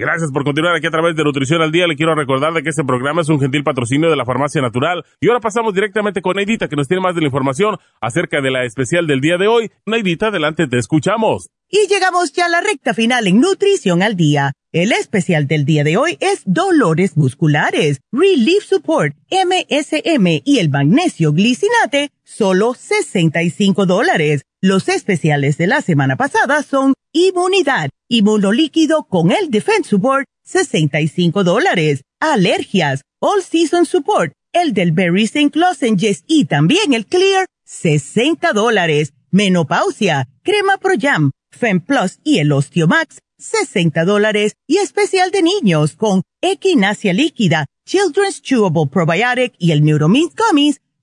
[0.00, 1.86] Gracias por continuar aquí a través de Nutrición al Día.
[1.86, 5.04] Le quiero recordar de que este programa es un gentil patrocinio de la Farmacia Natural.
[5.20, 8.50] Y ahora pasamos directamente con Neidita, que nos tiene más de la información acerca de
[8.50, 9.70] la especial del día de hoy.
[9.84, 11.50] Neidita, adelante, te escuchamos.
[11.68, 14.54] Y llegamos ya a la recta final en Nutrición al Día.
[14.72, 21.34] El especial del día de hoy es dolores musculares, Relief Support, MSM y el magnesio
[21.34, 24.46] glicinate, solo 65 dólares.
[24.62, 32.02] Los especiales de la semana pasada son Inmunidad, Inmunolíquido con el Defense Support, 65 dólares.
[32.20, 35.58] Alergias, All Season Support, el del Berry St.
[35.58, 39.14] Lozenges y también el Clear, 60 dólares.
[39.30, 46.20] Menopausia, Crema Pro Jam, FemPlus y el Osteomax, 60 dólares y especial de niños con
[46.42, 50.82] Equinacia líquida, Children's Chewable Probiotic y el Neuromint Gummies,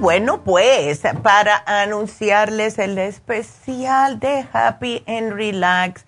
[0.00, 6.06] Bueno, pues para anunciarles el especial de Happy and Relax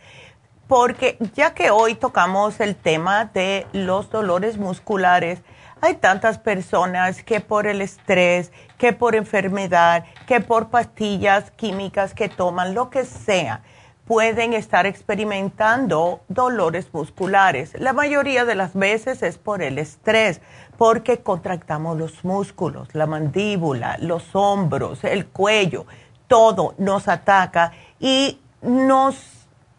[0.66, 5.42] porque ya que hoy tocamos el tema de los dolores musculares,
[5.82, 12.30] hay tantas personas que por el estrés, que por enfermedad, que por pastillas químicas que
[12.30, 13.62] toman, lo que sea,
[14.06, 17.72] pueden estar experimentando dolores musculares.
[17.78, 20.40] La mayoría de las veces es por el estrés,
[20.76, 25.86] porque contractamos los músculos, la mandíbula, los hombros, el cuello,
[26.26, 29.16] todo nos ataca y nos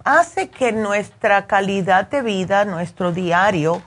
[0.04, 3.82] hace que nuestra calidad de vida, nuestro diario,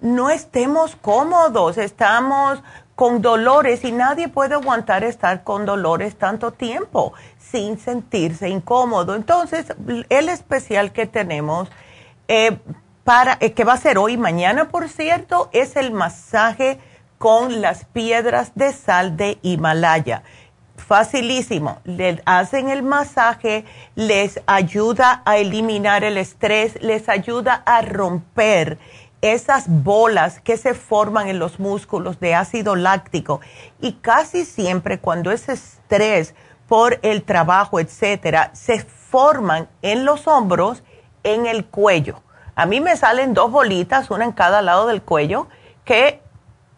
[0.00, 2.62] no estemos cómodos, estamos
[2.94, 9.14] con dolores y nadie puede aguantar estar con dolores tanto tiempo sin sentirse incómodo.
[9.14, 9.66] Entonces,
[10.08, 11.68] el especial que tenemos,
[12.28, 12.58] eh,
[13.02, 16.78] para, eh, que va a ser hoy y mañana, por cierto, es el masaje
[17.18, 20.22] con las piedras de sal de Himalaya
[20.76, 21.78] facilísimo.
[21.84, 23.64] Les hacen el masaje,
[23.94, 28.78] les ayuda a eliminar el estrés, les ayuda a romper
[29.24, 33.40] esas bolas que se forman en los músculos de ácido láctico.
[33.80, 36.34] Y casi siempre cuando ese estrés
[36.68, 40.82] por el trabajo, etcétera, se forman en los hombros,
[41.22, 42.22] en el cuello.
[42.54, 45.48] A mí me salen dos bolitas, una en cada lado del cuello,
[45.86, 46.20] que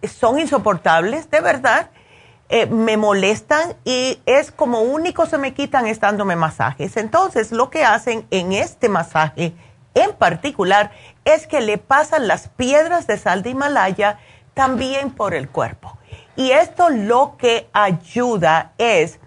[0.05, 1.90] son insoportables, de verdad
[2.48, 6.97] eh, me molestan y es como único se me quitan estándome masajes.
[6.97, 9.52] Entonces, lo que hacen en este masaje
[9.97, 10.93] en particular
[11.27, 14.19] es que le pasan las piedras de sal de Himalaya
[14.55, 15.98] también por el cuerpo.
[16.36, 19.19] Y esto lo que ayuda es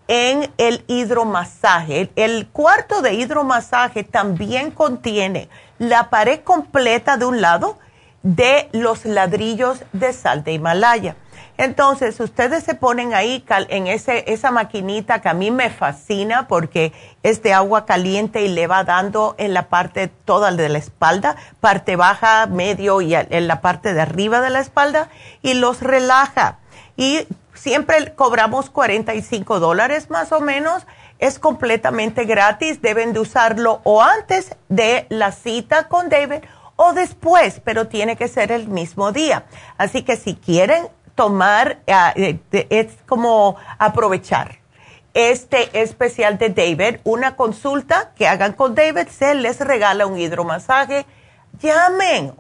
[0.08, 2.12] en el hidromasaje.
[2.16, 5.50] El, cuarto de hidromasaje también contiene
[5.80, 7.78] la pared completa de un lado
[8.24, 11.16] de los ladrillos de sal de Himalaya.
[11.58, 16.92] Entonces, ustedes se ponen ahí en ese, esa maquinita que a mí me fascina porque
[17.24, 21.36] es de agua caliente y le va dando en la parte toda de la espalda,
[21.60, 25.10] parte baja, medio y en la parte de arriba de la espalda
[25.44, 26.58] y los relaja.
[26.98, 27.28] Y
[27.62, 30.86] siempre cobramos 45 dólares más o menos.
[31.20, 32.82] Es completamente gratis.
[32.82, 36.44] Deben de usarlo o antes de la cita con David
[36.76, 39.46] o después, pero tiene que ser el mismo día.
[39.78, 42.40] Así que si quieren tomar, ah, eh,
[42.70, 44.60] es como aprovechar
[45.14, 51.06] este especial de David, una consulta que hagan con David, se les regala un hidromasaje.
[51.60, 52.34] Llamen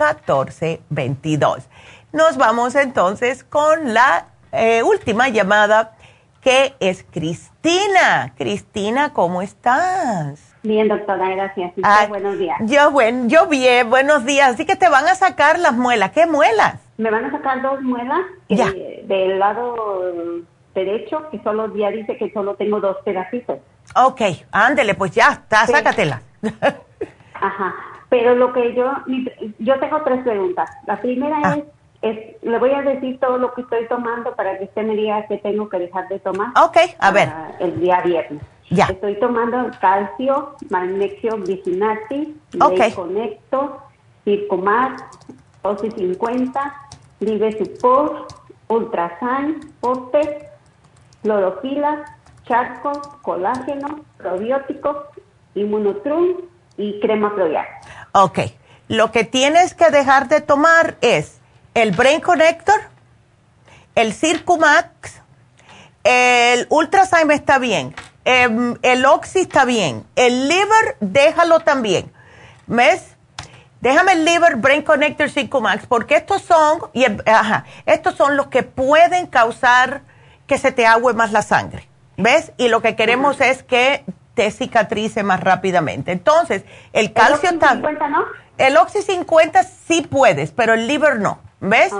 [0.00, 1.62] 818-841-1422.
[2.12, 5.92] Nos vamos entonces con la eh, última llamada
[6.40, 8.34] que es Cristina.
[8.36, 10.56] Cristina, ¿cómo estás?
[10.62, 11.72] Bien, doctora, gracias.
[12.08, 12.58] buenos días.
[12.64, 14.54] Yo, bueno, yo bien, buenos días.
[14.54, 16.10] Así que te van a sacar las muelas.
[16.10, 16.80] ¿Qué muelas?
[16.98, 20.14] Me van a sacar dos muelas eh, del lado
[20.74, 23.58] derecho, que solo ya dice que solo tengo dos pedacitos.
[23.96, 24.20] Ok,
[24.52, 26.22] ándele, pues ya está, sácatela.
[27.34, 27.74] Ajá,
[28.10, 28.92] pero lo que yo,
[29.58, 30.68] yo tengo tres preguntas.
[30.86, 31.56] La primera ah.
[31.56, 31.64] es,
[32.02, 35.26] es, le voy a decir todo lo que estoy tomando para que usted me diga
[35.26, 36.48] que tengo que dejar de tomar.
[36.62, 37.28] Ok, a ver.
[37.60, 38.42] El día viernes.
[38.70, 42.28] Estoy tomando calcio, magnesio glicinatis,
[42.60, 42.92] okay.
[42.92, 43.82] Conecto,
[44.24, 45.02] Circumax,
[45.62, 46.74] OCI 50,
[47.20, 48.32] Live Support,
[48.68, 50.48] Ultrasan, Poste,
[51.22, 52.04] Clorofila,
[52.44, 52.92] Charco,
[53.22, 54.96] Colágeno, Probióticos,
[55.54, 56.36] Inmunotrum
[56.76, 57.66] y crema Proyar.
[58.12, 58.40] Ok.
[58.88, 61.38] Lo que tienes que dejar de tomar es
[61.74, 62.80] el Brain Connector,
[63.94, 65.20] el Circumax,
[66.02, 70.06] el Ultrasign está bien, Em, el Oxy está bien.
[70.14, 72.12] El liver, déjalo también.
[72.66, 73.16] ¿Ves?
[73.80, 75.30] Déjame el liver, Brain Connector
[75.62, 77.06] Max, porque estos son, y
[77.86, 80.02] estos son los que pueden causar
[80.46, 81.88] que se te agüe más la sangre.
[82.18, 82.52] ¿Ves?
[82.58, 84.04] Y lo que queremos es que
[84.40, 86.12] te cicatrice más rápidamente.
[86.12, 86.64] Entonces,
[86.94, 88.24] el calcio ¿El Oxy 50 no?
[88.56, 91.40] El Oxy 50 sí puedes, pero el liver no.
[91.60, 91.92] ¿Ves?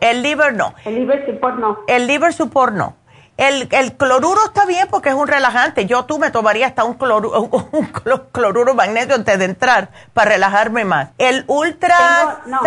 [0.00, 0.74] El liver no.
[0.84, 1.78] El liver support no.
[1.88, 2.96] El liver support no.
[3.38, 5.86] El, cloruro está bien porque es un relajante.
[5.86, 7.40] Yo tú me tomaría hasta un cloruro,
[7.72, 7.86] un
[8.30, 11.12] cloruro magnesio antes de entrar para relajarme más.
[11.16, 12.60] El ultra no,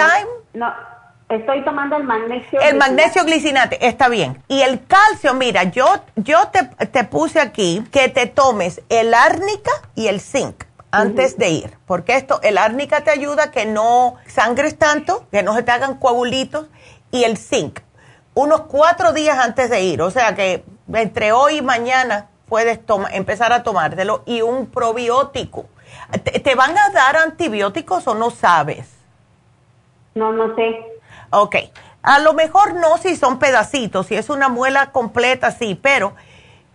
[0.54, 0.74] no,
[1.30, 2.60] estoy tomando el magnesio.
[2.60, 4.42] El magnesio glicinate, está bien.
[4.48, 5.86] Y el calcio, mira, yo,
[6.16, 11.50] yo te, te puse aquí que te tomes el árnica y el zinc antes de
[11.50, 15.62] ir, porque esto, el árnica te ayuda a que no sangres tanto, que no se
[15.62, 16.68] te hagan coagulitos,
[17.12, 17.80] y el zinc
[18.34, 20.02] unos cuatro días antes de ir.
[20.02, 22.80] O sea que entre hoy y mañana puedes
[23.12, 25.68] empezar a tomártelo y un probiótico.
[26.24, 28.90] ¿Te, van a dar antibióticos o no sabes?
[30.16, 30.99] No, no sé.
[31.32, 31.56] Ok.
[32.02, 36.14] A lo mejor no si son pedacitos, si es una muela completa, sí, pero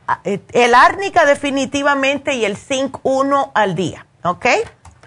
[0.07, 4.47] ah, eh, el árnica definitivamente y el zinc uno al día, ¿ok?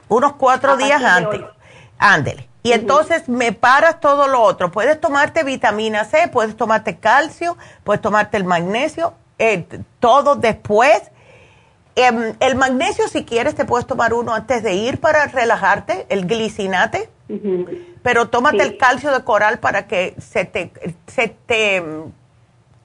[0.09, 1.41] Unos cuatro días antes.
[1.99, 2.47] Ándele.
[2.63, 4.71] Y entonces me paras todo lo otro.
[4.71, 9.65] Puedes tomarte vitamina C, puedes tomarte calcio, puedes tomarte el magnesio, eh,
[9.99, 11.01] todo después.
[11.95, 16.27] Em, el magnesio, si quieres, te puedes tomar uno antes de ir para relajarte, el
[16.27, 17.09] glicinate.
[18.07, 20.71] Pero tómate el calcio de coral para que se te,
[21.07, 22.13] se te em,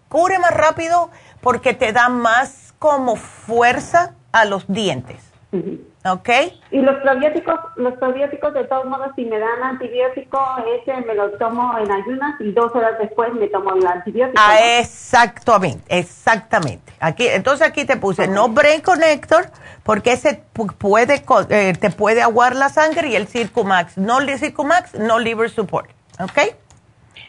[0.09, 5.23] cure más rápido porque te da más como fuerza a los dientes.
[6.05, 6.29] ¿Ok?
[6.73, 10.39] Y los probióticos, los probióticos de todos modos, si me dan antibiótico,
[10.81, 14.41] ese me lo tomo en ayunas y dos horas después me tomo el antibiótico.
[14.45, 16.93] Ah, exactamente, exactamente.
[16.99, 19.47] Aquí, entonces aquí te puse no Brain Connector,
[19.85, 20.43] porque ese
[20.79, 25.51] puede, eh, te puede aguar la sangre y el Circumax, no el Circumax, no Liver
[25.51, 25.91] Support.
[26.20, 26.55] ¿Ok?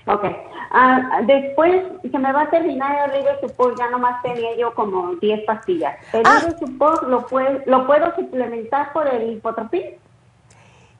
[0.05, 0.25] Ok.
[0.71, 5.15] Ah, después se me va a terminar el Liver Support, ya nomás tenía yo como
[5.15, 5.95] 10 pastillas.
[6.11, 6.39] ¿El ah.
[6.39, 7.27] Liver Support lo,
[7.65, 9.83] lo puedo suplementar por el hipotropín?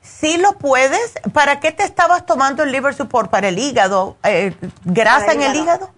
[0.00, 1.14] Sí lo puedes.
[1.32, 3.30] ¿Para qué te estabas tomando el Liver Support?
[3.30, 4.16] ¿Para el hígado?
[4.22, 4.54] Eh,
[4.84, 5.90] ¿Grasa en el hígado?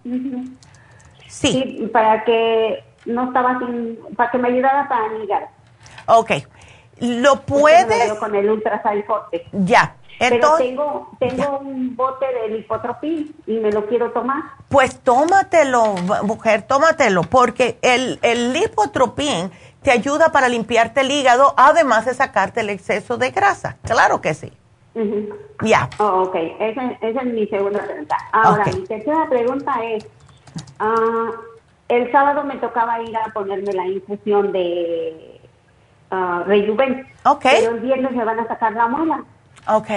[1.27, 1.89] sí.
[1.91, 5.47] para que no estaba sin, para que me ayudara para el hígado.
[6.07, 6.31] Ok.
[6.99, 8.13] Lo puedes...
[8.13, 8.61] con el
[9.05, 9.45] Forte.
[9.51, 9.95] Ya.
[10.19, 14.43] Pero tengo, tengo un bote de lipotropín y me lo quiero tomar.
[14.67, 15.93] Pues tómatelo,
[16.23, 19.51] mujer, tómatelo, porque el, el lipotropín
[19.83, 23.77] te ayuda para limpiarte el hígado, además de sacarte el exceso de grasa.
[23.83, 24.51] Claro que sí.
[25.61, 25.89] Ya.
[25.99, 28.17] Oh, ok, esa, esa, es mi segunda pregunta.
[28.31, 30.07] Ahora, mi tercera pregunta es,
[30.79, 31.31] uh,
[31.89, 35.36] el sábado me tocaba ir a ponerme la infusión de
[36.11, 37.07] uh, Rejuven.
[37.23, 37.43] Ok.
[37.43, 39.23] Pero el viernes me van a sacar la muela.
[39.67, 39.89] Ok.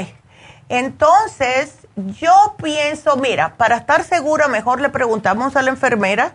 [0.68, 6.34] Entonces, yo pienso, mira, para estar segura, mejor le preguntamos a la enfermera.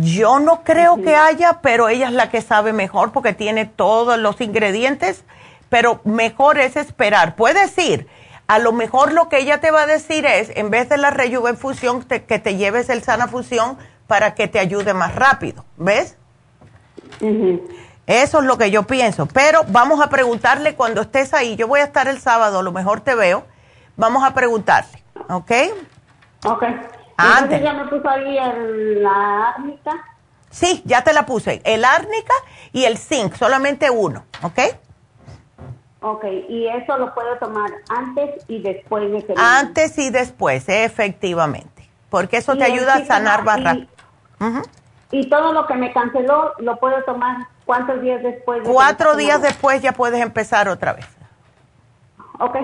[0.00, 4.16] Yo no creo que haya, pero ella es la que sabe mejor porque tiene todos
[4.16, 5.24] los ingredientes,
[5.68, 7.34] pero mejor es esperar.
[7.34, 8.06] Puedes ir.
[8.46, 11.10] A lo mejor lo que ella te va a decir es, en vez de la
[11.10, 13.76] rejuvenfusión, que te lleves el sana fusión
[14.06, 15.64] para que te ayude más rápido.
[15.76, 16.16] ¿Ves?
[18.06, 19.26] Eso es lo que yo pienso.
[19.26, 21.56] Pero vamos a preguntarle cuando estés ahí.
[21.56, 23.44] Yo voy a estar el sábado, a lo mejor te veo.
[23.96, 25.52] Vamos a preguntarle, ¿ok?
[26.44, 26.64] Ok.
[27.18, 29.92] Entonces ya me puso ahí el, la árnica.
[30.50, 31.62] Sí, ya te la puse.
[31.64, 32.34] El árnica
[32.72, 34.58] y el zinc, solamente uno, ¿ok?
[36.00, 39.34] Ok, y eso lo puedo tomar antes y después de que...
[39.36, 41.88] Antes y después, efectivamente.
[42.10, 43.86] Porque eso te ayuda a sanar rápido.
[45.12, 48.60] Y todo lo que me canceló lo puedo tomar cuántos días después.
[48.64, 51.06] Cuatro días después ya puedes empezar otra vez.
[52.38, 52.56] Ok.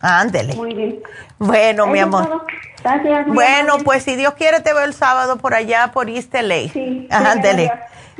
[0.00, 0.56] Ándele.
[0.56, 1.02] Muy bien.
[1.38, 2.44] Bueno, mi amor.
[2.82, 3.26] Gracias.
[3.28, 6.68] Bueno, pues si Dios quiere te veo el sábado por allá, por East LA.
[6.72, 7.06] Sí.
[7.10, 7.70] Ándele.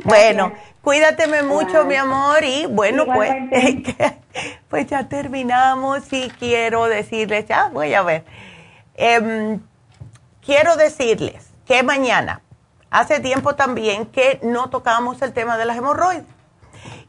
[0.05, 3.33] Bueno, cuídateme mucho, mi amor, y bueno, pues,
[4.69, 8.23] pues ya terminamos y quiero decirles, ya voy a ver.
[8.95, 9.59] Em,
[10.45, 12.41] quiero decirles que mañana,
[12.89, 16.36] hace tiempo también que no tocamos el tema de las hemorroides.